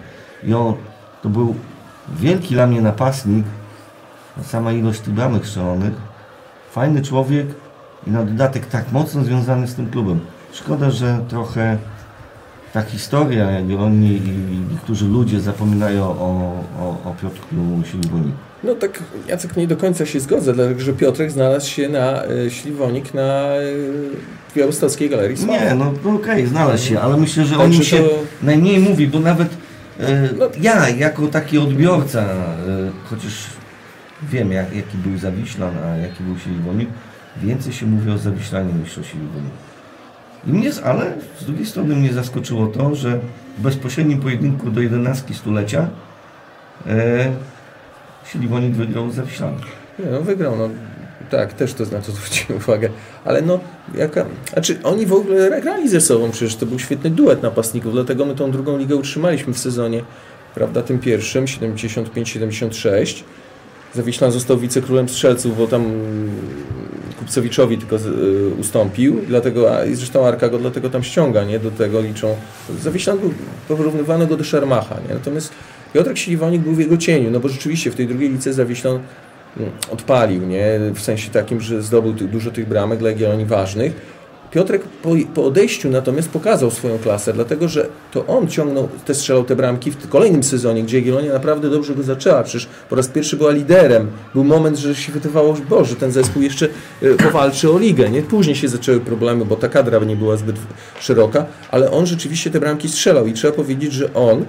[0.45, 0.75] I on,
[1.23, 1.55] to był
[2.17, 3.47] wielki dla mnie napastnik,
[4.43, 5.93] sama ilość tych bramek strzelonych,
[6.71, 7.47] fajny człowiek
[8.07, 10.21] i na dodatek tak mocno związany z tym klubem.
[10.53, 11.79] Szkoda, że trochę
[12.73, 18.48] ta historia Jagiellonii i niektórzy ludzie zapominają o, o, o Piotrku Siliwoniku.
[18.65, 22.51] No tak, Jacek, nie do końca się zgodzę, dlatego że Piotrek znalazł się na y,
[22.51, 25.53] Śliwonik na y, Białostockiej Galerii Sławy.
[25.65, 28.79] Nie, no, no okej, znalazł się, ale myślę, że o Także nim się to- najmniej
[28.81, 29.49] mówi, bo nawet
[30.01, 30.47] e, No.
[30.61, 32.27] ja, jako taki odbiorca, e,
[33.11, 33.33] chociaż
[34.23, 36.89] wiem, jak, jaki był Zawiślan, a jaki był Siliwonik,
[37.43, 39.57] więcej się mówi o Zawiślanie niż o Siliwoniku.
[40.47, 43.19] I mnie, ale z drugiej strony mnie zaskoczyło to, że
[43.59, 45.89] w bezpośrednim pojedynku do 11 stulecia
[48.29, 49.61] e, Siliwonik wygrał z Zawiślanem.
[49.99, 50.69] Nie, no wygrał, no
[51.31, 52.89] tak, też to na to zwróciłem uwagę,
[53.25, 53.61] ale no,
[53.95, 58.25] jaka, znaczy oni w ogóle grali ze sobą, przecież to był świetny duet napastników, dlatego
[58.25, 60.03] my tą drugą ligę utrzymaliśmy w sezonie,
[60.55, 63.23] prawda, tym pierwszym, 75-76.
[63.95, 65.93] Zawiślan został wicekrólem strzelców, bo tam
[67.19, 72.01] Kupcowiczowi tylko y, ustąpił, dlatego, a zresztą Arka go dlatego tam ściąga, nie, do tego
[72.01, 72.37] liczą.
[72.81, 73.33] Zawiślan był,
[73.69, 75.53] porównywano go do Szermacha, nie, natomiast
[75.93, 78.99] Piotrek Siliwonik był w jego cieniu, no bo rzeczywiście w tej drugiej lice Zawiślan
[79.57, 80.81] mm, odpalił, nie?
[80.95, 84.19] W sensie takim, że zdobył dużo tych bramek dla Jagiellonii ważnych.
[84.51, 89.45] Piotrek po, po odejściu natomiast pokazał swoją klasę, dlatego że to on ciągnął, te strzelał
[89.45, 92.43] te bramki w kolejnym sezonie, gdzie Jagiellonia naprawdę dobrze go zaczęła.
[92.43, 94.07] Przecież po raz pierwszy była liderem.
[94.35, 96.69] Był moment, że się wydawało, że Boże, ten zespół jeszcze
[97.03, 98.11] e, powalczy o ligę.
[98.11, 98.23] Nie?
[98.23, 100.57] Później się zaczęły problemy, bo ta kadra nie była zbyt
[101.01, 104.45] szeroka, ale on rzeczywiście te bramki strzelał i trzeba powiedzieć, że on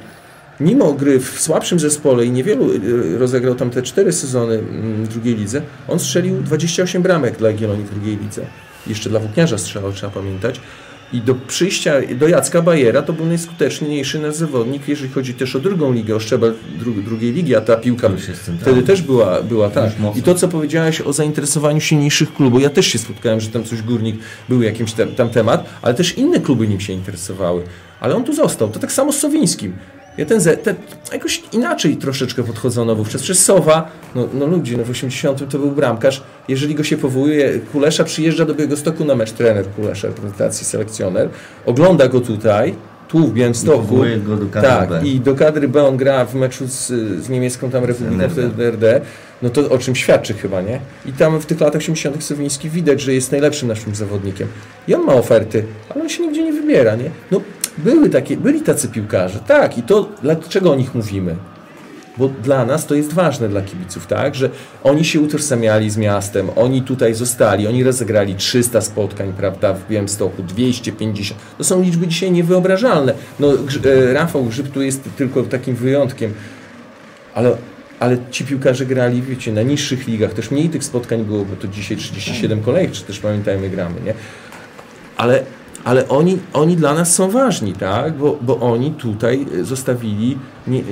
[0.60, 5.36] mimo gry w słabszym zespole i niewielu y, rozegrał tam te cztery sezony mm, drugiej
[5.36, 8.46] lidze, on strzelił 28 bramek dla Jagiellonii w drugiej lidze.
[8.88, 10.62] Jeszcze dla Włókniarza strzelał, trzeba pamiętać.
[11.14, 15.60] I do przyjścia do Jacka Bajera to był najskuteczniejszy nasz zawodnik, jeżeli chodzi też o
[15.60, 18.10] drugą ligę, o szczebel dru drugiej ligi, a ta piłka
[18.62, 19.92] wtedy też była, była tak.
[20.16, 23.82] I to, co powiedziałeś o zainteresowaniu silniejszych klubów, ja też się spotkałem, że tam coś
[23.82, 24.16] Górnik
[24.50, 27.64] był jakimś tam, tam temat, ale też inne kluby nim się interesowały.
[28.00, 28.70] Ale on tu został.
[28.70, 29.74] To tak samo z Sowińskim.
[30.20, 30.42] Ja ten,
[31.14, 33.22] jakoś inaczej troszeczkę podchodzono wówczas.
[33.22, 36.24] Przez Sowa, no, no ludzie, no w 80 to był bramkarz.
[36.48, 41.30] Jeżeli go się powołuje, Kulesza przyjeżdża do Białegostoku na mecz trener Kulesza, reprezentacji selekcjoner,
[41.66, 42.76] ogląda go tutaj,
[43.08, 43.78] tu w Białymstoku.
[43.78, 45.02] powołuje go do kadry tak, B.
[45.04, 46.88] i do kadry B on gra w meczu z,
[47.24, 48.28] z niemiecką tam Republiką
[48.72, 49.02] RD,
[49.42, 50.80] no to o czym świadczy chyba, nie?
[51.06, 54.48] I tam w tych latach 80 Sowiński widać, że jest najlepszym naszym zawodnikiem.
[54.88, 57.10] I on ma oferty, ale on się nigdzie nie wybiera, nie?
[57.32, 57.42] No
[57.80, 61.36] były takie, byli tacy piłkarze, tak, i to dlaczego o nich mówimy?
[62.18, 64.50] Bo dla nas to jest ważne, dla kibiców, tak, że
[64.84, 70.44] oni się utożsamiali z miastem, oni tutaj zostali, oni rozegrali 300 spotkań, prawda, w Białymstoku,
[70.44, 71.40] 250.
[71.58, 73.14] To są liczby dzisiaj niewyobrażalne.
[73.40, 73.54] No,
[73.86, 76.34] e, Rafał Grzyb tu jest tylko takim wyjątkiem,
[77.36, 77.58] ale,
[78.00, 81.68] ale ci piłkarze grali, wiecie, na niższych ligach, też mniej tych spotkań było, bo to
[81.68, 84.14] dzisiaj 37 kolejek, czy też pamiętajmy, gramy, nie?
[85.18, 85.44] Ale
[85.84, 88.14] ale oni, oni dla nas są ważni, tak?
[88.14, 90.38] Bo, bo oni tutaj zostawili
[90.68, 90.84] nie,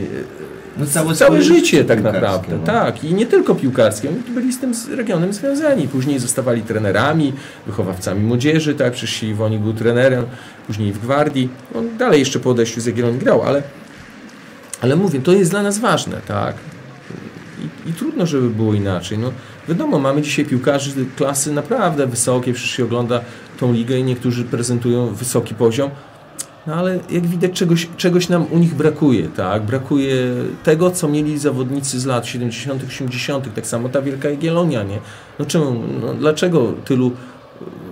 [0.80, 2.65] No całe, całe życie tak naprawdę, no.
[2.65, 3.03] tak.
[3.03, 5.88] I nie tylko piłkarskie, oni byli z tym z regionem związani.
[5.88, 7.34] Później zostawali trenerami,
[7.65, 10.26] wychowawcami młodzieży, tak, przecież Siliwonik był trenerem,
[10.68, 11.49] później w Gwardii.
[11.76, 13.64] On dalej jeszcze po odejściu z Jagiellonii grał, ale,
[14.81, 16.55] ale mówię, to jest dla nas ważne, tak.
[17.85, 19.18] I, I trudno, żeby było inaczej.
[19.18, 19.31] No,
[19.69, 23.22] wiadomo, mamy dzisiaj piłkarzy klasy naprawdę wysokie, przecież się ogląda
[23.59, 25.89] tą ligę i niektórzy prezentują wysoki poziom,
[26.67, 29.63] no ale jak widać, czegoś, czegoś nam u nich brakuje, tak?
[29.63, 30.15] Brakuje
[30.63, 34.99] tego, co mieli zawodnicy z lat 70., 80., tak samo ta Wielka Jagiellonia, nie?
[35.39, 37.11] No czemu, no, dlaczego tylu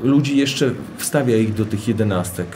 [0.03, 2.47] ludzi jeszcze wstawia ich do tych jedenastek?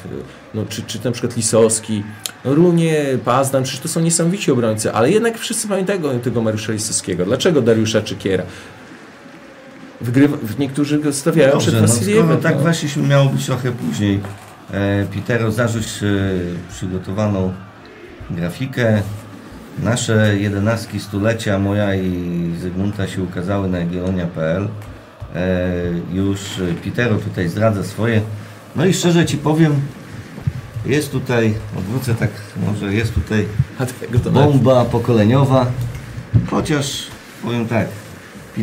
[0.54, 2.04] No, czy, czy na przykład Lisowski,
[2.46, 7.26] Runie, Pazdan, przecież to są niesamowici obrońcy, ale jednak wszyscy pamiętają tego Mariusza Lisowskiego.
[7.26, 8.44] Dlaczego Dariusza Czykiera?
[10.02, 12.38] Wygrywa, niektórzy go stawiają Dobrze, przed no, Wasiliewem.
[12.38, 12.62] tak no.
[12.62, 14.20] właśnie miało być trochę później.
[14.72, 16.08] E, Pitero, zarzuć e,
[16.72, 17.54] przygotowaną
[18.30, 19.02] grafikę.
[19.84, 24.68] Nasze jedenastki stulecia, moja i Zygmunta się ukazały na jagiellonia.pl.
[25.36, 25.72] E,
[26.14, 26.40] już
[26.84, 28.22] Pitero tutaj zdradza swoje.
[28.76, 29.76] No i szczerze Ci powiem,
[30.86, 32.30] jest tutaj, odwrócę tak,
[32.68, 33.46] może jest tutaj
[34.32, 35.66] bomba pokoleniowa.
[36.50, 37.08] Chociaż
[37.44, 37.88] powiem tak,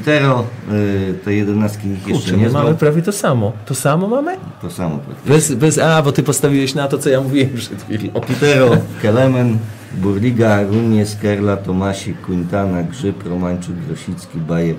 [0.00, 2.76] Pitero y, te jedenastki jeszcze Kurczę, nie my mamy znał.
[2.78, 3.52] prawie to samo.
[3.66, 4.36] To samo mamy?
[4.62, 5.32] To samo praktycznie.
[5.34, 8.20] Bez, bez, a, bo ty postawiłeś na to, co ja mówiłem przed chwilą.
[8.20, 8.70] Pitero,
[9.02, 9.58] Kelemen,
[9.94, 14.76] Burliga, Runie, Skerla, Tomasik, Quintana, Grzyb, Romańczuk, Grosicki, Bajer,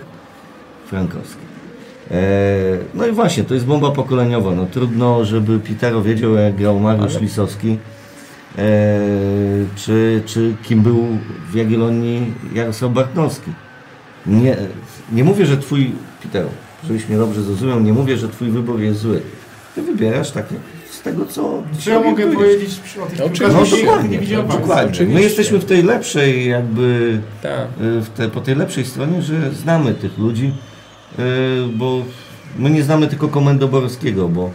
[0.88, 1.41] Frankowski.
[2.11, 2.18] E,
[2.94, 4.52] no i właśnie, to jest bomba pokoleniowa.
[4.56, 7.77] No trudno, żeby Pitero wiedział, jak grał Mariusz Ale- Lisowski.
[8.57, 8.99] E,
[9.76, 11.06] czy, czy kim był
[11.52, 13.52] w Jagiellonii Jarosław Bartnowski.
[14.28, 14.58] Nie,
[15.12, 15.91] nie mówię, że twój,
[16.24, 16.49] Pitero,
[16.88, 19.22] żebyś mnie dobrze zrozumiał, nie mówię, że twój wybór jest zły.
[19.76, 20.45] Ty wybierasz tak
[20.91, 21.64] z tego, co...
[21.80, 22.36] Czy ja mogę orientujesz.
[22.56, 24.58] powiedzieć przy- o tych No, piłkarzach, No Oczywiście, dokładnie, indywidualnych?
[24.62, 24.91] dokładnie.
[24.91, 25.16] oczywiście.
[25.16, 27.68] My jesteśmy w tej lepszej jakby, Tak.
[27.82, 30.54] y, w te, po tej lepszej stronie, że znamy tych ludzi,
[31.20, 31.24] y,
[31.76, 32.04] bo
[32.60, 34.52] my nie znamy tylko Komendo Borowskiego, bo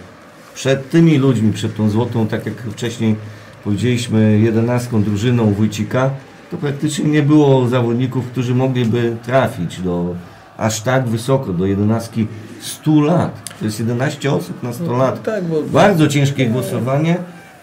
[0.55, 3.17] przed tymi ludźmi, przed tą złotą, tak jak wcześniej
[3.65, 6.11] powiedzieliśmy, jedenastką drużyną Wójcika,
[6.53, 10.15] to praktycznie nie było zawodników, którzy mogliby trafić do
[10.57, 12.27] aż tak wysoko, do jedenastki
[12.61, 13.55] 100 lat.
[13.59, 15.23] To jest 11 osób na 100 lat.
[15.23, 17.17] Tak, bo Bardzo ciężkie głosowanie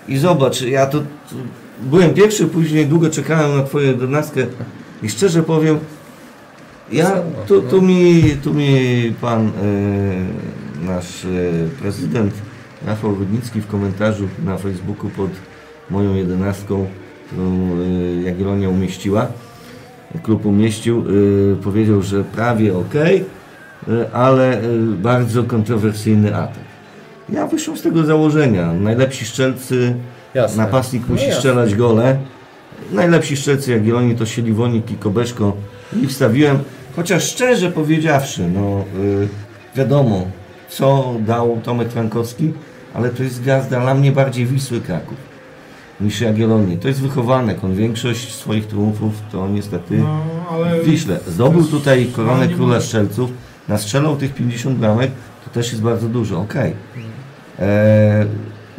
[0.07, 1.35] i zobacz, ja to, to
[1.81, 4.45] byłem pierwszy, później długo czekałem na twoją jedenastkę
[5.03, 5.79] i szczerze powiem,
[6.91, 7.11] ja,
[7.47, 9.51] tu, tu, mi, tu mi pan e,
[10.85, 11.27] nasz e,
[11.81, 12.33] prezydent
[12.85, 15.29] Rafał Rudnicki w komentarzu na Facebooku pod
[15.89, 16.87] moją jedenastką,
[18.23, 19.27] Jagiellonia umieściła,
[20.23, 21.03] klub umieścił,
[21.53, 22.93] e, powiedział, że prawie ok,
[24.13, 24.61] ale e,
[24.97, 26.69] bardzo kontrowersyjny atak.
[27.29, 28.73] Ja wyszłem z tego założenia.
[28.73, 29.95] Najlepsi strzelcy,
[30.33, 30.63] Jasne.
[30.63, 31.39] napastnik No musi jasne.
[31.39, 32.17] strzelać gole.
[32.91, 35.57] Najlepsi strzelcy Jagiellonii to Siliwonik i Kobeszko.
[36.03, 36.59] I wstawiłem,
[36.95, 39.27] chociaż szczerze powiedziawszy, no y,
[39.75, 40.25] wiadomo,
[40.69, 42.53] co dał Tomek Frankowski,
[42.93, 45.28] ale to jest gwiazda dla mnie bardziej Wisły Kraków
[46.01, 46.77] niż Jagiellonii.
[46.77, 50.21] To jest wychowanek, on większość swoich triumfów to niestety No,
[50.51, 51.19] ale w Wiśle.
[51.27, 53.31] Zdobył tutaj koronę nie króla strzelców,
[53.67, 55.11] nastrzelał tych 50 bramek,
[55.45, 56.73] to też jest bardzo dużo, okej.
[57.59, 58.25] E,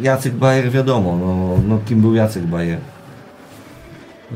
[0.01, 2.79] Jacek Bajer wiadomo, no, no kim był Jacek Bajer?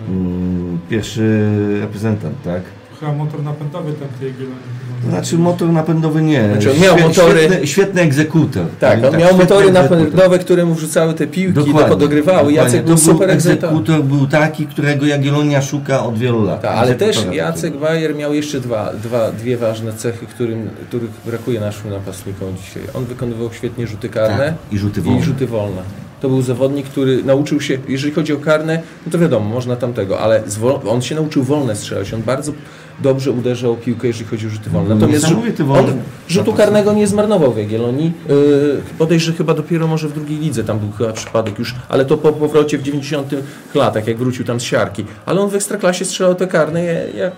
[0.09, 1.51] Mm, pierwszy
[1.81, 2.63] reprezentant, tak?
[3.05, 4.85] Chyba motor napędowy ten tej Jagiellonii.
[5.05, 6.49] To znaczy motor napędowy nie.
[6.53, 8.67] Znaczy on miał Świe- motory- Świetny, świetny egzekutor.
[8.81, 9.99] Tak, on miał świetny motory egzekutor.
[9.99, 12.37] napędowe, które mu wrzucały te piłki, Dokładnie, podogrywały.
[12.39, 12.57] dokładnie.
[12.57, 14.03] Jacek To był super egzekutor.
[14.05, 16.63] był taki, którego Jagiellonia szuka od wielu lat.
[16.63, 17.77] Tak, ale też Jacek.
[17.77, 22.83] Bajer miał jeszcze dwa, dwa, dwie ważne cechy, którym, których brakuje naszym napastnikom dzisiaj.
[22.95, 25.21] On wykonywał świetnie rzuty karne Tak, i rzuty wolne.
[25.21, 25.83] i rzuty wolne.
[26.21, 30.21] To był zawodnik, który nauczył się, jeżeli chodzi o karne, no to wiadomo, można tamtego,
[30.21, 30.43] ale
[30.89, 32.15] on się nauczył wolne strzelać.
[32.15, 32.53] On bardzo
[32.99, 34.89] dobrze uderzał o piłkę, jeżeli chodzi o rzuty wolne.
[34.89, 35.87] Był Natomiast niesamowity on
[36.29, 38.13] rzutu karnego nie zmarnował w Jagiellonii.
[38.29, 42.17] Yy, podejrzę chyba dopiero może w drugiej lidze, tam był chyba przypadek już, ale to
[42.19, 43.31] po powrocie w 90
[43.75, 45.05] latach, jak wrócił tam z siarki.
[45.27, 46.85] Ale on w Ekstraklasie strzelał te karne,
[47.17, 47.33] jak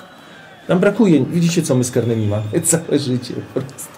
[0.69, 1.25] nam brakuje.
[1.25, 3.89] Widzicie, co my z karnymi mamy całe życie po prostu.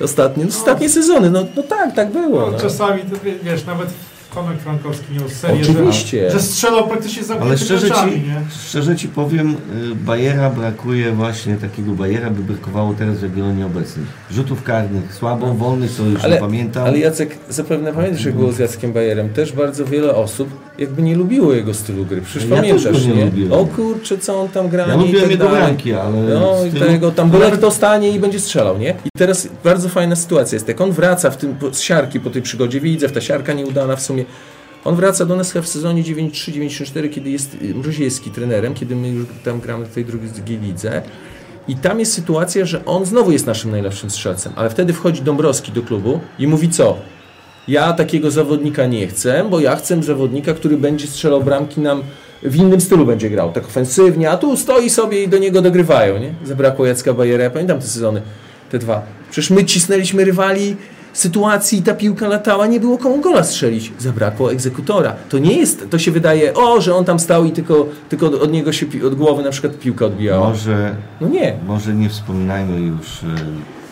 [0.00, 2.40] Ostatnie, no, ostatnie sezony, no, no tak, tak było.
[2.40, 2.58] No, No.
[2.58, 3.88] czasami, to, wie- wiesz, nawet
[4.36, 6.30] Tomek Frankowski miał serię, Oczywiście.
[6.30, 8.40] Że, że strzelał praktycznie za Ale szczerze oczami, ci, nie?
[8.68, 14.06] szczerze ci powiem, y, Bajera brakuje właśnie takiego Bajera, by brakowało teraz w Jagiellonie obecnych.
[14.30, 16.84] Rzutów karnych, słabo, wolnych to już Ale- nie pamiętam.
[16.86, 19.28] Ale Jacek, zapewne pamiętasz, jak było z Jackiem Bajerem.
[19.28, 22.22] Też bardzo wiele osób jakby nie lubiło jego stylu gry.
[22.22, 23.24] Przecież Ja pamiętasz, nie nie?
[23.24, 23.52] lubiłem.
[23.52, 27.10] O kurczę, co on tam gra ja lubiłem tak jego bramki, ale No i tego
[27.10, 28.90] tam byle kto stanie i będzie strzelał, nie?
[29.04, 32.42] I teraz bardzo fajna sytuacja jest, jak on wraca w tym z siarki po tej
[32.42, 34.24] przygodzie, widzę, ta siarka nieudana w sumie.
[34.84, 39.60] On wraca do nas w sezonie 93-94, kiedy jest Mroziewski trenerem, kiedy my już tam
[39.60, 41.02] gramy w tej drugiej lidze.
[41.68, 45.72] I tam jest sytuacja, że on znowu jest naszym najlepszym strzelcem, ale wtedy wchodzi Dąbrowski
[45.72, 46.96] do klubu i mówi co?
[47.68, 52.02] Ja takiego zawodnika nie chcę, bo ja chcę zawodnika, który będzie strzelał bramki nam
[52.42, 56.18] w innym stylu będzie grał, tak ofensywnie, a tu stoi sobie i do niego dogrywają,
[56.18, 56.34] nie?
[56.44, 58.22] Zabrakło Jacka Bajera, ja pamiętam te sezony,
[58.70, 59.02] te dwa.
[59.30, 60.76] Przecież my cisnęliśmy rywali
[61.12, 63.92] sytuacji, ta piłka latała, nie było komu gola strzelić.
[63.98, 65.14] Zabrakło egzekutora.
[65.28, 68.52] To nie jest, to się wydaje, o, że on tam stał i tylko, tylko od
[68.52, 70.48] niego się, od głowy na przykład piłka odbijała.
[70.48, 71.56] Może, No nie.
[71.66, 73.26] może nie wspominajmy już e,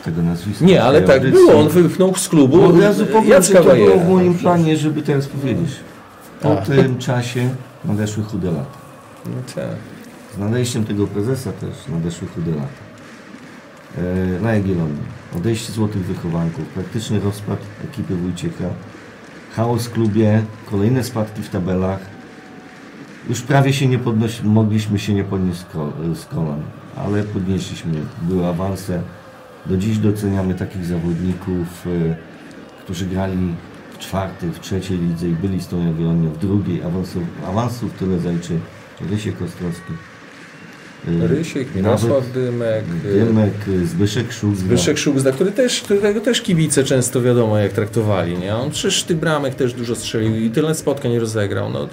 [0.04, 0.64] tego nazwiska.
[0.64, 1.32] Nie, ale tak audycji.
[1.46, 4.76] było, on wypchnął z klubu Bo od razu powiem, Jacka to było w moim planie,
[4.76, 5.70] żeby teraz powiedzieć.
[6.42, 6.66] Po Tak.
[6.66, 7.50] tym czasie
[7.84, 8.78] nadeszły chude lata.
[9.26, 9.64] No tak.
[10.36, 12.68] Z nadejściem tego prezesa też nadeszły chude lata.
[13.98, 15.02] E, Na Jagiellonii.
[15.36, 18.64] Odejście złotych wychowanków, praktyczny rozpad ekipy Wójciecha,
[19.56, 21.98] chaos w klubie, kolejne spadki w tabelach.
[23.28, 25.60] Już prawie się nie podnosi, mogliśmy się nie podnieść
[26.14, 26.60] z kolan,
[26.96, 27.92] ale podnieśliśmy.
[28.22, 29.02] Były awanse.
[29.66, 32.16] Do dziś doceniamy takich zawodników, e,
[32.84, 33.54] którzy grali
[33.92, 36.82] w czwartej, w trzeciej lidze i byli z tą Jagiellonią w drugiej.
[36.82, 38.58] Awansów, awansów tyle zajczy
[39.10, 39.92] Rysiek Ostrowski.
[41.24, 43.54] e, Rysiek, Mirosław Dymek, y, Dymek,
[43.84, 44.60] Zbyszek Szugza.
[44.60, 48.56] Zbyszek Szugzda, który też, którego też kibice często wiadomo jak traktowali, nie?
[48.56, 51.70] On przecież tych bramek też dużo strzelił i tyle spotkań rozegrał.
[51.70, 51.88] No,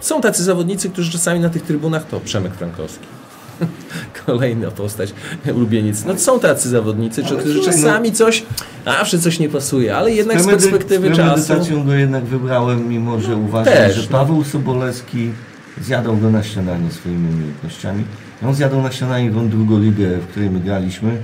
[0.00, 3.06] są tacy zawodnicy, którzy czasami na tych trybunach to Przemek Frankowski.
[4.26, 5.14] Kolejna postać,
[5.54, 6.04] ulubieniec.
[6.04, 8.42] No są tacy zawodnicy, Ale którzy słuchaj, czasami coś,
[8.84, 11.46] zawsze coś nie pasuje, ale jednak z perspektywy z czasu...
[11.46, 14.18] premedytacją go jednak wybrałem, mimo że uważam, Też, że no.
[14.18, 15.30] Paweł Sobolewski
[15.80, 18.04] zjadał go na śniadanie swoimi umiejętnościami.
[18.46, 21.16] On zjadał na śniadanie tą drugą ligę, w której my graliśmy.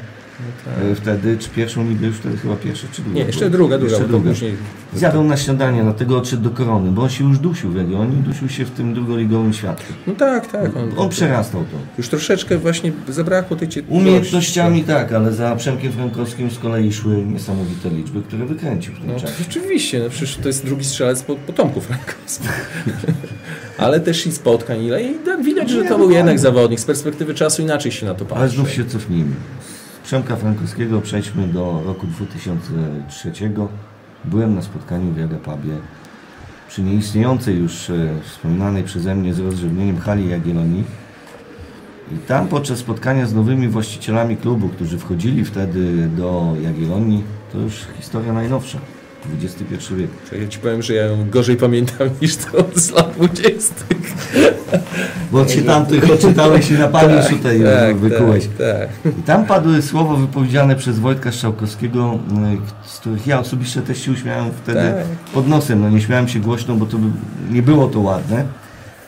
[0.92, 3.08] E, Wtedy, czy pierwszą ligę, już wtedy chyba pierwsza, czy druga?
[3.10, 3.14] Tak.
[3.16, 4.30] Nie, jeszcze druga, druga, Jeszcze druga.
[4.30, 4.54] później...
[4.94, 8.48] Zjadał na śniadanie, dlatego odszedł do korony, bo on się już dusił w Legionii, dusił
[8.48, 9.84] się w tym drugoligowym świecie.
[10.06, 10.70] No tak, tak.
[10.96, 11.76] On przerastał to.
[11.98, 14.08] Już troszeczkę właśnie zabrakło tej cierpliwości.
[14.08, 19.06] Umiejętnościami tak, ale za Przemkiem Frankowskim z kolei szły niesamowite liczby, które wykręcił w tym
[19.12, 19.32] No, czasie.
[19.38, 22.48] rzeczywiście, no przecież to jest drugi strzelec po, po Tomku Frankowskim.
[23.78, 26.16] Ale też i spotkań ile i tak widać, że to no był fajnie.
[26.16, 26.80] jednak zawodnik.
[26.80, 28.40] Z perspektywy czasu inaczej się na to patrzy.
[28.40, 29.32] Ale znów się cofnijmy.
[30.10, 33.32] Przemka Frankowskiego przejdźmy do roku 2003.
[34.24, 35.76] Byłem na spotkaniu w Jagapabie
[36.68, 40.84] przy nieistniejącej już e, wspominanej przeze mnie z rozrzewnieniem hali Jagiellonii.
[42.12, 47.86] I tam podczas spotkania z nowymi właścicielami klubu, którzy wchodzili wtedy do Jagiellonii, to już
[47.96, 48.78] historia najnowsza.
[49.42, 50.10] XXI wiek.
[50.42, 53.74] Ja ci powiem, że ja ją gorzej pamiętam niż to z lat 20.
[55.32, 58.46] Bo ci tamtych odczytałeś i na pamięć tutaj e, wykułeś.
[58.46, 59.12] Tak, tak.
[59.18, 62.18] I tam padły słowa wypowiedziane przez Wojtka Strzałkowskiego,
[62.84, 65.06] y, z których ja osobiście też się uśmiałem wtedy Tak.
[65.34, 65.80] pod nosem.
[65.80, 67.08] No nie śmiałem się głośno, bo to by,
[67.50, 68.44] nie było to ładne.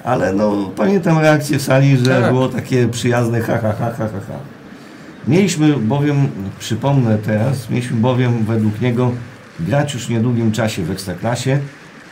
[0.04, 2.32] Ale no pamiętam reakcję w sali, że Tak.
[2.32, 4.34] było takie przyjazne ha ha ha ha ha ha.
[5.28, 6.28] Mieliśmy bowiem,
[6.58, 9.10] przypomnę teraz, mieliśmy bowiem według niego
[9.60, 11.58] grać już w niedługim czasie w Ekstraklasie,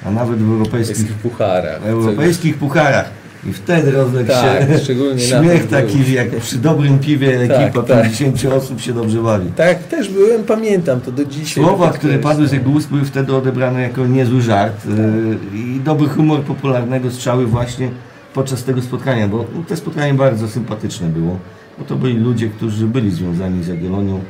[0.06, 1.82] a nawet w europejskich, pucharach.
[1.82, 3.10] w europejskich pucharach.
[3.46, 6.14] I wtedy rozległ Tak, się śmiech taki, był.
[6.14, 8.02] jak przy dobrym piwie Tak, ekipa tak.
[8.02, 9.50] 50 osób się dobrze bawi.
[9.56, 11.64] Tak, też byłem, pamiętam to do dzisiaj.
[11.64, 12.58] Słowa, Tak które padły z tak.
[12.58, 17.88] jego ust, były wtedy odebrane jako niezły żart yy, i dobry humor popularnego strzały właśnie
[18.34, 21.38] podczas tego spotkania, bo te spotkanie bardzo sympatyczne było,
[21.78, 24.20] bo to byli ludzie, którzy byli związani z Jagiellonią,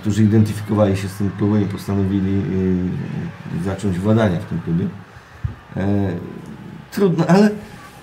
[0.00, 4.84] którzy identyfikowali się z tym klubem i postanowili yy, zacząć władania w tym klubie.
[5.76, 6.10] E,
[6.90, 7.50] trudno, ale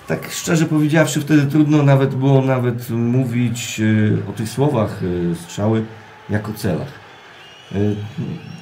[0.06, 5.00] tak szczerze powiedziawszy, wtedy trudno nawet było nawet mówić e, o tych słowach
[5.32, 5.84] e, strzały
[6.30, 6.88] jako celach.
[7.72, 7.78] E,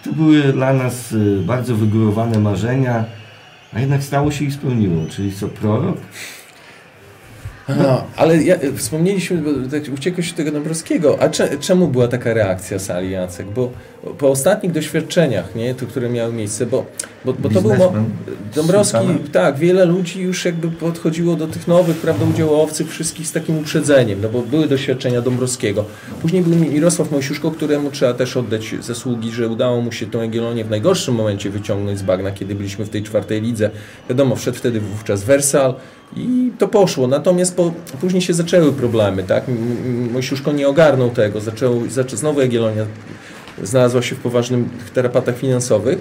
[0.04, 3.04] To były dla nas e, bardzo wygórowane marzenia,
[3.74, 5.06] a jednak stało się i spełniło.
[5.10, 5.96] Czyli co, prorok?
[7.68, 12.78] No, ale ja, wspomnieliśmy, bo tak uciekłeś tego Dąbrowskiego, a cze, czemu była taka reakcja
[12.78, 13.46] sali Jacek?
[13.46, 13.70] Bo
[14.18, 16.86] po ostatnich doświadczeniach, nie, to, które miały miejsce, bo,
[17.24, 17.72] bo, bo to był...
[18.54, 18.98] Dąbrowski,
[19.32, 24.20] tak, wiele ludzi już jakby podchodziło do tych nowych, prawda, udziałowców wszystkich z takim uprzedzeniem,
[24.22, 25.84] no bo były doświadczenia Dąbrowskiego.
[26.22, 30.64] Później był Mirosław Mojsiuszko, któremu trzeba też oddać zasługi, że udało mu się tą Jagiellonię
[30.64, 33.70] w najgorszym momencie wyciągnąć z bagna, kiedy byliśmy w tej czwartej lidze.
[34.08, 35.74] Wiadomo, wszedł wtedy wówczas Wersal
[36.16, 37.06] i to poszło.
[37.06, 39.44] Natomiast po, później się zaczęły problemy, tak?
[40.12, 42.86] Mojsiuszko nie ogarnął tego, zaczął, zaczą, znowu Jagiellonia
[43.62, 44.60] znalazła się w poważnych
[44.94, 45.98] tarapatach finansowych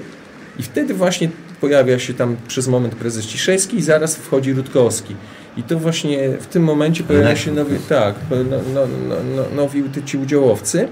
[0.60, 1.30] i wtedy właśnie
[1.62, 5.16] pojawia się tam przez moment prezes Ciszewski i zaraz wchodzi Rutkowski.
[5.58, 8.38] I to właśnie w tym momencie pojawia się nowi, tak, no,
[8.74, 10.88] no, no, no, nowi ci udziałowcy.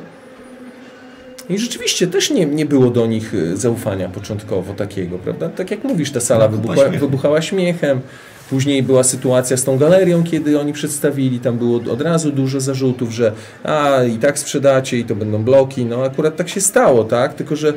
[1.49, 5.49] I rzeczywiście też nie, nie było do nich y, zaufania początkowo takiego, prawda?
[5.49, 6.99] Tak jak mówisz, ta sala No, śmiechu.
[6.99, 8.01] wybuchała śmiechem.
[8.49, 13.11] Później była sytuacja z tą galerią, kiedy oni przedstawili, tam było od razu dużo zarzutów,
[13.11, 13.31] że
[13.63, 15.85] a i tak sprzedacie i to będą bloki.
[15.85, 17.33] No akurat tak się stało, tak?
[17.33, 17.73] Tylko, że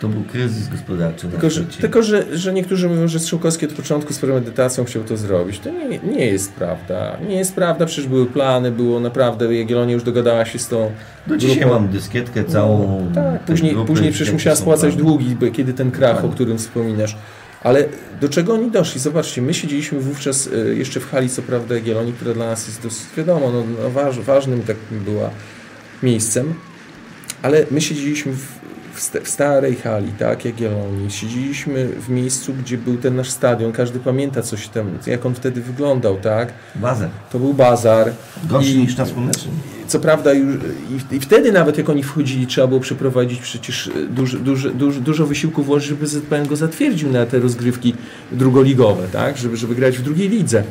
[0.00, 4.12] To był kryzys gospodarczy tylko, że, tylko że, że niektórzy mówią, że Strzałkowski od początku
[4.12, 5.58] z premedytacją chciał to zrobić.
[5.58, 7.16] To nie, nie jest prawda.
[7.28, 10.90] Nie jest prawda, przecież były plany, było naprawdę, Jagiellonia już dogadała się z tą
[11.26, 11.74] Do dzisiaj grupą.
[11.74, 13.06] mam dyskietkę całą.
[13.14, 15.02] Tak, tej później, grupy, później przecież musiała spłacać plany.
[15.02, 16.34] długi, kiedy ten krach, o Dokładnie.
[16.34, 17.16] którym wspominasz.
[17.62, 17.88] Ale
[18.20, 19.00] do czego oni doszli?
[19.00, 22.82] Zobaczcie, my siedzieliśmy wówczas e, jeszcze w hali, co prawda, Jagiellonii, która dla nas jest
[22.82, 25.30] dosyć, wiadomo, no, no, waż, ważnym takim była
[26.02, 26.54] miejscem,
[27.42, 28.59] ale my siedzieliśmy w,
[29.00, 31.10] w, sta- w starej hali, tak, Jagiellonii.
[31.10, 33.72] Siedzieliśmy w miejscu, gdzie był ten nasz stadion.
[33.72, 36.52] Każdy pamięta coś tam, jak on wtedy wyglądał, tak?
[36.74, 37.08] Bazę.
[37.32, 38.12] To był bazar.
[38.44, 39.54] Gorszy I- niż na słonecznym.
[39.86, 40.56] co prawda już
[41.12, 45.00] i, i wtedy nawet jak oni wchodzili, trzeba było przeprowadzić przecież e, duży, duży, duży,
[45.00, 47.94] dużo wysiłku włożyć, żeby ZPN go zatwierdził na te rozgrywki
[48.32, 49.36] drugoligowe, tak?
[49.38, 50.62] żeby, żeby grać w drugiej lidze.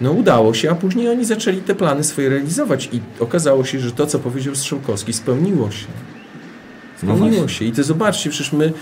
[0.00, 3.92] No udało się, a później oni zaczęli te plany swoje realizować i okazało się, że
[3.92, 5.86] to, co powiedział Strzałkowski, spełniło się.
[7.04, 7.58] No Spełniło właśnie.
[7.58, 8.72] się i to zobaczcie, przecież my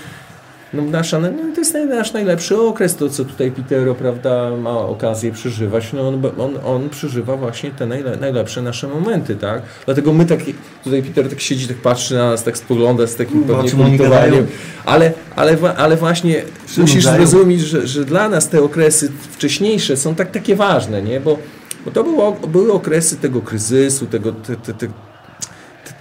[0.74, 5.32] no nasza, no to jest nasz najlepszy okres, to co tutaj Pitero, prawda, ma okazję
[5.32, 9.62] przeżywać, no on, on, on przeżywa właśnie te najle, najlepsze nasze momenty, tak?
[9.84, 10.40] Dlatego my tak,
[10.84, 14.46] tutaj Peter tak siedzi, tak patrzy na nas, tak spogląda z takim No, pewnie gadają?
[14.84, 16.42] ale, ale, ale właśnie
[16.78, 21.20] musisz zrozumieć, że, że dla nas te okresy wcześniejsze są tak takie ważne, nie?
[21.20, 21.38] Bo,
[21.84, 24.88] bo to było, były okresy tego kryzysu, tego, te, te, te,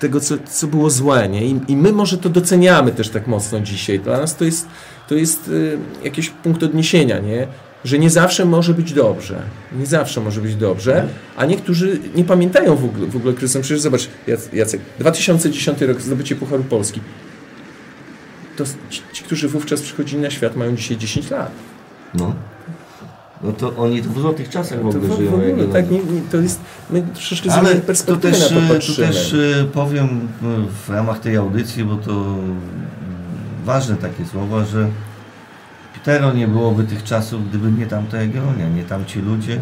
[0.02, 1.46] tego, co, co było złe, nie?
[1.46, 4.00] I, I my może to doceniamy też tak mocno dzisiaj.
[4.00, 4.68] Dla nas to jest,
[5.08, 7.48] to jest y, jakiś punkt odniesienia, nie?
[7.86, 9.42] Że nie zawsze może być dobrze.
[9.80, 11.08] Nie zawsze może być dobrze,
[11.38, 13.60] a niektórzy nie pamiętają w ogóle, w ogóle kryzysu.
[13.62, 17.02] Przecież zobacz, Jac- Jacek, 2010 rok, zdobycie Pucharu Polski.
[18.58, 21.52] To ci, ci, którzy wówczas przychodzili na świat, mają dzisiaj 10 lat.
[22.14, 22.36] No.
[23.44, 25.30] No to oni to w złotych czasach w To ogóle w, w żyją.
[25.34, 25.74] ogóle, Jagiellonii.
[25.74, 26.60] tak, nie, nie, to jest,
[26.90, 29.08] my troszeczkę z innej to perspektywy też, na to e, patrzymy.
[29.08, 30.46] też e, powiem e,
[30.86, 32.62] w ramach tej audycji, bo to mm,
[33.66, 34.88] ważne takie słowa, że
[35.94, 39.60] Pitero nie byłoby tych czasów, gdyby nie tamta Jagiellonia, nie tamci ludzie,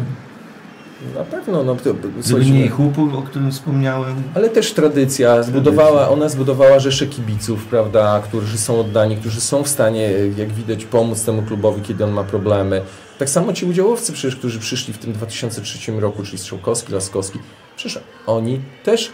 [1.18, 1.94] Na pewno, no, to,
[2.24, 4.14] gdyby nie ich upór, o którym wspomniałem.
[4.34, 9.68] Ale też tradycja, zbudowała, ona zbudowała rzeszę kibiców, prawda, którzy są oddani, którzy są w
[9.68, 12.82] stanie, jak widać, pomóc temu klubowi, kiedy on ma problemy.
[13.20, 17.38] Tak samo ci udziałowcy przecież, którzy przyszli w tym 2003 roku, czyli Strzałkowski, Laskowski,
[17.76, 19.12] przecież oni też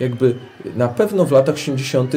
[0.00, 0.34] jakby
[0.76, 2.16] na pewno w latach 80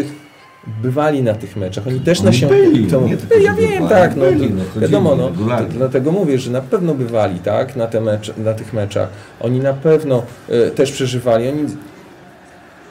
[0.81, 1.87] bywali na tych meczach.
[1.87, 2.47] Oni też na się...
[2.47, 6.11] byli, to, nie tylko, ja wiem, tak, no, byli, to, no, wiadomo, no, to, dlatego
[6.11, 9.09] mówię, że na pewno bywali, tak, na, te mecze, na tych meczach.
[9.39, 11.49] Oni na pewno e, też przeżywali.
[11.49, 11.65] Oni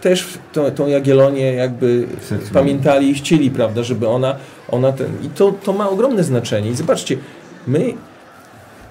[0.00, 2.06] też tą, tą Jagiellonię jakby
[2.52, 4.36] pamiętali i chcieli, prawda, żeby ona,
[4.68, 6.70] ona ten, i to, to ma ogromne znaczenie.
[6.70, 7.16] I zobaczcie,
[7.66, 7.94] my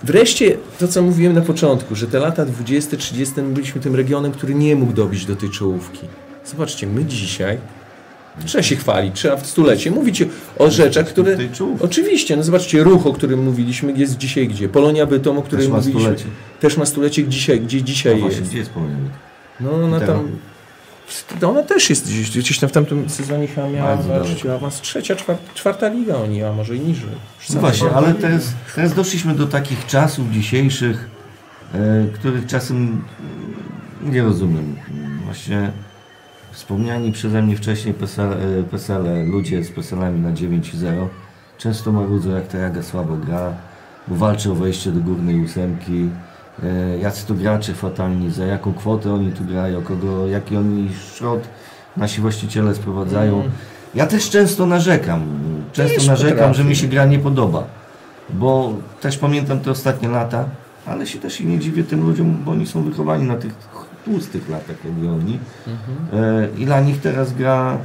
[0.04, 4.32] wreszcie to, co mówiłem na początku, że te lata 20, 30 my byliśmy tym regionem,
[4.32, 6.08] który nie mógł dobić do tej czołówki.
[6.46, 7.58] Zobaczcie, my dzisiaj
[8.46, 10.24] trzeba się chwalić, trzeba w stulecie mówić
[10.58, 11.38] o rzeczach, które...
[11.80, 14.70] Oczywiście, no zobaczcie, ruch, o którym mówiliśmy, jest dzisiaj gdzie?
[14.70, 16.02] Polonia Bytom, o której Też mówiliśmy.
[16.02, 16.26] stulecie.
[16.60, 18.50] Też ma stulecie, dzisiaj, gdzie dzisiaj No właśnie, jest.
[18.50, 18.96] gdzie jest pomnik?
[19.60, 20.16] No ona Teraz?
[20.16, 20.28] tam.
[21.40, 25.16] To Ona też jest gdzieś, gdzieś tam w tamtym sezonie chyba miała walczyć awans trzecia,
[25.16, 27.10] czwarta, czwarta liga oni, a może i niżej.
[27.54, 31.10] No właśnie, ale teraz, teraz doszliśmy do takich czasów dzisiejszych,
[31.74, 31.78] e,
[32.14, 33.04] których czasem mm,
[34.14, 34.76] nie rozumiem.
[35.26, 35.72] Właśnie
[36.52, 41.10] wspomniani przeze mnie wcześniej PSL, e, ludzie z PSL-ami na 9 i 0
[41.60, 43.54] często marudzą, jak ta Jaga słabo gra,
[44.08, 46.10] bo walczy o wejście do górnej ósemki.
[46.64, 51.48] E, jacy to gracze fatalni, za jaką kwotę oni tu grają, kogo, jaki oni szrot
[51.98, 53.36] nasi właściciele sprowadzają.
[53.36, 53.52] Mm.
[53.96, 55.22] Ja też często narzekam.
[55.74, 56.54] Często narzekam, potrafię.
[56.54, 57.64] że mi się gra nie podoba.
[58.30, 60.46] Bo też pamiętam te ostatnie lata,
[60.86, 63.54] ale się też i nie dziwię tym ludziom, bo oni są wychowani na tych
[64.06, 65.40] tłustych latach Jagiellonii.
[66.14, 67.78] E, I dla nich teraz gra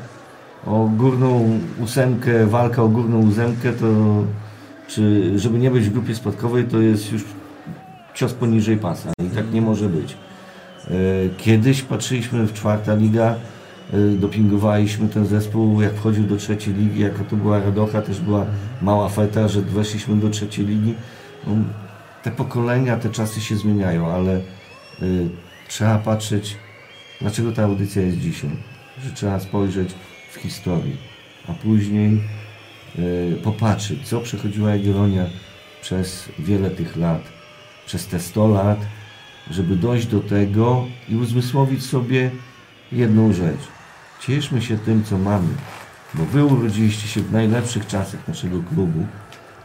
[0.67, 3.87] o górną ósemkę, walka o górną ósemkę, to
[4.87, 7.25] czy żeby nie być w grupie spadkowej, to jest już
[8.15, 10.17] cios poniżej pasa i tak nie może być.
[10.91, 10.91] E,
[11.39, 13.37] Kiedyś patrzyliśmy w czwarta liga,
[13.93, 18.47] e, dopingowaliśmy ten zespół, jak wchodził do trzeciej ligi, jaka to była radocha, też była
[18.83, 20.95] mała feta, że weszliśmy do trzeciej ligi.
[21.47, 21.53] No,
[22.23, 24.37] te pokolenia, te czasy się zmieniają, ale
[25.03, 25.29] y,
[25.69, 26.57] trzeba patrzeć,
[27.21, 28.51] dlaczego ta audycja jest dzisiaj.
[29.05, 29.95] Że trzeba spojrzeć
[30.33, 30.93] w historię,
[31.49, 32.21] a później
[33.45, 35.27] popatrzeć, co przechodziła Jagiellonia
[35.83, 37.34] przez wiele tych lat,
[37.87, 38.79] przez te 100 lat,
[39.51, 42.31] żeby dojść do tego i uzmysłowić sobie
[42.93, 43.61] jedną rzecz.
[44.21, 45.49] Cieszmy się tym, co mamy,
[46.15, 49.07] bo wy urodziliście się w najlepszych czasach naszego klubu,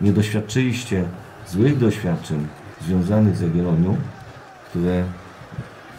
[0.01, 1.05] nie doświadczyliście
[1.47, 2.47] złych doświadczeń
[2.81, 3.97] związanych z Jagiellonią,
[4.69, 5.03] które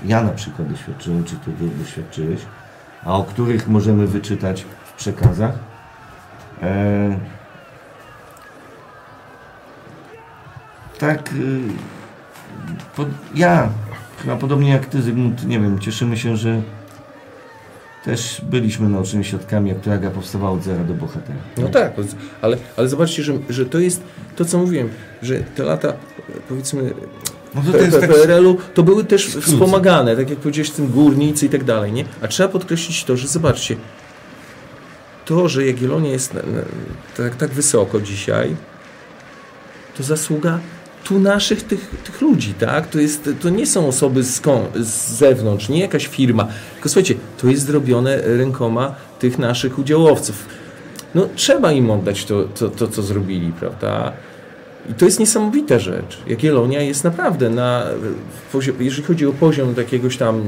[0.04, 2.40] ja na przykład doświadczyłem, czy ty doświadczyłeś,
[3.04, 5.58] a o których możemy wyczytać w przekazach.
[6.62, 7.18] E,
[10.98, 11.60] tak, y,
[12.96, 13.68] po, ja,
[14.22, 16.62] chyba podobnie jak ty Zygmunt, nie wiem, cieszymy się, że
[18.04, 21.38] też byliśmy naocznymi świadkami, jak Praga powstawała od zera do bohatera.
[21.58, 21.92] No tak,
[22.42, 24.02] ale, ale zobaczcie, że, że to jest
[24.36, 24.88] to, co mówiłem,
[25.22, 25.92] że te lata,
[26.48, 26.94] powiedzmy,
[27.54, 31.46] No to, to jest tak, PRL-u to były też wspomagane, tak jak powiedziałeś, tym górnicy
[31.46, 32.04] i tak dalej, nie?
[32.22, 33.76] A trzeba podkreślić to, że zobaczcie,
[35.24, 36.34] to, że Jagiellonia jest
[37.16, 38.56] tak, tak wysoko dzisiaj,
[39.96, 40.58] to zasługa
[41.10, 42.86] tu naszych tych, tych ludzi, tak?
[42.86, 44.42] To, jest, to nie są osoby z,
[44.80, 46.48] z zewnątrz, nie jakaś firma.
[46.74, 50.46] Tylko słuchajcie, to jest zrobione rękoma tych naszych udziałowców.
[51.14, 54.12] No trzeba im oddać to, to, to co zrobili, prawda?
[54.90, 56.18] I to jest niesamowita rzecz.
[56.26, 57.86] Jagiellonia jest naprawdę na,
[58.80, 60.42] jeżeli chodzi o poziom takiegoś tam,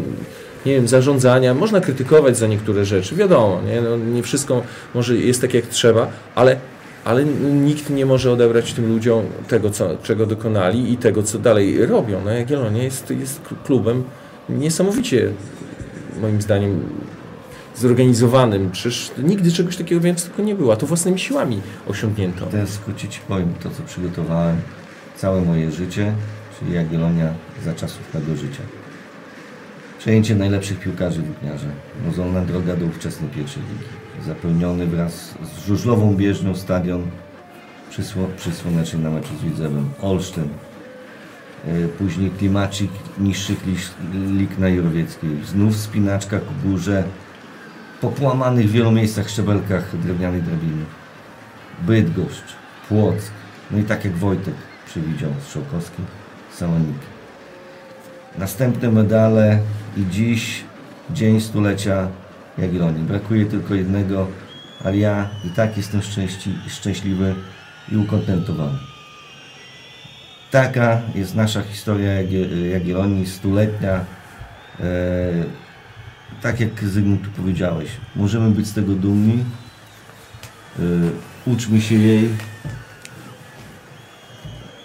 [0.66, 4.62] nie wiem, zarządzania, można krytykować za niektóre rzeczy, wiadomo, nie, no, nie wszystko
[4.94, 6.56] może jest tak jak trzeba, ale,
[7.04, 11.86] ale nikt nie może odebrać tym ludziom tego, co, czego dokonali i tego, co dalej
[11.86, 12.20] robią.
[12.24, 14.04] No, Jagiellonia jest, jest klubem
[14.48, 15.32] niesamowicie,
[16.20, 16.80] moim zdaniem,
[17.76, 18.70] zorganizowanym.
[18.70, 22.46] Przecież nigdy czegoś takiego więcej tylko nie było, a to własnymi siłami osiągnięto.
[22.66, 24.56] Skrócie Ci powiem to, co przygotowałem
[25.16, 26.14] całe moje życie,
[26.58, 27.34] czyli Jagiellonia
[27.64, 28.62] za czasów mego życia.
[29.98, 31.66] Przejęcie najlepszych piłkarzy włókniarza.
[32.06, 34.01] Mozolna droga do ówczesnej pierwszej ligi.
[34.26, 37.02] Zapełniony wraz z żużlową bieżnią stadion
[37.90, 39.90] przy, sło- przy słonecznym na meczu z Widzewem.
[40.02, 40.48] Olsztyn.
[41.68, 43.92] E, Później klimacik niższych lis-
[44.38, 45.30] lig na Jorowieckiej.
[45.46, 47.04] Znów spinaczka ku górze.
[48.00, 50.84] Po połamanych w wielu miejscach szczebelkach drewnianej drabiny.
[51.80, 52.52] Bydgoszcz,
[52.88, 53.30] Płock,
[53.70, 54.54] no i tak jak Wojtek
[54.86, 56.02] przewidział Strzałkowski,
[56.52, 57.06] Saloniki.
[58.38, 59.58] Następne medale
[59.96, 60.64] i dziś
[61.10, 62.08] dzień stulecia
[62.58, 63.02] Jagiellonii.
[63.04, 64.28] Brakuje tylko jednego,
[64.84, 67.34] ale ja i tak jestem szczęśli, szczęśliwy
[67.92, 68.78] i ukontentowany.
[70.50, 73.94] Taka jest nasza historia Jagie- Jagiellonii, stuletnia.
[74.80, 74.84] E,
[76.42, 79.44] tak jak Zygmunt powiedziałeś, możemy być z tego dumni.
[80.78, 80.82] E,
[81.46, 82.28] uczmy się jej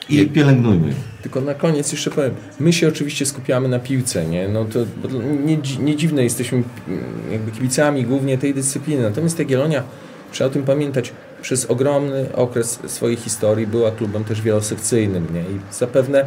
[0.10, 0.94] i pielęgnujmy ją.
[1.22, 4.48] Tylko na koniec jeszcze powiem, my się oczywiście skupiamy na piłce, nie?
[4.48, 5.10] No to to
[5.46, 9.04] nie, nie dziwne, jesteśmy mm, jakby kibicami głównie tej dyscypliny.
[9.04, 9.84] Natomiast Jagiellonia,
[10.32, 15.40] trzeba o tym pamiętać, przez ogromny okres swojej historii była klubem też wielosekcyjnym, nie?
[15.42, 16.26] I zapewne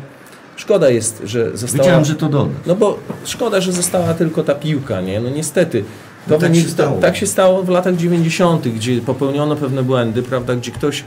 [0.56, 1.84] szkoda jest, że została...
[1.84, 2.50] Wiedziałem, że to doda.
[2.66, 5.20] No bo szkoda, że została tylko ta piłka, nie?
[5.20, 5.84] No niestety.
[6.28, 7.00] To No tak wynik- się stało.
[7.00, 11.04] tak się stało w latach 90., gdzie popełniono pewne błędy, prawda, gdzie ktoś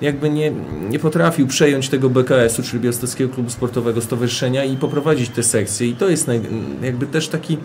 [0.00, 0.52] jakby nie,
[0.90, 5.88] nie potrafił przejąć tego BKS-u, czyli Białostockiego Klubu Sportowego Stowarzyszenia i poprowadzić te sekcje.
[5.88, 6.40] I to jest naj,
[6.82, 7.58] jakby też taki,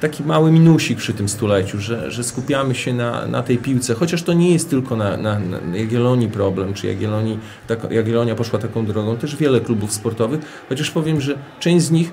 [0.00, 4.22] taki mały minusik przy tym stuleciu, że, że skupiamy się na, na tej piłce, chociaż
[4.22, 8.86] to nie jest tylko na, na, na Jagiellonii problem, czy Jagiellonii, tak, Jagiellonia poszła taką
[8.86, 12.12] drogą, też wiele klubów sportowych, chociaż powiem, że część z nich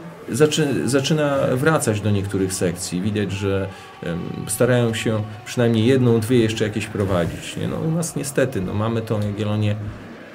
[0.86, 3.02] zaczyna wracać do niektórych sekcji.
[3.02, 3.68] Widać, że
[4.48, 7.58] starają się przynajmniej jedną, dwie jeszcze jakieś prowadzić.
[7.58, 7.68] Nie?
[7.68, 9.76] No, u nas niestety no, mamy tą Jagiellonię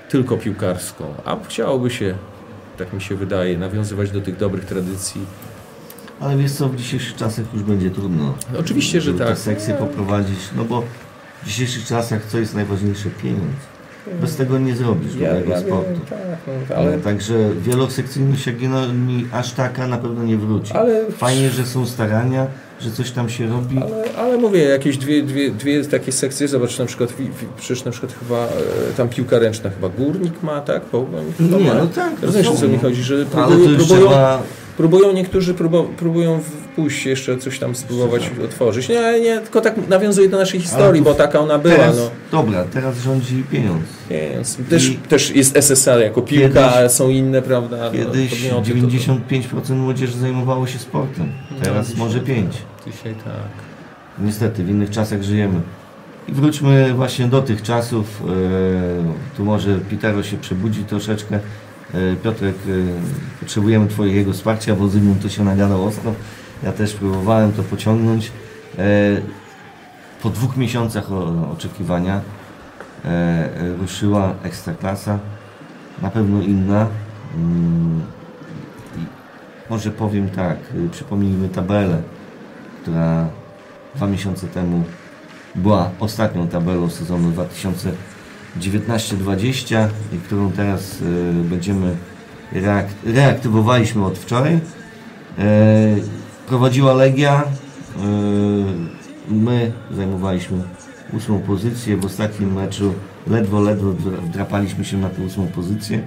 [0.09, 2.15] tylko piłkarską, a chciałoby się,
[2.79, 5.21] tak mi się wydaje, nawiązywać do tych dobrych tradycji.
[6.21, 8.35] Ale wiesz co, w dzisiejszych czasach już będzie trudno.
[8.59, 9.29] Oczywiście, że tak.
[9.29, 10.83] tę sekcję poprowadzić, no bo
[11.43, 13.11] w dzisiejszych czasach co jest najważniejsze?
[13.23, 13.70] Pieniądz.
[14.21, 16.01] Bez tego nie zrobisz dobrego sportu.
[16.11, 16.19] tak,
[16.71, 20.73] no, Ale ale, także wielosekcyjność Jagiellonii aż taka na pewno nie wróci.
[20.73, 22.47] ale, Fajnie, że są starania,
[22.81, 23.79] że coś tam się robi.
[23.83, 27.13] ale, ale mówię, jakieś dwie, dwie, dwie takie sekcje, zobacz na przykład,
[27.57, 28.49] przecież na przykład chyba e,
[28.97, 30.83] tam piłka ręczna, chyba Górnik ma, tak?
[30.93, 31.07] Bo,
[31.39, 31.75] chyba Nie, ma.
[31.75, 32.13] no tak.
[32.23, 34.43] Rozumiesz, o co mi chodzi, że próbują, próbują, trzeba...
[34.77, 35.55] próbują niektórzy
[35.97, 36.41] próbują
[36.77, 38.89] pójść jeszcze coś tam spróbować otworzyć.
[38.89, 41.75] Nie, nie, tylko tak nawiązuje do naszej historii, to bo taka ona była.
[41.77, 42.11] Teraz, No.
[42.43, 43.83] Dobra, teraz rządzi pieniądz.
[44.11, 47.77] Więc też, I- też jest SSL jako piłka, Kiedyś- są inne, prawda?
[47.85, 51.29] no, Kiedyś podmioty, to- 95% młodzieży zajmowało się sportem.
[51.63, 52.47] Teraz dzisiaj- może 5%.
[52.87, 53.35] Dzisiaj tak.
[54.19, 55.61] Niestety, w innych czasach żyjemy.
[56.29, 58.23] I wróćmy właśnie do tych czasów.
[58.23, 61.35] E, Tu może Pitero się przebudzi troszeczkę.
[61.95, 66.15] E, Piotrek, e, potrzebujemy Twojego wsparcia, bo Zygmunt to się nagadał ostro.
[66.63, 68.33] Ja też próbowałem to pociągnąć.
[68.79, 68.83] E,
[70.23, 71.13] Po dwóch miesiącach
[71.53, 72.21] oczekiwania
[73.05, 75.19] e, e, ruszyła Ekstraklasa.
[76.03, 76.87] Na pewno inna.
[77.37, 78.03] Mm,
[79.71, 82.03] Może powiem tak, y, przypomnijmy tabelę,
[82.83, 83.27] która
[83.95, 84.85] dwa miesiące temu
[85.55, 87.33] była ostatnią tabelą sezonu
[88.59, 91.97] 2019-20 i którą teraz y, będziemy
[92.53, 94.61] reak reaktywowaliśmy od wczoraj.
[96.51, 97.43] Prowadziła Legia.
[97.43, 97.45] E,
[99.29, 100.63] my zajmowaliśmy
[101.13, 101.97] ósmą pozycję.
[101.97, 102.95] W ostatnim meczu
[103.27, 106.03] ledwo, ledwo wdrapaliśmy się na tę ósmą pozycję.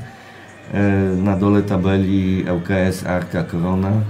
[0.73, 0.81] E,
[1.15, 3.89] na dole tabeli ŁKS Arka Korona.
[3.89, 4.01] E,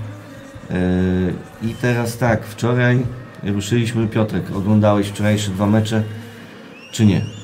[1.62, 3.06] I teraz tak, wczoraj
[3.44, 4.08] ruszyliśmy.
[4.08, 6.04] Piotrek, oglądałeś wczorajsze dwa mecze,
[6.92, 7.43] czy nie?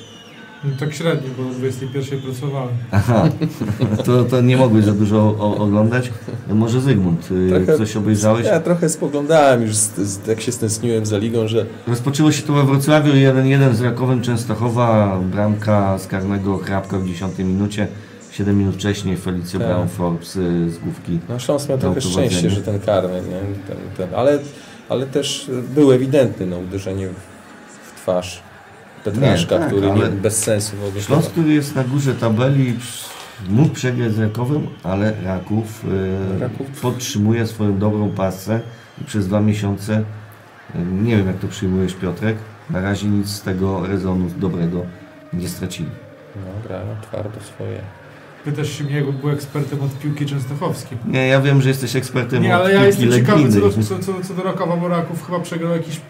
[0.64, 2.70] No, tak średnio, bo o 21 pracowałem.
[2.92, 3.30] Aha,
[4.06, 6.12] to, to nie mogłeś za dużo o, oglądać.
[6.50, 8.46] Może Zygmunt, y, Trochę- coś obejrzałeś?
[8.46, 12.54] Ja trochę spoglądałem już, z, z, jak się stęskniłem za ligą, że Rozpoczęło się to
[12.54, 17.88] we Wrocławiu 1-1 z Rakowem Częstochowa, bramka z karnego Hrabka w 10 minucie.
[18.32, 19.68] 7 minut wcześniej Felicio Tak.
[19.68, 21.20] Brown Forbes y, z główki.
[21.30, 23.56] no Śląsk miał trochę szczęście, że ten karny, nie?
[23.68, 24.40] Ten, ten, ale,
[24.90, 27.14] ale też był ewidentny no, uderzenie w,
[27.92, 28.49] w twarz
[29.04, 31.02] Petraszka, Nie, tak, który nie, bez sensu w ogóle.
[31.04, 32.76] Śląsk, który jest na górze tabeli,
[33.50, 38.60] mógł przegrać z Rakowem, ale Raków, y, Raków- podtrzymuje swoją dobrą pasę
[39.02, 40.04] i przez dwa miesiące,
[40.76, 42.38] y, nie wiem jak to przyjmujesz Piotrek,
[42.70, 44.86] na razie nic z tego rezonu dobrego
[45.34, 45.90] nie stracili.
[46.36, 47.82] No, grają twardo swoje.
[48.46, 50.98] Pytasz się mnie, jakby był ekspertem od piłki częstochowskiej.
[51.08, 53.70] Nie, ja wiem, że jesteś ekspertem Nie, od ale ja piłki jestem ciekawy co do,
[53.72, 56.02] co, co, co do Rakowa, bo Raków chyba przegrał jakiś,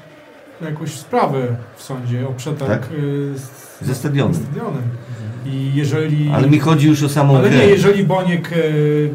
[0.61, 2.91] jakąś sprawę w sądzie o przetarg Tak?
[2.99, 4.35] y, z, Ze stadionem.
[4.35, 4.83] stadionem.
[5.45, 6.31] I jeżeli...
[6.33, 7.57] Ale mi chodzi już o samą ale grę.
[7.59, 9.09] nie, jeżeli Boniek y,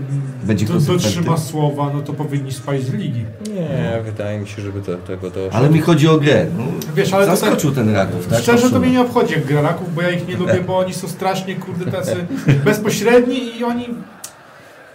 [0.44, 3.24] Będzie do, dotrzyma słowa, no to powinni spaść z ligi.
[3.54, 5.52] Nie, wydaje mi się, żeby do tego doszło.
[5.52, 6.46] Ale mi chodzi o grę.
[6.58, 6.64] No,
[6.96, 8.38] Wiesz, ale to tak- zaskoczył ten Raków, tak?
[8.38, 10.94] Szczerze to mnie nie obchodzi jak gra Raków, bo ja ich nie lubię, bo oni
[10.94, 12.16] są strasznie kurde tacy
[12.64, 13.86] bezpośredni i oni,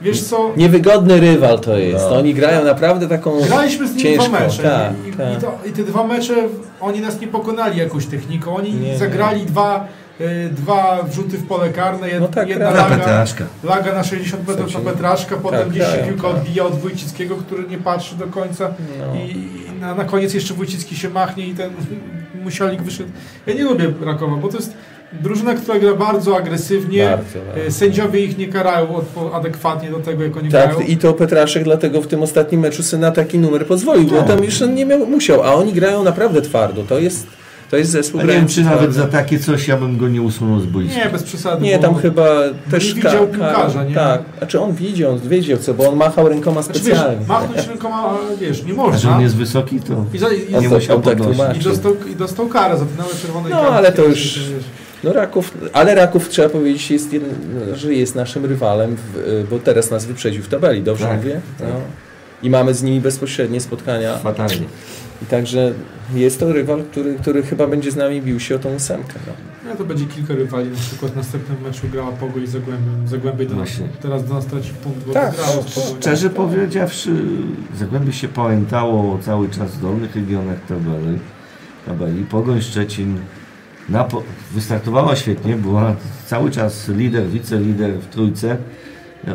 [0.02, 2.06] wiesz co, Niewygodny rywal to jest.
[2.10, 2.18] No.
[2.18, 3.42] Oni grają naprawdę taką...
[3.42, 5.38] graliśmy z nimi dwa mecze tak, i, i, tak.
[5.38, 6.36] i, to, i te dwa mecze
[6.82, 8.98] oni nas nie pokonali jakąś techniką, oni Nie, nie.
[8.98, 9.88] zagrali dwa,
[10.22, 12.76] y, dwa wrzuty w pole karne, jed, No tak, jedna tak.
[12.76, 13.46] Laga, Petraszka.
[13.64, 16.38] laga na 60 metrów na Petraszka, potem tak, gdzieś się piłka tak.
[16.38, 19.16] odbija od Wójcickiego, który nie patrzy do końca No.
[19.22, 21.72] i, i na, na koniec jeszcze Wójcicki się machnie i ten
[22.44, 23.10] Musialik wyszedł.
[23.48, 24.74] Ja nie lubię Rakowa, bo to jest
[25.14, 27.62] drużyna, która gra bardzo agresywnie, Bardzo, bardzo.
[27.68, 28.88] E, Sędziowie ich nie karają
[29.34, 30.88] adekwatnie do tego, jak oni Tak, grają.
[30.88, 34.28] i to Petraszek dlatego w tym ostatnim meczu sobie na taki numer pozwolił, bo Tak.
[34.28, 36.84] tam już on nie miał, musiał, a oni grają naprawdę twardo.
[36.84, 37.28] To jest,
[37.72, 38.94] to jest zespół A nie wiem, czy nawet twardo.
[38.94, 41.00] za takie coś ja bym go nie usunął z boiska.
[41.06, 41.66] Nie, bez przesady.
[41.66, 42.26] Nie, tam chyba
[42.72, 43.96] też nie widział piłkarza, nie?
[43.96, 47.18] Tak, znaczy on widział, on wiedział co, bo on machał rękoma Znaczy, specjalnie.
[47.20, 49.16] wiesz, machnąć rękoma, wiesz, nie A że można.
[49.16, 51.62] on jest wysoki, to I, za, i, nie musiał tak podnosić.
[51.62, 52.86] i, dostał, I dostał karę za
[53.22, 54.64] czerwonej No, ale to Wiesz, już- wiesz.
[55.04, 57.30] No Raków, ale Raków trzeba powiedzieć, jest jeden,
[57.74, 61.42] że jest naszym rywalem, w, bo teraz nas wyprzedził w tabeli, dobrze Tak, mówię?
[61.60, 61.68] tak.
[61.68, 61.76] No.
[62.44, 64.18] I mamy z nimi bezpośrednie spotkania.
[64.18, 64.66] fatalnie.
[65.22, 65.74] I także
[66.16, 69.14] jest to rywal, który, który chyba będzie z nami bił się o tą ósemkę.
[69.28, 69.34] No.
[69.70, 70.70] No, to będzie kilka rywali.
[70.70, 73.08] Na przykład w następnym meczu grała Pogoń z Zagłębiem.
[73.08, 73.70] Zagłębie do nas,
[74.02, 75.98] teraz do nas traci punkt, bo Tak, Pogonią.
[76.02, 77.12] Szczerze powiedziawszy,
[77.80, 81.20] Zagłębie się pamiętało cały czas w dolnych regionach tabeli.
[81.86, 82.24] tabeli.
[82.24, 83.18] Pogoń Szczecin
[83.90, 84.08] na
[84.52, 85.96] wystartowała świetnie, była
[86.26, 88.58] cały czas lider, wicelider w trójce.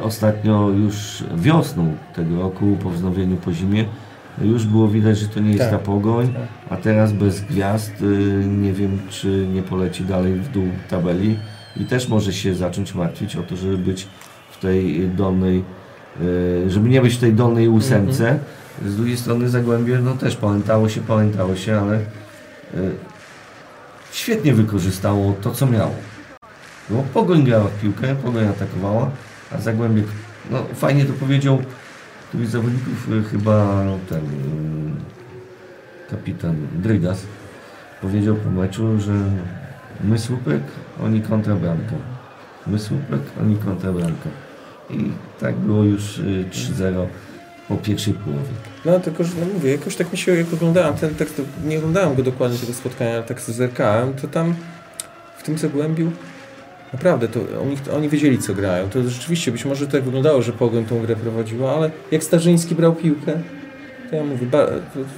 [0.02, 3.84] Ostatnio już wiosną tego roku, po wznowieniu po zimie,
[4.42, 5.70] już było widać, że to nie jest Tak.
[5.70, 6.42] ta Pogoń, Tak.
[6.70, 11.38] a teraz bez gwiazd y, nie wiem, czy nie poleci dalej w dół tabeli
[11.76, 14.06] i też może się zacząć martwić o to, żeby być
[14.50, 15.64] w tej dolnej,
[16.20, 18.38] y, żeby nie być w tej dolnej ósemce.
[18.86, 22.02] Z drugiej strony Zagłębie, no też pamiętało się, pamiętało się, ale y,
[24.14, 25.94] świetnie wykorzystało to, co miało.
[26.90, 29.10] Bo Pogoń grała w piłkę, Pogoń atakowała,
[29.52, 30.02] a Zagłębie,
[30.50, 31.62] no fajnie to powiedział
[32.28, 37.26] któryś z zawodników, y, chyba ten y, kapitan Drygas,
[38.02, 39.12] powiedział po meczu, że
[40.04, 40.62] my słupek,
[41.04, 41.96] oni kontrabramka.
[42.66, 44.28] My słupek, oni kontrabramka.
[44.90, 45.10] I
[45.40, 47.06] tak było już y, 3-0
[47.68, 48.42] po pierwszej połowie.
[48.84, 52.14] No tylko, że no mówię, jakoś tak mi się, jak oglądałem ten tekst, nie oglądałem
[52.14, 54.54] go dokładnie tego spotkania, ale tak zerkałem, to tam
[55.38, 56.12] w tym Zagłębiu
[56.92, 58.88] naprawdę, to oni, oni wiedzieli co grają.
[58.90, 62.94] To rzeczywiście być może tak wyglądało, że Pogoń tą grę prowadziła, ale jak Starzyński brał
[62.94, 63.32] piłkę,
[64.10, 64.46] to ja mówię,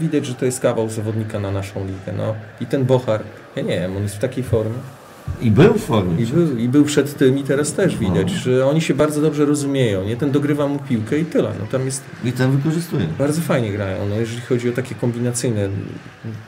[0.01, 2.12] widać, że to jest kawał zawodnika na naszą ligę.
[2.16, 2.35] No.
[2.60, 3.23] I ten Bochar,
[3.56, 4.78] ja nie wiem, on jest w takiej formie.
[5.40, 6.23] I był w formie.
[6.23, 8.39] I był, I był przed tym i teraz też widać, No.
[8.39, 10.16] że oni się bardzo dobrze rozumieją, nie?
[10.16, 11.53] Ten dogrywa mu piłkę i tyle.
[11.61, 13.07] No tam jest I ten wykorzystuje.
[13.19, 15.69] bardzo fajnie grają, no jeżeli chodzi o takie kombinacyjne,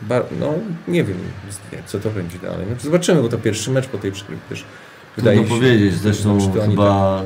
[0.02, 0.54] bar, no
[0.88, 1.16] nie wiem
[1.86, 2.66] co to będzie dalej.
[2.70, 4.64] No, zobaczymy, bo to pierwszy mecz po tej przerwie też
[5.16, 5.44] Trudno się.
[5.48, 6.38] powiedzieć, zresztą
[6.70, 7.22] chyba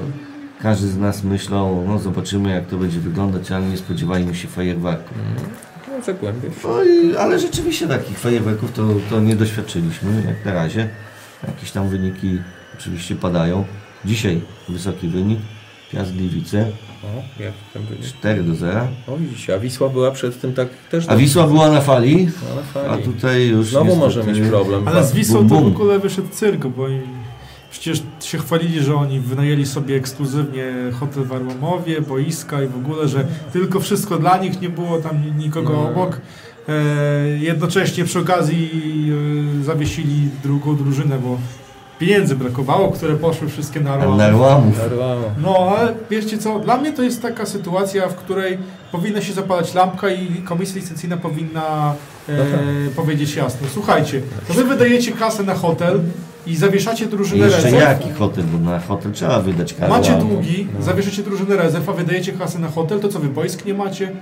[0.60, 5.18] każdy z nas myślał, no zobaczymy jak to będzie wyglądać, ale nie spodziewajmy się fajerwerków.
[5.36, 5.44] tak,
[5.98, 6.48] no, zagłębię.
[6.64, 10.88] No ale rzeczywiście takich fajerwerków to, to nie doświadczyliśmy jak na razie.
[11.48, 12.38] Jakieś tam wyniki
[12.78, 13.64] oczywiście padają.
[14.04, 15.38] Dzisiaj wysoki wynik.
[15.92, 16.66] Piast Gliwice
[17.04, 18.08] O, jak tam będzie?
[18.08, 18.80] 4 do 0.
[19.08, 21.04] O widzicie, a Wisła była przed tym tak też...
[21.08, 22.28] A Wisła była na fali,
[22.74, 24.88] No, ale a tutaj już Znowu niestety- może mieć problem.
[24.88, 25.72] Ale z Wisłą Bum, to w bum.
[25.72, 26.86] ogóle wyszedł cyrk, bo
[27.70, 33.08] przecież się chwalili, że oni wynajęli sobie ekskluzywnie hotel w Arłamowie, boiska i w ogóle,
[33.08, 35.88] że tylko wszystko dla nich, nie było tam ni- nikogo No.
[35.88, 36.20] obok.
[36.68, 36.72] E,
[37.38, 38.70] jednocześnie przy okazji
[39.60, 41.38] e, zawiesili drugą drużynę, bo
[41.98, 44.18] pieniędzy brakowało, które poszły wszystkie na Arłamów.
[45.42, 48.58] No, ale wiecie co, dla mnie to jest taka sytuacja, w której
[48.92, 51.94] powinna się zapalać lampka i komisja licencyjna powinna
[52.28, 52.32] e,
[52.96, 56.00] powiedzieć jasno, słuchajcie, to wy wydajecie kasę na hotel
[56.46, 59.88] i zawieszacie I drużynę jeszcze rezerw, jaki hotel, bo na hotel trzeba wydać karę.
[59.88, 60.82] macie długi, No.
[60.84, 64.12] zawieszacie drużynę rezerw, a wydajecie kasę na hotel, to co wy boisk nie macie?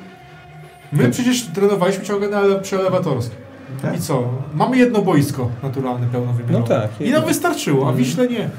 [0.92, 3.38] My przecież trenowaliśmy ciągle na przelewatorskim.
[3.82, 3.96] Tak.
[3.96, 4.24] I co?
[4.54, 6.58] Mamy jedno boisko naturalne, pełnowymiarowe.
[6.60, 8.04] No tak, I nam wystarczyło, a Mhm.
[8.04, 8.50] Wiśle nie.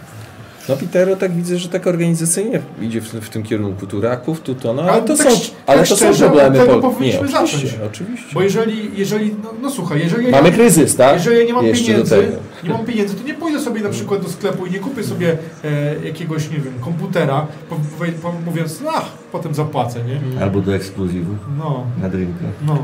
[0.70, 3.88] No Pitero tak widzę, że tak organizacyjnie idzie w, w tym kierunku.
[3.88, 6.26] Tu Raków, tu to, no ale Ale to tak są, ale tak to są szczerze,
[6.26, 6.60] problemy.
[6.62, 7.92] od tego Pol- nie, powinniśmy oczywiście, zacząć.
[7.94, 8.28] oczywiście.
[8.34, 11.14] Bo jeżeli, jeżeli no, no słuchaj, jeżeli ja Mamy kryzys, tak?
[11.14, 12.32] Jeżeli ja nie mam Jeszcze pieniędzy,
[12.64, 15.38] nie mam pieniędzy, to nie pójdę sobie na przykład do sklepu i nie kupię sobie
[15.64, 17.76] e, jakiegoś, nie wiem, komputera, po,
[18.22, 20.42] po, mówiąc, ach, potem zapłacę, nie?
[20.44, 22.46] Albo do ekskluzywu No, na drinka.
[22.66, 22.78] no.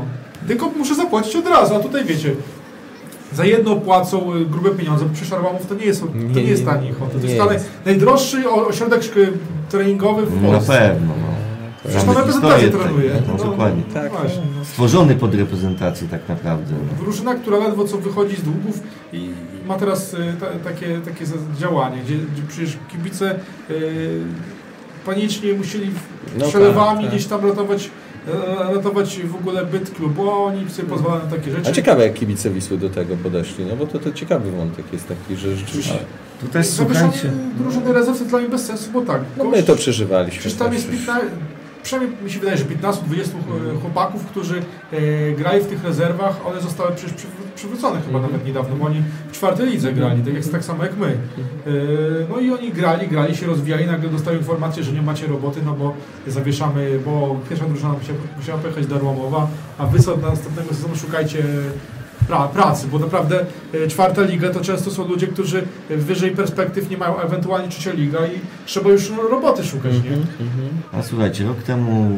[0.48, 2.30] Tylko muszę zapłacić od razu, a tutaj wiecie,
[3.32, 6.42] za jedno płacą e, grube pieniądze, bo przecież Arłamów to nie jest, to Nie, nie
[6.42, 7.20] jest tani hotel.
[7.20, 7.68] To jest jest.
[7.84, 9.02] najdroższy ośrodek
[9.70, 10.72] treningowy w No Polsce.
[10.78, 11.28] pewno, no.
[11.84, 13.10] Przecież ma reprezentację trenuje.
[13.10, 13.82] tego, No, dokładnie.
[13.94, 14.42] Tak, właśnie.
[14.58, 14.64] No.
[14.64, 16.74] Stworzony pod reprezentację tak naprawdę.
[16.98, 17.02] No.
[17.04, 18.80] Drużyna, która ledwo co wychodzi z długów
[19.12, 19.30] i
[19.66, 21.24] ma teraz y, ta, takie, takie
[21.58, 23.34] działanie, gdzie, gdzie przecież kibice
[23.70, 24.20] y,
[25.06, 25.90] panicznie musieli
[26.38, 27.14] No przelewami tak, tak.
[27.14, 27.90] gdzieś tam ratować,
[28.74, 31.70] ratować w ogóle byt klubu, bo oni sobie pozwalają na takie rzeczy.
[31.70, 35.08] A ciekawe jak kibice Wisły do tego podeszli, no bo to, to ciekawy wątek jest
[35.08, 35.98] taki, że rzeczywiście...
[36.40, 37.36] Tu też Zawieszanie słuchajcie.
[37.58, 39.20] drużyny rezerw to dla mnie bez sensu, bo tak.
[39.36, 40.40] No my to przeżywaliśmy.
[40.40, 41.36] Przecież tam jest Przecież- 15,
[41.82, 46.60] przynajmniej mi się wydaje, że 15-20 e, chłopaków, którzy e, grali w tych rezerwach, one
[46.60, 47.26] zostały przecież przy,
[47.56, 50.96] przywrócone chyba nawet niedawno, bo oni w czwartej lidze grali, tak, jak, tak samo jak
[50.96, 51.06] my.
[51.06, 51.70] E,
[52.30, 55.72] no i oni grali, grali, się rozwijali, nagle dostają informację, że nie macie roboty, no
[55.72, 55.94] bo
[56.26, 59.48] zawieszamy, bo pierwsza drużyna musiała, musiała pojechać do Arłamowa,
[59.78, 61.42] a wy do następnego sezonu szukajcie
[62.28, 66.96] pra, pracy, bo naprawdę e, czwarta liga to często są ludzie, którzy wyżej perspektyw nie
[66.96, 69.98] mają, ewentualnie trzecia liga i trzeba już no, roboty szukać, nie?
[69.98, 70.68] Mhm, mhm.
[70.92, 72.10] A słuchajcie, rok temu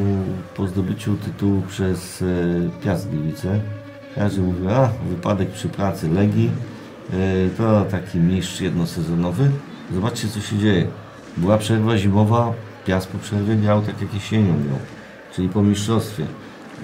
[0.55, 2.25] po zdobyciu tytułu przez e,
[2.83, 3.59] Piast Gliwice
[4.15, 6.51] każdy mówił, a wypadek przy pracy Legii
[7.13, 9.51] e, to taki mistrz jednosezonowy.
[9.93, 10.87] Zobaczcie co się dzieje.
[11.37, 12.53] Była przerwa zimowa,
[12.85, 14.79] Piast po przerwie grał tak jak jesienią grał,
[15.35, 16.25] czyli po mistrzostwie.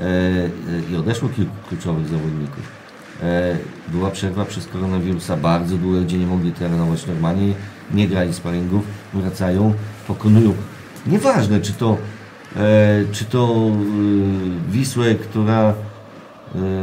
[0.01, 0.49] E,
[0.91, 2.76] I odeszło kilku kluczowych zawodników.
[3.23, 3.57] E,
[3.87, 7.53] była przerwa przez koronawirusa bardzo długa, gdzie nie mogli trenować normalnie,
[7.93, 8.83] nie grali sparingów,
[9.13, 9.73] wracają,
[10.07, 10.53] pokonują.
[11.07, 11.97] Nieważne, czy to,
[12.55, 13.55] e, czy to
[14.69, 15.73] e, Wisłę, która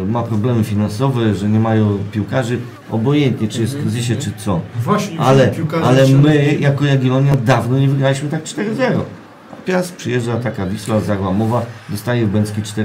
[0.08, 2.58] ma problemy finansowe, że nie mają piłkarzy,
[2.90, 4.60] obojętnie, czy jest w kryzysie, czy co.
[4.82, 5.52] Właśnie, Ale,
[5.84, 9.00] ale my, jako Jagiellonia, dawno nie wygraliśmy tak 4-0.
[9.64, 12.84] Piast przyjeżdża taka Wisła Zagłamowa, dostaje w Bęcki 4-0,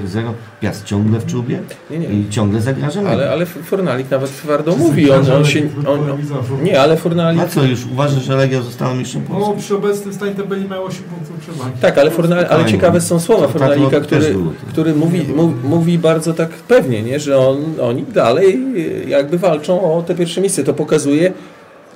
[0.62, 2.08] Piast ciągle w czubie Nie, nie.
[2.08, 3.02] i ciągle zagraża.
[3.08, 5.62] Ale, ale Fornalik nawet twardo mówi, on, on się...
[5.88, 7.42] On, on, nie, ale Fornalik...
[7.42, 9.62] A co, już uważasz, że Legia została mistrzem No, Polski?
[9.64, 11.78] przy obecnym stanie tabeli mają 8 punktów przewagi.
[11.82, 14.36] Tak, ale, Fornal, ale ciekawe są słowa Tak, Fornalika, też który,
[14.68, 15.26] który mówi,
[15.64, 17.20] mówi bardzo tak pewnie, nie?
[17.20, 18.60] że on, oni dalej
[19.08, 20.64] jakby walczą o te pierwsze miejsce.
[20.64, 21.34] To pokazuje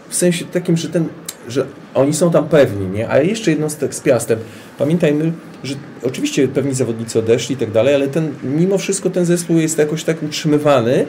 [0.10, 1.06] w sensie takim, że ten
[1.48, 3.10] że oni są tam pewni, nie?
[3.10, 4.40] A jeszcze z, z Piastem.
[4.78, 5.32] Pamiętajmy,
[5.64, 9.78] że oczywiście pewni zawodnicy odeszli i tak dalej, ale ten, mimo wszystko ten zespół jest
[9.78, 11.06] jakoś tak utrzymywany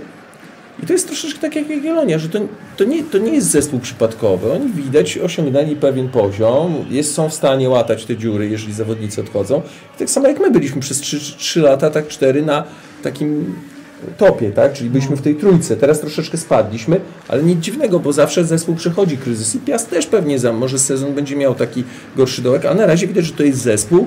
[0.82, 2.40] i to jest troszeczkę tak jak Jagiellonia, że to,
[2.76, 4.52] to, nie, to nie jest zespół przypadkowy.
[4.52, 9.62] Oni widać osiągnęli pewien poziom, jest, są w stanie łatać te dziury, jeżeli zawodnicy odchodzą.
[9.96, 12.64] I tak samo jak my byliśmy przez 3, 3 lata, tak 4 na
[13.02, 13.54] takim
[14.16, 14.72] topie, tak?
[14.72, 15.76] Czyli byliśmy w tej trójce.
[15.76, 20.38] Teraz troszeczkę spadliśmy, ale nic dziwnego, bo zawsze zespół przechodzi kryzys i Piast też pewnie
[20.38, 21.84] za może sezon będzie miał taki
[22.16, 24.06] gorszy dołek, a na razie widać, że to jest zespół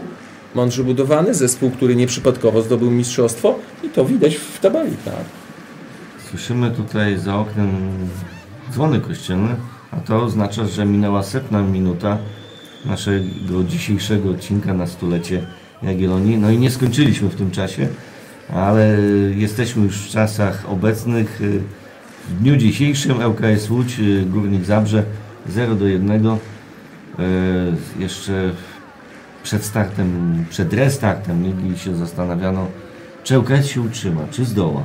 [0.56, 5.24] mądrze budowany, zespół, który nieprzypadkowo zdobył mistrzostwo i to widać w tabeli, tak.
[6.30, 7.70] Słyszymy tutaj za oknem
[8.72, 9.56] dzwony kościelne,
[9.92, 12.18] a to oznacza, że minęła setna minuta
[12.86, 15.42] naszego dzisiejszego odcinka na stulecie
[15.84, 16.38] Jagiellonii.
[16.38, 17.88] No i nie skończyliśmy w tym czasie,
[18.54, 18.98] ale
[19.36, 21.42] jesteśmy już w czasach obecnych.
[22.30, 25.04] W dniu dzisiejszym ŁKS Łódź, Górnik Zabrze
[25.50, 26.38] 0 do 1.
[28.00, 28.52] Jeszcze
[29.44, 32.68] przed startem, przed restartem ligi się zastanawiano,
[33.24, 34.84] czy ŁKS się utrzyma, czy zdoła.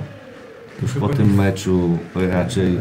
[0.82, 2.78] Już po tym meczu raczej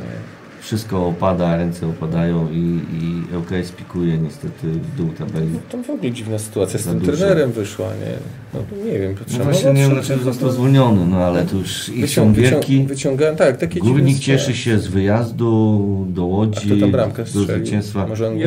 [0.62, 5.48] wszystko opada, ręce opadają i, i ŁKS pikuje niestety w dół tabeli.
[5.54, 7.12] No, to w ogóle dziwna sytuacja z tym dużo.
[7.12, 8.14] trenerem wyszła, nie?
[8.54, 11.56] No to nie wiem, No trzeba właśnie nie wiem dlaczego został zwolniony, no ale to
[11.56, 12.78] już ich są Wycią- wielki.
[12.80, 17.30] wycią- Wyciąga, tak, takie Górnik cieszy się z wyjazdu do Łodzi, kto tam bramkę do
[17.40, 18.08] zwycięstwa.
[18.08, 18.40] Może on-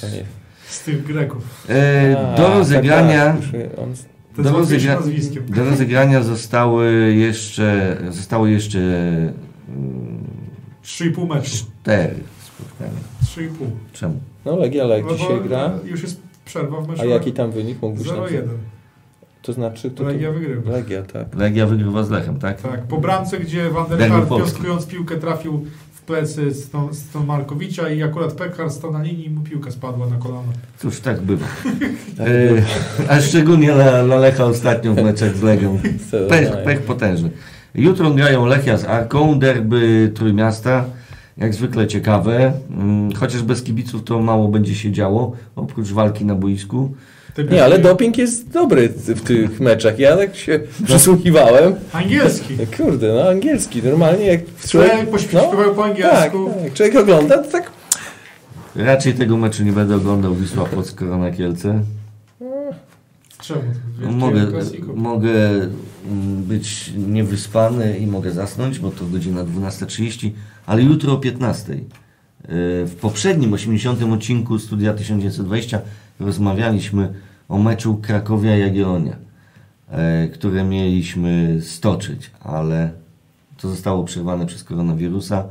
[0.00, 0.24] to nie.
[0.68, 1.66] Z tych Greków.
[1.70, 3.40] E, A, do tak, rozegrania tak,
[4.44, 5.56] Do z łatwiejszym rozegra-.
[5.56, 8.78] Do rozegrania zostały jeszcze, zostały jeszcze
[10.84, 11.50] 3,5 meczu.
[11.56, 12.14] cztery
[12.46, 13.00] spotkania.
[13.24, 13.48] 3,5.
[13.92, 14.20] Czemu?
[14.44, 15.72] No Legia Lech No dzisiaj gra.
[15.84, 17.02] Już jest przerwa w meczu.
[17.02, 18.06] A jaki tam wynik mógł być?
[18.06, 18.42] na 0-1.
[19.42, 20.70] To znaczy, to, Legia to wygrywa.
[20.72, 21.34] Legia, tak.
[21.34, 22.62] Legia wygrywa z Lechem, tak?
[22.62, 24.50] Tak, po bramce, gdzie Van der Polski.
[24.50, 29.40] piątkując piłkę trafił w plecy Sto- Stomarkowicza i akurat Pekar stał na linii i mu
[29.40, 30.52] piłka spadła na kolano.
[30.78, 31.46] Cóż, tak bywa.
[32.16, 32.60] Tak E, było.
[33.08, 35.78] a szczególnie dla, dla Lecha ostatnio w meczach z Legią.
[36.30, 37.30] Pech, pech potężny.
[37.74, 40.84] Jutro grają Lechia z Arką, derby Trójmiasta.
[41.36, 46.34] Jak zwykle ciekawe, mm, chociaż bez kibiców to mało będzie się działo, oprócz walki na
[46.34, 46.94] boisku.
[47.50, 49.98] Nie, ale doping jest dobry w tych meczach.
[49.98, 51.74] Ja tak się przysłuchiwałem.
[51.92, 52.56] Angielski.
[52.76, 56.50] Kurde, no angielski, normalnie jak Człowiek pośpiewał po tak, angielsku.
[56.64, 57.70] tak, człowiek ogląda, to tak
[58.76, 61.80] Raczej tego meczu nie będę oglądał Wisła Płock Korona Kielce.
[63.42, 63.62] Czemu?
[64.10, 64.46] Mogę,
[64.94, 65.32] mogę
[66.10, 70.30] mm, być niewyspany i mogę zasnąć, bo to godzina 12.30,
[70.66, 71.74] ale jutro o 15.00.
[71.74, 74.02] Yy, W poprzednim 80.
[74.02, 75.80] odcinku Studia 1920
[76.20, 77.14] rozmawialiśmy
[77.48, 79.16] o meczu Krakowia-Jagiellonia,
[79.90, 82.90] yy, które mieliśmy stoczyć, ale
[83.56, 85.44] to zostało przerwane przez koronawirusa.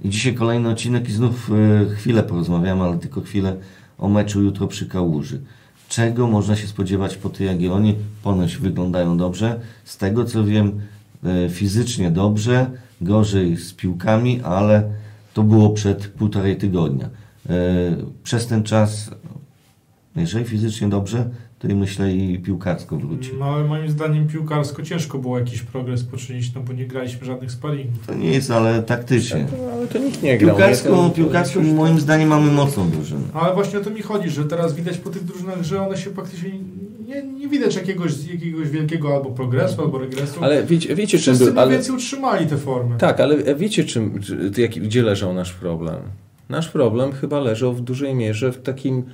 [0.00, 1.50] I dzisiaj kolejny odcinek i znów
[1.88, 3.56] yy, chwilę porozmawiamy, ale tylko chwilę
[3.98, 5.40] o meczu jutro przy Kałuży.
[5.92, 7.96] Czego można się spodziewać po tej Jagiellonii?
[8.22, 9.60] Ponoć wyglądają dobrze.
[9.84, 10.80] Z tego co wiem,
[11.24, 12.70] e, fizycznie dobrze,
[13.00, 14.82] gorzej z piłkami, ale
[15.34, 17.08] to było przed półtorej tygodnia.
[17.48, 17.52] E,
[18.24, 19.10] Przez ten czas,
[20.16, 21.30] jeżeli fizycznie dobrze,
[21.62, 23.30] to i myślę i piłkarsko wróci.
[23.38, 27.50] No ale moim zdaniem piłkarsko ciężko było jakiś progres poczynić, no bo nie graliśmy żadnych
[27.50, 28.06] sparingów.
[28.06, 29.46] To nie jest, ale taktycznie.
[29.74, 30.56] ale to nikt nie grał.
[30.56, 31.10] Piłkarsko, nie?
[31.10, 33.20] Piłkarsko moim zdaniem mamy mocną drużynę.
[33.34, 36.10] Ale właśnie o to mi chodzi, że teraz widać po tych drużynach, że one się
[36.10, 36.50] praktycznie
[37.06, 40.44] nie, nie widać jakiegoś, jakiegoś wielkiego albo progresu, albo regresu.
[40.44, 42.96] Ale wiecie, wiecie czym Wszyscy ale, więcej utrzymali te formy.
[42.98, 44.20] Tak, ale wiecie czym,
[44.76, 45.96] gdzie leżał nasz problem?
[46.48, 49.04] Nasz problem chyba leżał w dużej mierze w takim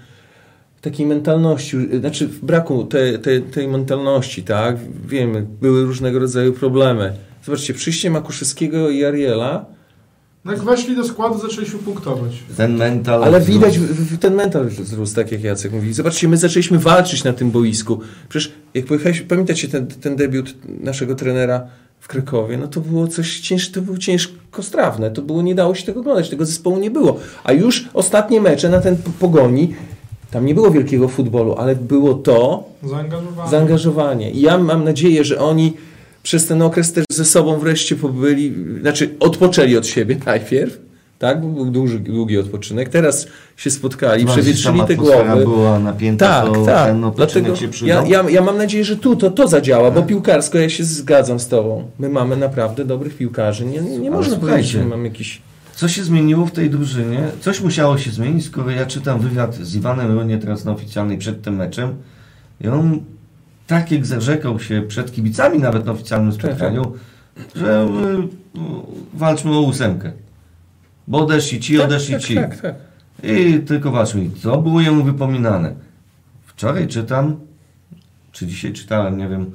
[0.80, 4.76] takiej mentalności, znaczy w braku te, te, tej mentalności, tak?
[5.06, 7.12] Wiemy, były różnego rodzaju problemy.
[7.44, 9.66] Zobaczcie, przyjście Makuszewskiego i Ariela,
[10.44, 12.32] No jak weszli do składu, zaczęliśmy punktować.
[12.56, 13.24] Ten mental...
[13.24, 13.78] ale widać
[14.20, 15.92] ten mental wzrósł, tak jak Jacek mówi.
[15.92, 18.00] Zobaczcie, my zaczęliśmy walczyć na tym boisku.
[18.28, 21.66] Przecież jak pojechaliśmy, pamiętacie ten, ten debiut naszego trenera
[22.00, 25.10] w Krakowie, no to było coś cięż, to było ciężko strawne.
[25.10, 27.20] To było, nie dało się tego oglądać, tego zespołu nie było.
[27.44, 29.74] A już ostatnie mecze na ten pogoni,
[30.30, 33.50] tam nie było wielkiego futbolu, ale było to, Zaangażowani.
[33.50, 34.30] zaangażowanie.
[34.30, 35.72] I ja mam nadzieję, że oni
[36.22, 40.78] przez ten okres też ze sobą wreszcie pobyli, znaczy odpoczęli od siebie najpierw,
[41.18, 41.40] tak?
[41.42, 42.88] Bo Był duży, długi odpoczynek.
[42.88, 43.26] Teraz
[43.56, 45.44] się spotkali, że przewietrzyli te głowy.
[45.44, 46.86] była napięta, Tak, to tak.
[46.86, 50.58] ten Dlatego się ja, ja, ja mam nadzieję, że tu to, to zadziała, bo piłkarsko
[50.58, 51.84] ja się zgadzam z tobą.
[51.98, 53.66] My mamy naprawdę dobrych piłkarzy.
[53.66, 55.42] Nie, nie, Ale można powiedzieć, że mamy jakiś...
[55.78, 57.28] Co się zmieniło w tej drużynie?
[57.40, 61.42] Coś musiało się zmienić, skoro ja czytam wywiad z Iwanem Ronie teraz na oficjalnej przed
[61.42, 61.96] tym meczem
[62.60, 63.00] i on
[63.66, 66.92] tak jak zarzekał się przed kibicami nawet na oficjalnym spotkaniu,
[67.54, 68.68] że y, y,
[69.14, 70.12] walczmy o ósemkę.
[71.08, 72.34] Bo odeszli ci, odeszli tak, ci.
[72.34, 72.74] tak, tak.
[73.22, 75.74] I tylko patrzmy, co było jemu wypominane.
[76.46, 77.36] Wczoraj czytam,
[78.32, 79.50] czy dzisiaj czytałem, nie wiem,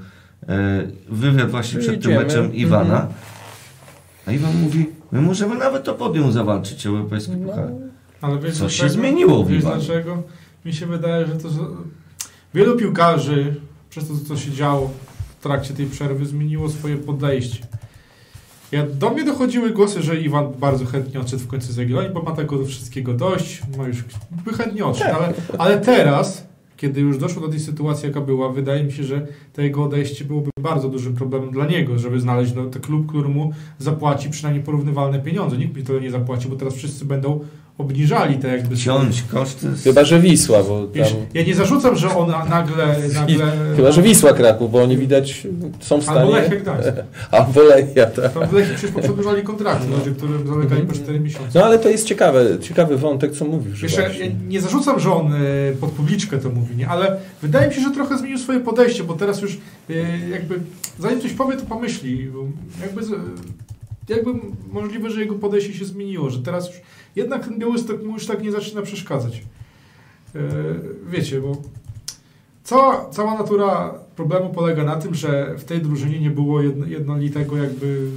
[0.48, 2.26] e, wywiad właśnie przed tym Idziemy.
[2.26, 3.08] meczem Iwana.
[4.28, 7.70] A Iwan mówi, my możemy nawet to podium zawalczyć, europejski puchar.
[8.22, 10.24] Ale wiesz Co się zmieniło w Wiesz dlaczego?
[10.66, 11.60] Mi się wydaje, że to że
[12.54, 13.56] wielu piłkarzy
[13.90, 14.92] przez to, co się działo
[15.40, 17.68] w trakcie tej przerwy, zmieniło swoje podejście.
[18.72, 22.22] Ja, do mnie dochodziły głosy, że Iwan bardzo chętnie odszedł w końcu z Jagiellonii, bo
[22.22, 24.04] ma tego do wszystkiego dość, ma już
[24.46, 25.22] by chętnie odszedł, Tak.
[25.22, 26.48] ale, ale teraz,
[26.84, 30.26] kiedy już doszło do tej sytuacji, jaka była, wydaje mi się, że to jego odejście
[30.26, 34.66] byłoby bardzo dużym problemem dla niego, żeby znaleźć no, ten klub, który mu zapłaci przynajmniej
[34.66, 35.58] porównywalne pieniądze.
[35.58, 37.40] Nikt mi tyle nie zapłaci, bo teraz wszyscy będą
[37.78, 38.78] obniżali te jakby...
[38.78, 39.76] Ciąć koszty.
[39.76, 39.84] Z...
[39.84, 40.92] Chyba, że Wisła, bo tam...
[40.94, 42.96] Wiesz, ja nie zarzucam, że on nagle...
[43.14, 45.48] nagle Chyba, że Wisła Kraków, bo oni widać
[45.80, 46.32] są w Albo stanie...
[46.32, 46.90] Lechia Gdańsk.
[47.32, 48.34] Albo Lechia, tak.
[48.34, 51.60] Tam w Lechii przecież poprzedłużali kontrakty, ludzie, którym zalegali po 4 miesiące.
[51.60, 53.82] No ale to jest ciekawe, ciekawy wątek, co mówisz.
[53.82, 54.10] Wiesz, ja,
[54.48, 55.38] nie zarzucam, że on e,
[55.82, 56.88] pod publiczkę to mówi, nie?
[56.88, 59.58] ale wydaje mi się, że trochę zmienił swoje podejście, bo teraz już
[59.90, 59.94] e,
[60.30, 60.60] jakby
[61.00, 62.32] zanim coś powie, to pomyśli.
[62.82, 63.14] Jakby, z-
[64.10, 64.32] jakby
[64.72, 66.82] możliwe, że jego podejście się zmieniło, że teraz już
[67.16, 69.44] jednak ten Białystok mu już tak nie zaczyna przeszkadzać.
[70.36, 70.40] E,
[71.10, 71.58] wiecie, bo
[72.64, 77.58] cała, cała natura problemu polega na tym, że w tej drużynie nie było jedno, jednolitego
[77.58, 78.08] jakby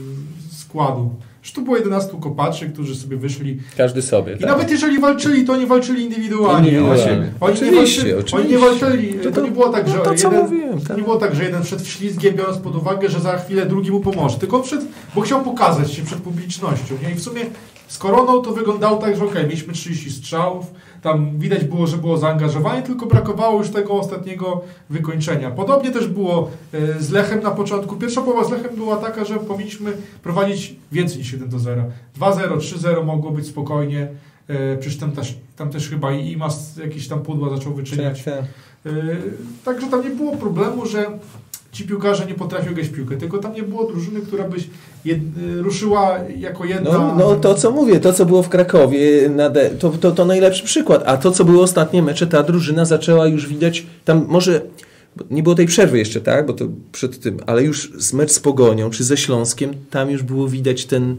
[0.50, 1.14] składu.
[1.46, 4.48] Że tu było 11 kopaczy, którzy sobie wyszli Każdy sobie, i tak.
[4.48, 6.68] nawet jeżeli walczyli, to oni walczyli indywidualnie.
[6.68, 7.12] Indywidualnie.
[7.12, 8.36] Oni, oni, Oczywiście, nie walczyli, oczywiście.
[8.36, 9.14] oni nie walczyli.
[9.14, 10.96] To, To- nie było tak, że no to, co jeden, mówiłem, tak.
[10.96, 14.00] nie było tak, że jeden przed ślizgiem, biorąc pod uwagę, że za chwilę drugi mu
[14.00, 14.38] pomoże.
[14.38, 14.80] Tylko przed,
[15.14, 16.94] bo chciał pokazać się przed publicznością.
[17.02, 17.10] Nie?
[17.10, 17.40] I w sumie
[17.88, 20.66] z koroną to wyglądało tak, że okej, mieliśmy 30 strzałów,
[21.02, 25.50] tam widać było, że było zaangażowanie, tylko brakowało już tego ostatniego wykończenia.
[25.50, 27.96] Podobnie też było e, z Lechem na początku.
[27.96, 29.92] Pierwsza połowa z Lechem była taka, że powinniśmy
[30.22, 31.82] prowadzić więcej niż 1 do 0.
[32.20, 34.08] 2-0, 3-0 mogło być spokojnie.
[34.48, 38.22] E, Przecież tam też, tam też chyba i Imas jakieś tam pudła zaczął wyczyniać.
[38.22, 38.44] Tak, tak.
[38.84, 39.22] Yy,
[39.64, 41.06] Także tam nie było problemu, że
[41.76, 44.56] ci piłkarze nie potrafią grać piłkę, tylko tam nie było drużyny, która by
[45.04, 45.18] jed,
[45.56, 46.92] ruszyła jako jedna.
[46.92, 49.30] No, no to co mówię, to co było w Krakowie,
[49.78, 51.02] to, to, to najlepszy przykład.
[51.06, 54.60] A to co było ostatnie mecze, ta drużyna zaczęła już widać, tam może
[55.30, 58.40] nie było tej przerwy jeszcze, tak, bo to przed tym, ale już z mecz z
[58.40, 61.16] Pogonią czy ze Śląskiem, tam już było widać ten,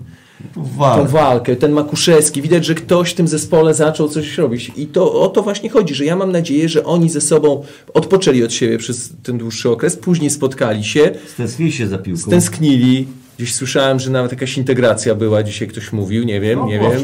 [0.56, 1.10] tą Walk.
[1.10, 2.42] walkę, ten Makuszewski.
[2.42, 4.72] Widać, że ktoś w tym zespole zaczął coś robić.
[4.78, 8.44] I to o to właśnie chodzi, że ja mam nadzieję, że oni ze sobą odpoczęli
[8.44, 12.22] od siebie przez ten dłuższy okres, później spotkali się, Stęsknili się za piłką.
[12.22, 13.08] stęsknili.
[13.38, 17.02] Gdzieś słyszałem, że nawet jakaś integracja była, dzisiaj ktoś mówił, nie wiem, No, nie wiem.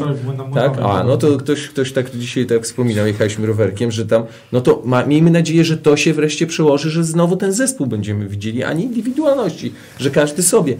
[0.54, 4.60] Tak, a no to ktoś, ktoś tak dzisiaj tak wspominał, jechaliśmy rowerkiem, że tam, no
[4.60, 8.62] to ma, miejmy nadzieję, że to się wreszcie przełoży, że znowu ten zespół będziemy widzieli,
[8.62, 10.76] a nie indywidualności, że każdy sobie.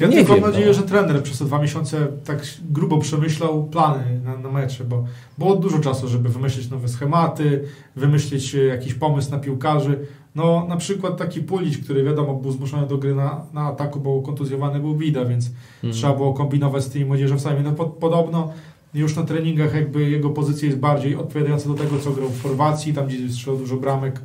[0.00, 0.74] Ja nie tylko wiem, mam nadzieję, no.
[0.74, 5.04] że trener przez te dwa miesiące tak grubo przemyślał plany na, na mecze, bo
[5.38, 7.64] było dużo czasu, żeby wymyślić nowe schematy,
[7.96, 9.98] wymyślić e, jakiś pomysł na piłkarzy.
[10.34, 14.22] No na przykład taki Pulić, który wiadomo był zmuszony do gry na, na ataku, bo
[14.22, 15.92] kontuzjowany był Wida, więc Mhm.
[15.94, 17.60] trzeba było kombinować z tymi młodzieżowcami.
[17.64, 18.52] No po, podobno
[18.94, 22.94] już na treningach jakby jego pozycja jest bardziej odpowiadająca do tego, co grał w formacji,
[22.94, 24.20] tam gdzie strzelał dużo bramek.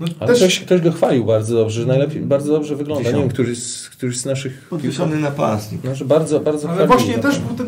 [0.00, 3.10] No, Ale ktoś, ktoś go chwalił bardzo dobrze, że najlepiej, bardzo dobrze wygląda.
[3.10, 5.84] Nie wiem, który z, któryś z naszych Podwieszony napastnik.
[5.84, 7.66] no, że bardzo, bardzo Ale właśnie też był ten,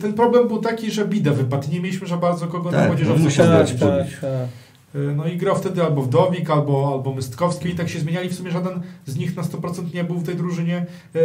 [0.00, 1.70] ten problem był taki, że Bida wypadł.
[1.70, 3.72] Nie mieliśmy za bardzo kogo na Tak, młodzieżowców musiał postawić.
[3.74, 4.20] grać tak, Pulić.
[4.20, 4.30] tak.
[5.00, 8.28] Y, No i grał wtedy albo Wdowik, albo, albo Mystkowski i tak się zmieniali.
[8.28, 11.18] W sumie żaden z nich na 100% nie był w tej drużynie e,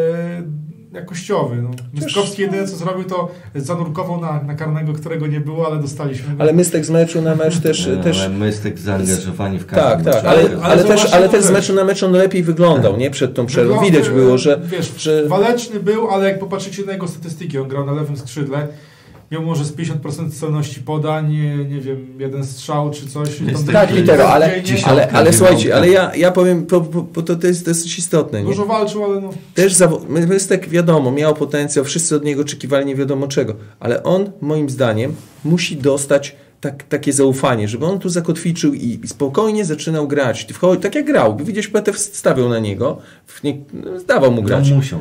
[0.93, 1.55] jakościowy.
[1.61, 1.69] No.
[1.93, 6.35] Mystkowski jedyne co zrobił to zanurkował na, na karnego, którego nie było, ale dostaliśmy.
[6.39, 7.89] Ale Mystek z meczu na mecz też...
[7.97, 10.27] No, też Ale my jest tak zaangażowani w tak, każdym tak, meczu.
[10.27, 13.11] ale, Ale- ale, też, ale też z meczu na mecz on lepiej wyglądał, nie?
[13.11, 13.81] Przed tą przerwą.
[13.81, 14.59] Widać było, że...
[14.63, 18.67] Wiesz, że waleczny był, ale jak popatrzycie na jego statystyki, on grał na lewym skrzydle,
[19.31, 23.41] miał może z 50% celności podań, nie, nie wiem, jeden strzał czy coś.
[23.41, 27.01] Jest Tam tak, taki- Litero, ale, ale, ale słuchajcie, ale ja, ja powiem, bo, bo,
[27.01, 28.39] bo to, to jest dosyć istotne.
[28.43, 28.49] Nie?
[28.49, 29.29] Dużo walczył, ale no...
[29.53, 34.03] Też zawo- My- Mystek wiadomo, miał potencjał, wszyscy od niego oczekiwali nie wiadomo czego, ale
[34.03, 39.65] on moim zdaniem musi dostać tak, takie zaufanie, żeby on tu zakotwiczył i, i spokojnie
[39.65, 40.47] zaczynał grać.
[40.53, 43.57] Wchodzi, tak jak grał, widzisz, Peter stawiał na niego, w nie,
[44.07, 44.69] dawał mu grać.
[44.69, 44.99] No musiał.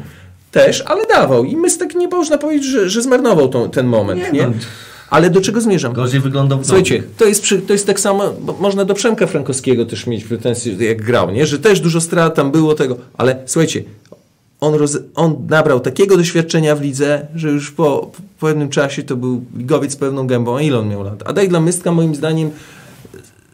[0.50, 1.44] Też, ale dawał.
[1.44, 4.32] I Mystek nie można powiedzieć, że, że zmarnował tą, ten moment.
[4.32, 4.52] Nie, no,
[5.10, 5.92] Ale do czego zmierzam?
[5.92, 9.26] gorzej wyglądał w Słuchajcie, to jest, przy, to jest tak samo, bo można do Przemka
[9.26, 11.46] Frankowskiego też mieć pretensje, jak grał, nie?
[11.46, 13.84] że też dużo strat tam było tego, ale słuchajcie,
[14.60, 19.16] on, roz, on nabrał takiego doświadczenia w lidze, że już po, po pewnym czasie to
[19.16, 21.22] był ligowiec z pewną gębą, a ile on miał lat?
[21.24, 22.50] A daj dla Mystka moim zdaniem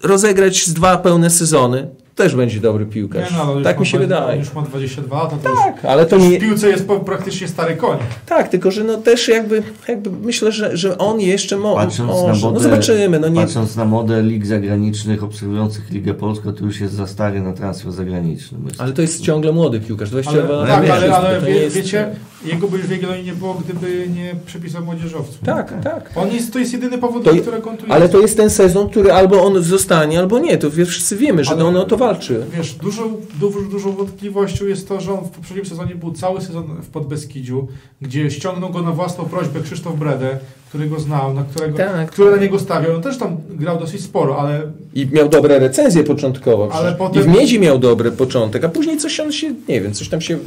[0.02, 3.30] rozegrać z dwa pełne sezony, też będzie dobry piłkarz.
[3.30, 4.38] Nie, no, już tak mi się wydaje.
[4.38, 6.38] Już ma 22 lata, to Tak, ale to już, już nie...
[6.38, 7.98] w piłce jest po, praktycznie stary koń.
[8.26, 12.26] Tak, tylko że no też jakby, jakby myślę, że, że on jeszcze mo- Patrząc może.
[12.26, 13.40] na modę, no zobaczymy, no nie...
[13.40, 17.92] patrząc na modę lig zagranicznych obserwujących Ligę Polską, to już jest za stary na transfer
[17.92, 18.58] zagraniczny.
[18.64, 18.84] Myślę.
[18.84, 20.68] Ale to jest ciągle młody piłkarz, 20 Ale, lat.
[20.68, 22.10] tak, wiesz, ale, ale to wie, nie jest- wiecie,
[22.44, 25.38] jego by już w Jagiellonii nie było, gdyby nie przepisał młodzieżowców.
[25.46, 26.10] Tak, tak.
[26.16, 28.12] On jest, to jest jedyny powód, dla którego on tu Ale jest.
[28.12, 30.58] to jest ten sezon, który albo on zostanie, albo nie.
[30.58, 32.44] To wie- wszyscy wiemy, że Ale- on o to walczy.
[32.56, 36.66] Wiesz, dużą, dużą, dużą wątpliwością jest to, że on w poprzednim sezonie był cały sezon
[36.82, 37.68] w Podbeskidziu,
[38.00, 40.38] gdzie ściągnął go na własną prośbę Krzysztof Bredę,
[40.68, 42.10] który go znał, na którego, Tak.
[42.10, 42.96] który na niego stawiał.
[42.96, 44.60] On też tam grał dosyć sporo, ale
[44.94, 46.68] I miał dobre recenzje początkowo.
[46.72, 49.92] Ale potem- I w Miedzi miał dobry początek, a później coś on się, nie wiem,
[49.94, 50.38] coś tam się...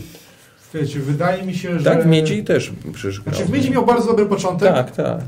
[0.73, 1.85] wiecie, wydaje mi się, że...
[1.85, 3.35] Tak, w Miedzi też przecież grał.
[3.35, 5.19] Znaczy w Miedzi miał bardzo dobry początek, Tak, tak.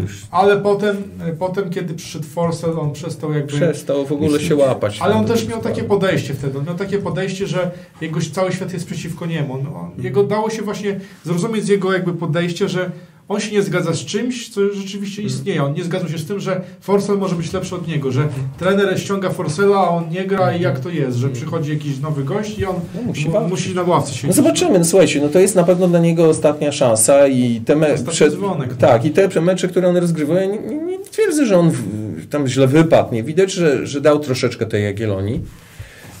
[0.00, 0.96] Już ale potem,
[1.38, 3.52] potem, kiedy przyszedł Forsell, on przestał jakby...
[3.52, 4.98] Przestał w ogóle się łapać.
[5.00, 6.58] Ale on też miał takie podejście wtedy.
[6.58, 7.70] On miał takie podejście, że
[8.00, 9.54] jego cały świat jest przeciwko niemu.
[9.54, 12.90] On, on, jego dało się właśnie zrozumieć z jego jakby podejścia, że
[13.28, 15.34] on się nie zgadza z czymś, co rzeczywiście Mm.
[15.34, 15.64] istnieje.
[15.64, 18.28] On nie zgadzał się z tym, że Forsell może być lepszy od niego, że
[18.58, 22.24] trener ściąga Forsella, a on nie gra i jak to jest, że przychodzi jakiś nowy
[22.24, 24.24] gość i on No, musi musi na ławce siedzieć.
[24.28, 27.76] No zobaczymy, no słuchajcie, no to jest na pewno dla niego ostatnia szansa i te
[27.76, 28.76] me- Ostatni dzwonek, no.
[28.88, 32.28] tak, i te mecze, które on rozgrywa, ja nie, nie, nie twierdzę, że on w,
[32.30, 35.40] tam źle wypadł, nie widać, że, że dał troszeczkę tej Jagiellonii.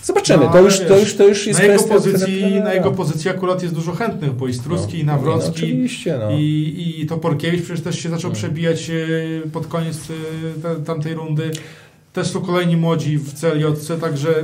[0.04, 2.74] Zobaczymy, No, to, już, to, wiesz, już, to już jest na jego, kwestia pozycji, na
[2.74, 6.30] jego pozycji akurat jest dużo chętnych, bo i Struski, i No, Nawrocki, oczywiście, no.
[6.30, 8.94] I, I Toporkiewicz przecież też się zaczął przebijać e,
[9.52, 11.50] pod koniec e, ta- tamtej rundy.
[12.12, 14.34] Też są kolejni młodzi w CLJC, także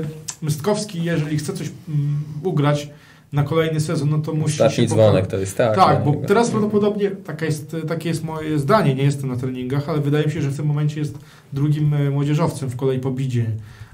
[0.43, 2.89] Mystkowski, jeżeli chce coś mm, ugrać
[3.32, 5.77] na kolejny sezon, no to musi Ostatni się dzwonek to jest tak.
[5.77, 9.89] Tak, no, bo teraz prawdopodobnie taka jest, takie jest moje zdanie, nie jestem na treningach,
[9.89, 11.19] ale wydaje mi się, że w tym momencie jest
[11.53, 13.47] drugim e, młodzieżowcem w kolei po bidzie.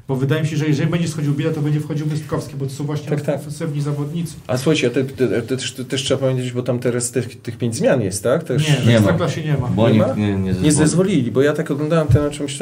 [0.08, 2.70] Bo wydaje mi się, że jeżeli będzie schodził Bida, to będzie wchodził Mystkowski, bo to
[2.72, 3.34] są właśnie Tak, tak.
[3.34, 4.34] ofensywni zawodnicy.
[4.46, 7.58] A słuchajcie, a te, te, te, też, też trzeba powiedzieć, bo tam teraz tych, tych
[7.58, 8.44] pięć zmian jest, tak?
[8.44, 9.12] Też Nie, nie w ma.
[9.12, 9.68] klasie nie ma.
[9.68, 10.14] Bo Nie ma?
[10.14, 12.58] nie, nie, nie zezwolili, bo ja tak oglądałem ten, o czymś.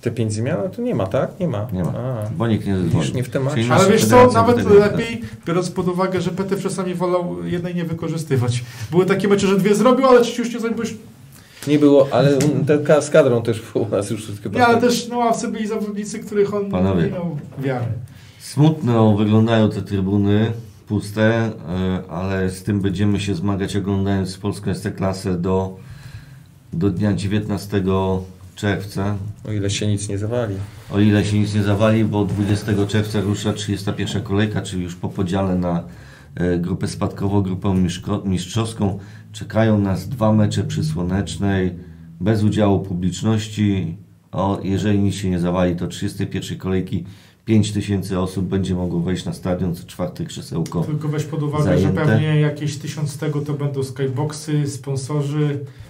[0.00, 1.40] Te pięć zmian, no to nie ma, tak?
[1.40, 1.66] Nie ma.
[1.72, 1.90] Nie ma.
[1.98, 2.94] A, Bo nikt nie zezwoli.
[3.00, 3.64] Widzisz, nie w temacie.
[3.70, 7.84] Ale wiesz co, nawet tego lepiej, biorąc pod uwagę, że PT czasami wolał jednej nie
[7.84, 8.64] wykorzystywać.
[8.90, 10.76] Były takie mecze, że dwie zrobił, ale trzeci już nie zrobił.
[10.76, 10.94] bo już-
[11.66, 14.58] Nie było, ale ten z kadrą też u nas już chyba.
[14.58, 17.02] Nie, ale też na ławce byli zawodnicy, których on Panowie.
[17.02, 17.86] nie miał wiary.
[18.38, 20.52] Smutno wyglądają te trybuny,
[20.88, 21.52] puste, e,
[22.10, 25.76] ale z tym będziemy się zmagać oglądając polską klasę do,
[26.72, 27.82] do dnia 19
[28.56, 29.16] czerwca.
[29.48, 30.54] O ile się nic nie zawali.
[30.92, 35.08] O ile się nic nie zawali, bo 20 czerwca rusza 31 kolejka, czyli już po
[35.08, 35.82] podziale na
[36.58, 37.74] grupę spadkową, grupę
[38.24, 38.98] mistrzowską.
[39.32, 41.74] Czekają nas dwa mecze przy Słonecznej,
[42.20, 43.96] bez udziału publiczności.
[44.32, 47.04] O, jeżeli nic się nie zawali, to 31 kolejki
[47.44, 50.82] 5 tysięcy osób będzie mogło wejść na stadion, co czwarte krzesełko.
[50.82, 52.04] Tylko weź pod uwagę, Zajęte.
[52.04, 55.85] że pewnie jakieś tysiąc tego to będą skyboxy, sponsorzy, e,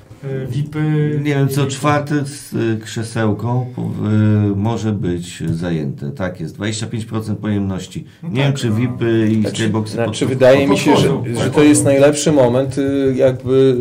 [0.49, 1.21] VIPy.
[1.25, 2.55] Nie wiem, co czwarte z,
[2.85, 6.11] krzesełko po- y, może być zajęte.
[6.11, 8.05] Tak jest, 25% pojemności.
[8.23, 8.75] No Nie tak, wiem, czy no.
[8.77, 11.09] VIPy i Znaczy, skyboxy znaczy pod- wydaje mi się, że,
[11.45, 13.77] że to jest najlepszy moment, y, jakby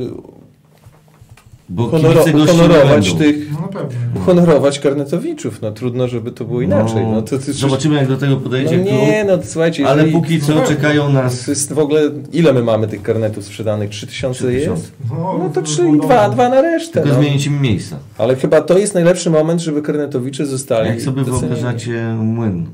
[1.70, 3.24] Bo honoro, kibice gości nie honorować będą.
[3.26, 3.90] tych, No na pewno.
[4.16, 4.22] nie.
[4.22, 5.62] honorować karnetowiczów.
[5.62, 7.06] No trudno, żeby to było inaczej.
[7.08, 9.38] No, to, to, Zobaczymy, jak do tego no podejdzie nie, klub.
[9.40, 12.02] no słuchajcie, Ale jeżeli, póki co no, czekają to nas jest w ogóle,
[12.34, 13.90] ile my mamy tych karnetów sprzedanych?
[13.90, 14.72] 3000 3000.
[14.72, 14.92] jest?
[15.10, 17.02] No to czyli dwa, dwa na resztę.
[17.02, 17.24] Tylko No.
[17.24, 17.96] zmienić im miejsca.
[18.18, 21.42] Ale chyba to jest najlepszy moment, żeby karnetowicze zostali Jak sobie docenieni.
[21.56, 22.66] wyobrażacie młyn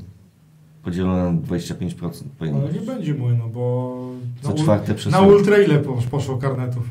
[0.84, 2.80] podzielony na 25% Ale pojemności?
[2.80, 3.96] nie będzie młynu, bo
[4.42, 5.26] Co na, ul- czwarte na przesyłki.
[5.26, 6.82] ultra ile po- poszło karnetów?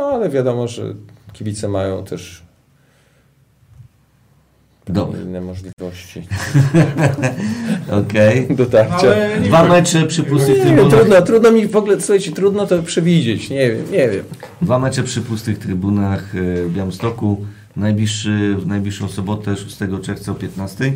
[0.00, 0.94] No ale wiadomo, że
[1.32, 2.42] kibice mają też
[5.24, 6.26] inne możliwości
[8.00, 8.46] okej.
[8.50, 8.96] No, dotarcia.
[8.98, 10.90] ale nie Dwa mecze przy pustych Nie trybunach.
[10.98, 14.24] trudno, trudno mi w ogóle, słuchajcie, trudno to przewidzieć, nie wiem, nie wiem.
[14.62, 17.46] Dwa mecze przy pustych trybunach e, w Białymstoku.
[17.76, 20.92] Najbliższy, w najbliższą sobotę 6 czerwca o 15.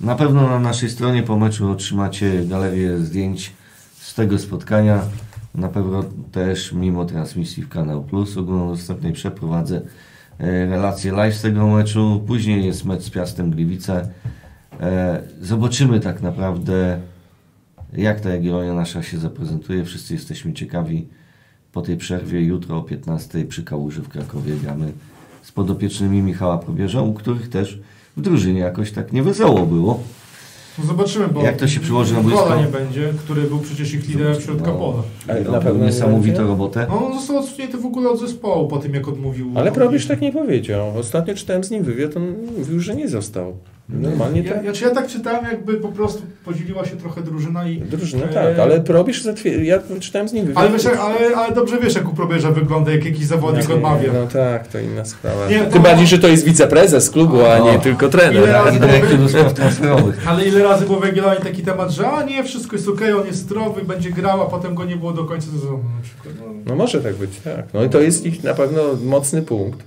[0.00, 3.52] Na pewno na naszej stronie po meczu otrzymacie galerię zdjęć
[4.00, 5.00] z tego spotkania.
[5.58, 9.80] Na pewno też mimo transmisji w Kanał Plus ogólnodostępnej przeprowadzę
[10.38, 12.24] e, relacje live z tego meczu.
[12.26, 14.08] Później jest mecz z Piastem Gliwice.
[14.80, 17.00] E, Zobaczymy tak naprawdę
[17.92, 19.84] jak ta Jagiellonia nasza się zaprezentuje.
[19.84, 21.08] Wszyscy jesteśmy ciekawi
[21.72, 24.92] po tej przerwie jutro o 15 przy Kałuży w Krakowie gramy
[25.42, 27.80] z podopiecznymi Michała Probierza, u których też
[28.16, 30.02] w drużynie jakoś tak niewesoło było.
[30.78, 32.56] No zobaczymy, bo Jak to się przełoży na boisko?
[32.60, 34.78] Nie będzie, który był przecież ich liderem w środka No.
[34.78, 35.02] pola.
[35.28, 36.48] Ale na pewno nie niesamowitą będzie?
[36.50, 36.86] robotę.
[36.88, 39.52] No, on został odsunięty w ogóle od zespołu po tym, jak odmówił.
[39.54, 40.98] Ale Probierz tak nie powiedział.
[40.98, 43.56] Ostatnio czytałem z nim wywiad, on mówił, że nie został.
[43.88, 44.64] Normalnie Ja, tak.
[44.64, 47.80] ja, ja tak czytałem, jakby po prostu podzieliła się trochę drużyna i...
[47.80, 49.62] Drużyna, e, tak, ale robisz zatwier...
[49.62, 50.58] Ja czytałem z nim wywiad.
[50.64, 54.12] Ale, wiesz, ale, ale dobrze wiesz, jak u probierza wygląda, jak jakiś zawodnik odmawia.
[54.12, 55.48] No tak, to inna sprawa.
[55.48, 57.78] Nie, Tym to- bardziej, że to jest wiceprezes klubu, a nie O.
[57.78, 58.42] tylko trener.
[58.42, 58.66] Ile tak?
[58.74, 60.28] razy- spraw transferowych.
[60.28, 63.26] Ale ile razy był w Jagiellonii taki temat, że a nie, wszystko jest okej, on
[63.26, 65.80] jest zdrowy, będzie grał, a potem go nie było do końca sezonu.
[66.24, 66.30] No.
[66.66, 67.64] No może tak być, tak.
[67.74, 69.78] No i to jest ich na pewno mocny punkt.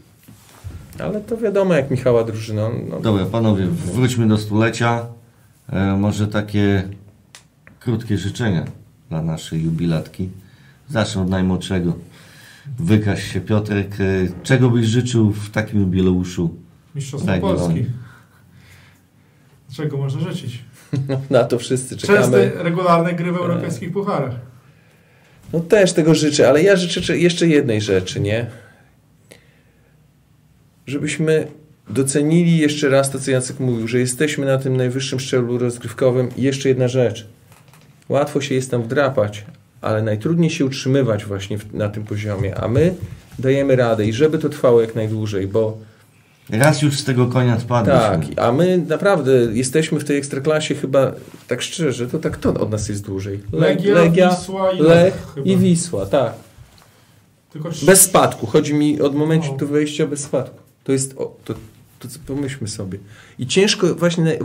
[1.04, 2.70] Ale to wiadomo, jak Michała drużyna.
[2.90, 5.06] No, Dobra, panowie, wróćmy do stulecia.
[5.70, 6.84] E, może takie
[7.80, 8.66] krótkie życzenia
[9.10, 10.30] dla naszej jubilatki.
[10.90, 11.94] Zacznę od najmłodszego.
[12.80, 13.92] Wykaż się, Piotrek.
[14.00, 16.56] E, czego byś życzył w takim jubileuszu?
[16.96, 17.38] Mistrzostwo.
[17.42, 17.86] Polski.
[19.76, 20.60] Czego można życzyć?
[21.30, 22.20] na to wszyscy czekamy.
[22.20, 24.36] Częste, regularne gry w europejskich pucharach.
[25.54, 28.46] No też tego życzę, ale ja życzę jeszcze jednej rzeczy, nie?
[30.92, 31.48] Żebyśmy
[31.90, 36.30] docenili jeszcze raz to, co Jacek mówił, że jesteśmy na tym najwyższym szczeblu rozgrywkowym.
[36.38, 37.28] I jeszcze jedna rzecz.
[38.10, 39.46] Łatwo się jest tam wdrapać,
[39.82, 42.94] ale najtrudniej się utrzymywać właśnie w, na tym poziomie, a my
[43.40, 45.78] dajemy radę i żeby to trwało jak najdłużej, bo
[46.50, 48.00] Raz już z tego konia spadliśmy.
[48.02, 51.12] tak, a my naprawdę jesteśmy w tej ekstraklasie chyba,
[51.48, 53.40] tak szczerze, to tak to od nas jest dłużej.
[53.54, 55.48] Le- Legia, Legia, Wisła i Lech chyba.
[55.48, 56.34] i Wisła, tak.
[57.86, 58.48] Bez spadku.
[58.48, 60.61] Chodzi mi od momentu do wejścia bez spadku.
[60.84, 61.54] To jest, o, to,
[62.00, 62.98] to co pomyślmy sobie.
[63.40, 64.38] I ciężko właśnie,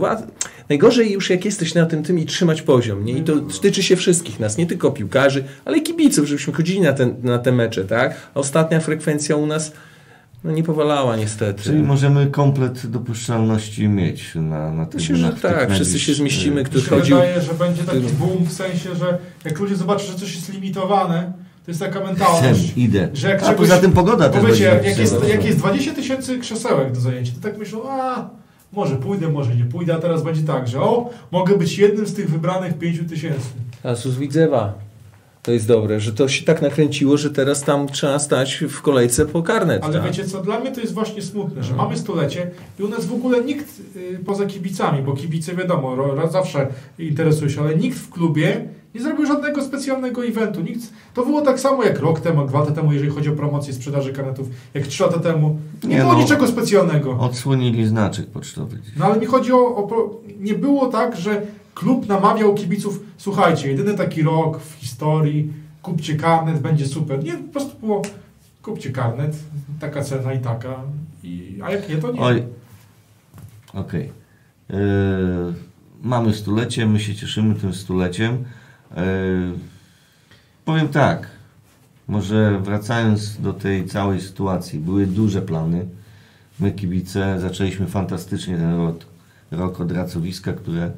[0.69, 3.13] najgorzej już jak jesteś na tym tym i trzymać poziom, nie?
[3.13, 6.93] I to tyczy się wszystkich nas, nie tylko piłkarzy, ale i kibiców, żebyśmy chodzili na,
[6.93, 8.15] ten, na te mecze, tak?
[8.35, 9.71] A ostatnia frekwencja u nas
[10.43, 11.63] no, nie powalała niestety.
[11.63, 16.79] Czyli możemy komplet dopuszczalności mieć na, na Myślę, że tak, wszyscy się zmieścimy, Mi kto
[16.79, 17.15] się chodził.
[17.15, 21.33] wydaje, że będzie taki boom w sensie, że jak ludzie zobaczą, że coś jest limitowane,
[21.67, 22.73] to jest taka Chcę, mentalność.
[22.77, 23.09] idę.
[23.13, 25.93] Że jak A czegoś- poza tym pogoda też wiecie, będzie jak jest, jak jest 20
[25.93, 28.29] tysięcy krzesełek do zajęcia, to tak myślą, a
[28.71, 32.13] może pójdę, może nie pójdę, a teraz będzie tak, że o, mogę być jednym z
[32.13, 33.47] tych wybranych 5 tysięcy.
[33.83, 34.73] Asus Widzewa.
[35.43, 39.25] To jest dobre, że to się tak nakręciło, że teraz tam trzeba stać w kolejce
[39.25, 39.83] po karnet.
[39.83, 40.03] Ale tak?
[40.03, 43.13] wiecie co, dla mnie to jest właśnie smutne, że mamy stulecie i u nas w
[43.13, 43.65] ogóle nikt
[43.95, 46.67] y, poza kibicami, bo kibice wiadomo, ro, ro, zawsze
[46.99, 48.61] interesują się, ale nikt w klubie
[48.97, 50.61] nie zrobił żadnego specjalnego eventu.
[50.61, 53.73] Nikt, to było tak samo jak rok temu, dwa lata temu, jeżeli chodzi o promocję
[53.73, 55.59] sprzedaży karnetów, jak trzy lata temu.
[55.83, 56.19] Nie, Nie było no.
[56.19, 57.11] niczego specjalnego.
[57.19, 58.79] Odsłonili znaczek pocztowy.
[58.97, 60.21] No ale mi chodzi o, o.
[60.39, 61.41] Nie było tak, że
[61.75, 67.23] klub namawiał kibiców, słuchajcie, jedyny taki rok w historii, kupcie karnet, będzie super.
[67.23, 68.01] Nie, po prostu było,
[68.61, 69.35] kupcie karnet,
[69.79, 70.75] taka cena i taka.
[71.23, 72.19] I, a jak nie, to nie.
[72.19, 72.43] Oj,
[73.73, 74.11] okej.
[74.69, 74.77] Yy,
[76.03, 78.43] mamy stulecie, my się cieszymy tym stuleciem.
[78.95, 79.01] Yy,
[80.65, 81.27] powiem tak,
[82.07, 85.85] może wracając do tej całej sytuacji, były duże plany.
[86.59, 88.97] My kibice zaczęliśmy fantastycznie ten rok,
[89.51, 90.91] rok od racowiska, które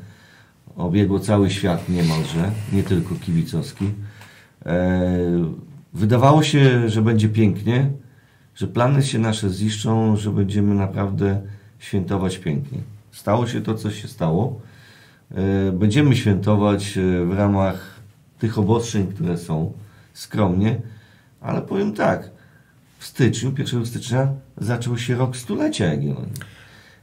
[0.76, 3.86] obiegło cały świat niemalże, nie tylko kibicowski.
[4.66, 7.91] E, Wydawało się, że będzie pięknie,
[8.56, 11.41] że plany się nasze ziszczą, że będziemy naprawdę
[11.80, 12.80] świętować pięknie.
[13.11, 14.61] Stało się to, co się stało.
[15.31, 17.99] E, Będziemy świętować e, w ramach
[18.39, 19.73] tych obostrzeń, które są,
[20.14, 20.81] skromnie,
[21.41, 22.31] ale powiem tak,
[22.99, 24.27] w styczniu, 1 stycznia
[24.57, 26.34] zaczął się rok stulecia Jagiellonii.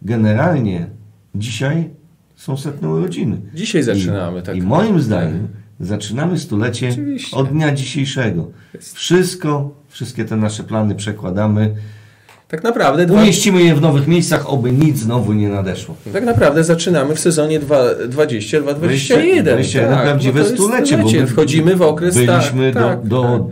[0.03, 0.87] Generalnie
[1.35, 1.91] dzisiaj
[2.37, 3.41] są setne urodziny.
[3.55, 4.57] Dzisiaj zaczynamy, I, tak.
[4.57, 5.49] I moim zdaniem
[5.81, 7.37] zaczynamy stulecie Oczywiście.
[7.37, 8.51] od dnia dzisiejszego.
[8.81, 11.75] Wszystko, wszystkie te nasze plany przekładamy.
[12.49, 15.97] Tak naprawdę, dwa, Umieścimy je w nowych miejscach, oby nic znowu nie nadeszło.
[16.13, 19.43] tak naprawdę zaczynamy w sezonie 20-2021.
[19.43, 23.51] 21, tak, prawdziwe stulecie, bo my Wchodzimy w okres Byliśmy tak, do, tak, do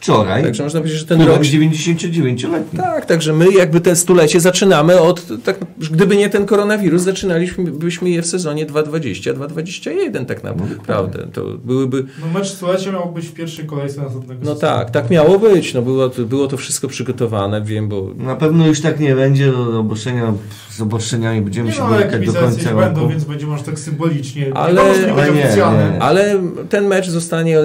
[0.00, 1.28] wczoraj, Także można powiedzieć, że ten rok...
[1.28, 2.78] rok 99-letni.
[2.78, 8.10] Tak, także my jakby te stulecie zaczynamy od, tak, gdyby nie ten koronawirus, zaczynaliśmy byśmy
[8.10, 11.26] je w sezonie 2020-2021 tak naprawdę.
[11.32, 14.60] To byłyby, No mecz stulecia miał być w pierwszej kolejce następnego no sezonu.
[14.60, 18.66] tak, tak miało być, no było, to- było to wszystko przygotowane, wiem, bo Na pewno
[18.66, 20.32] już tak nie będzie, do obostrzenia,
[20.70, 23.08] z obostrzeniami będziemy Nie się no, ale borykać do końca będą, roku.
[23.08, 24.46] więc będzie może tak symbolicznie.
[24.54, 25.90] Ale- nie, może to nie ale będzie nie, oficjalne.
[25.92, 26.02] nie.
[26.02, 27.62] Ale ten mecz zostanie e,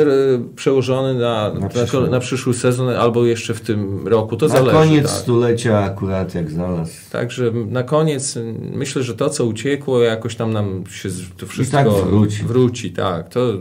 [0.56, 2.10] przełożony na, na, przyszły.
[2.10, 4.38] na przyszły sezon albo jeszcze w tym roku.
[4.38, 4.78] To Na zależy.
[4.78, 5.12] koniec tak.
[5.12, 6.92] stulecia akurat jak znalazł.
[7.12, 8.38] Także na koniec
[8.74, 12.44] myślę, że to, co uciekło, jakoś tam nam się to wszystko tak wróci.
[12.44, 12.92] wróci.
[12.92, 13.54] Tak, to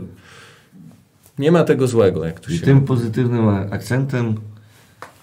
[1.39, 4.35] nie ma tego złego, jak to I się tym pozytywnym akcentem,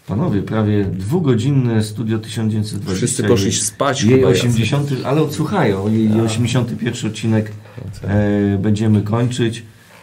[0.07, 2.97] panowie, prawie dwugodzinne studio 1920.
[2.97, 4.03] Wszyscy poszli spać.
[4.03, 7.53] Jej chyba, 80, ale odsłuchają, jej 81 odcinek
[7.85, 8.11] Jacek.
[8.11, 9.63] e, będziemy kończyć.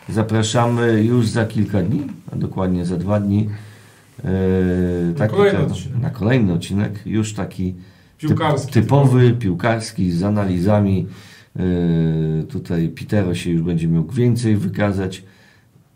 [0.10, 2.02] Zapraszamy już za kilka dni,
[2.32, 3.50] a dokładnie za dwa dni.
[4.24, 4.30] E,
[5.18, 7.00] taki kolejny ten- na kolejny odcinek.
[7.06, 7.76] Już taki
[8.18, 8.72] Piłkarski.
[8.74, 11.08] Typowy, piłkarski, z analizami.
[11.56, 15.24] Yy, tutaj Pitero się już będzie mógł więcej wykazać.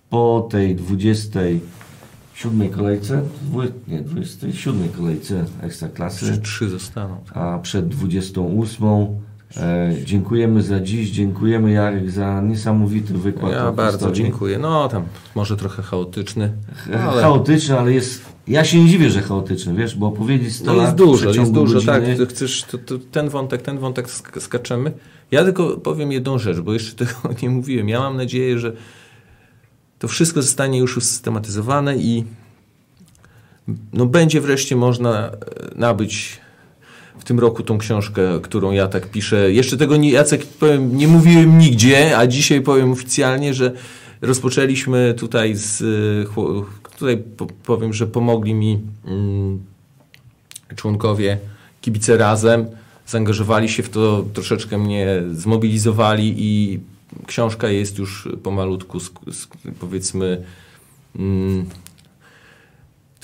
[0.10, 7.18] Po tej 27 kolejce, dwu- nie, 27 kolejce Ekstraklasy, Trzy, trzy zostaną.
[7.34, 9.08] a przed 28.
[9.58, 13.52] E, dziękujemy za dziś, dziękujemy Jarek za niesamowity wykład.
[13.52, 14.24] Ja bardzo historii.
[14.24, 14.60] dziękuję.
[14.60, 15.04] No tam
[15.36, 16.54] może trochę chaotyczny,
[16.94, 18.26] E, ale Chaotyczny, ale jest.
[18.48, 21.74] Ja się nie dziwię, że chaotyczny, wiesz, bo opowiedzieć 100 no jest dużo, jest dużo,
[21.74, 22.30] godziny, tak.
[22.30, 24.92] Chcesz, to, to, ten wątek, ten wątek sk- skaczemy.
[25.32, 27.90] Ja tylko powiem jedną rzecz, bo jeszcze tego nie mówiłem.
[27.90, 28.74] Ja mam nadzieję, że
[30.00, 32.24] to wszystko zostanie już usystematyzowane i
[33.94, 35.32] no będzie wreszcie można e,
[35.76, 36.40] nabyć
[37.20, 39.52] w tym roku tą książkę, którą ja tak piszę.
[39.54, 43.72] Jeszcze tego nie, Jacek, powiem, nie mówiłem nigdzie, a dzisiaj powiem oficjalnie, że
[44.22, 45.78] rozpoczęliśmy tutaj z,
[46.30, 46.66] chło-
[46.98, 49.60] tutaj po- powiem, że pomogli mi mm,
[50.76, 51.38] członkowie
[51.82, 52.66] kibice razem,
[53.08, 56.80] zaangażowali się w to, troszeczkę mnie zmobilizowali i
[57.28, 58.98] książka jest już pomalutku,
[59.80, 60.44] powiedzmy,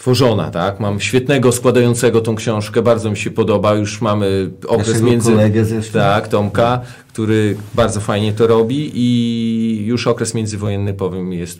[0.05, 0.79] mm, tworzona, tak?
[0.79, 5.91] Mam świetnego składającego tą książkę, bardzo mi się podoba, już mamy okres Naszego między...
[5.93, 11.59] Tak, Tomka, który bardzo fajnie to robi i już okres międzywojenny, powiem, jest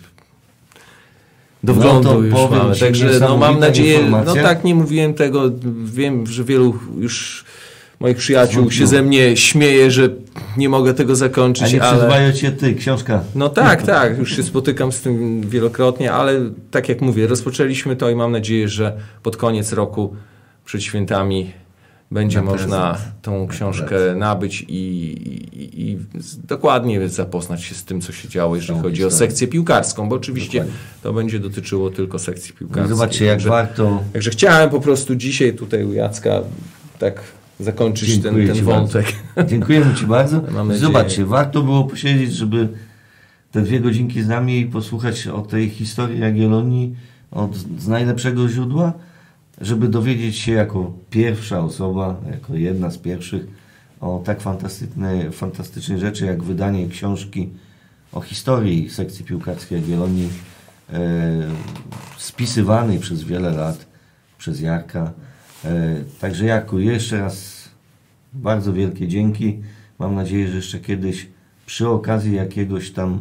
[1.64, 2.76] do No wglądu to już mamy.
[2.76, 5.52] Także no, mam nadzieję, no tak, nie mówiłem tego,
[5.86, 7.46] wiem, że wielu już
[8.00, 10.10] moich przyjaciół się ze mnie śmieje, że
[10.58, 12.34] nie mogę tego A zakończyć, nie ale...
[12.34, 13.24] cię ty, książka.
[13.36, 18.10] No tak, tak, już się spotykam z tym wielokrotnie, ale tak jak mówię, rozpoczęliśmy to
[18.10, 20.16] i mam nadzieję, że pod koniec roku,
[20.66, 21.52] przed świętami,
[22.12, 25.98] będzie Na można tą książkę nabyć i, i, i
[26.48, 29.30] dokładnie zapoznać się z tym, co się działo, jeżeli chodzi o historię.
[29.30, 30.80] sekcję piłkarską, bo oczywiście Dokładnie.
[31.04, 32.98] to będzie dotyczyło tylko sekcji piłkarskiej.
[32.98, 34.04] zobaczcie, jak Także- warto.
[34.14, 36.42] Także chciałem po prostu dzisiaj tutaj u Jacka
[37.00, 37.22] tak
[37.60, 39.06] zakończyć ten, Dziękuję ten wątek.
[39.50, 40.42] Dziękujemy Ci bardzo.
[40.76, 42.70] Zobaczcie, warto było posiedzieć, żeby
[43.52, 46.96] te dwie godzinki z nami i posłuchać o tej historii Jagiellonii
[47.32, 48.94] od, z najlepszego źródła,
[49.62, 53.48] żeby dowiedzieć się jako pierwsza osoba, jako jedna z pierwszych
[54.02, 57.50] o tak fantastycznej, fantastycznej rzeczy, jak wydanie książki
[58.12, 60.30] o historii sekcji piłkarskiej Jagiellonii,
[60.94, 61.02] e,
[62.18, 63.86] spisywanej przez wiele lat
[64.38, 65.12] przez Jarka.
[65.66, 67.56] E, także Jarku, jeszcze raz
[68.34, 69.60] bardzo wielkie dzięki.
[70.00, 71.28] Mam nadzieję, że jeszcze kiedyś
[71.66, 73.20] przy okazji jakiegoś tam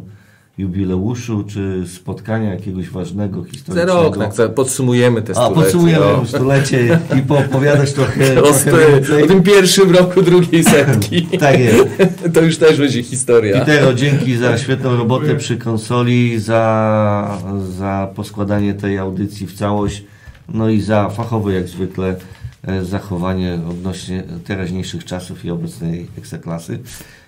[0.57, 4.03] jubileuszu czy spotkania jakiegoś ważnego Za historycznego.
[4.03, 5.55] rok tak, podsumujemy te A stulecie.
[5.63, 6.25] podsumujemy o.
[6.25, 11.27] stulecie i poopowiadać trochę, O, trochę o tym pierwszym roku drugiej setki.
[11.39, 11.83] Tak jest.
[12.33, 13.59] To już też będzie historia.
[13.59, 17.41] Pitero, dzięki za świetną robotę przy konsoli, za,
[17.77, 20.03] za poskładanie tej audycji w całość,
[20.49, 22.15] no i za fachowe jak zwykle
[22.63, 26.79] e, zachowanie odnośnie teraźniejszych czasów i obecnej ekstraklasy.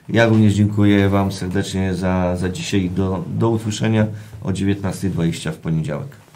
[0.10, 2.90] Ja również dziękuję Wam serdecznie za, za dzisiaj.
[2.90, 4.08] Do, do usłyszenia
[4.44, 6.27] o 19.20 w poniedziałek.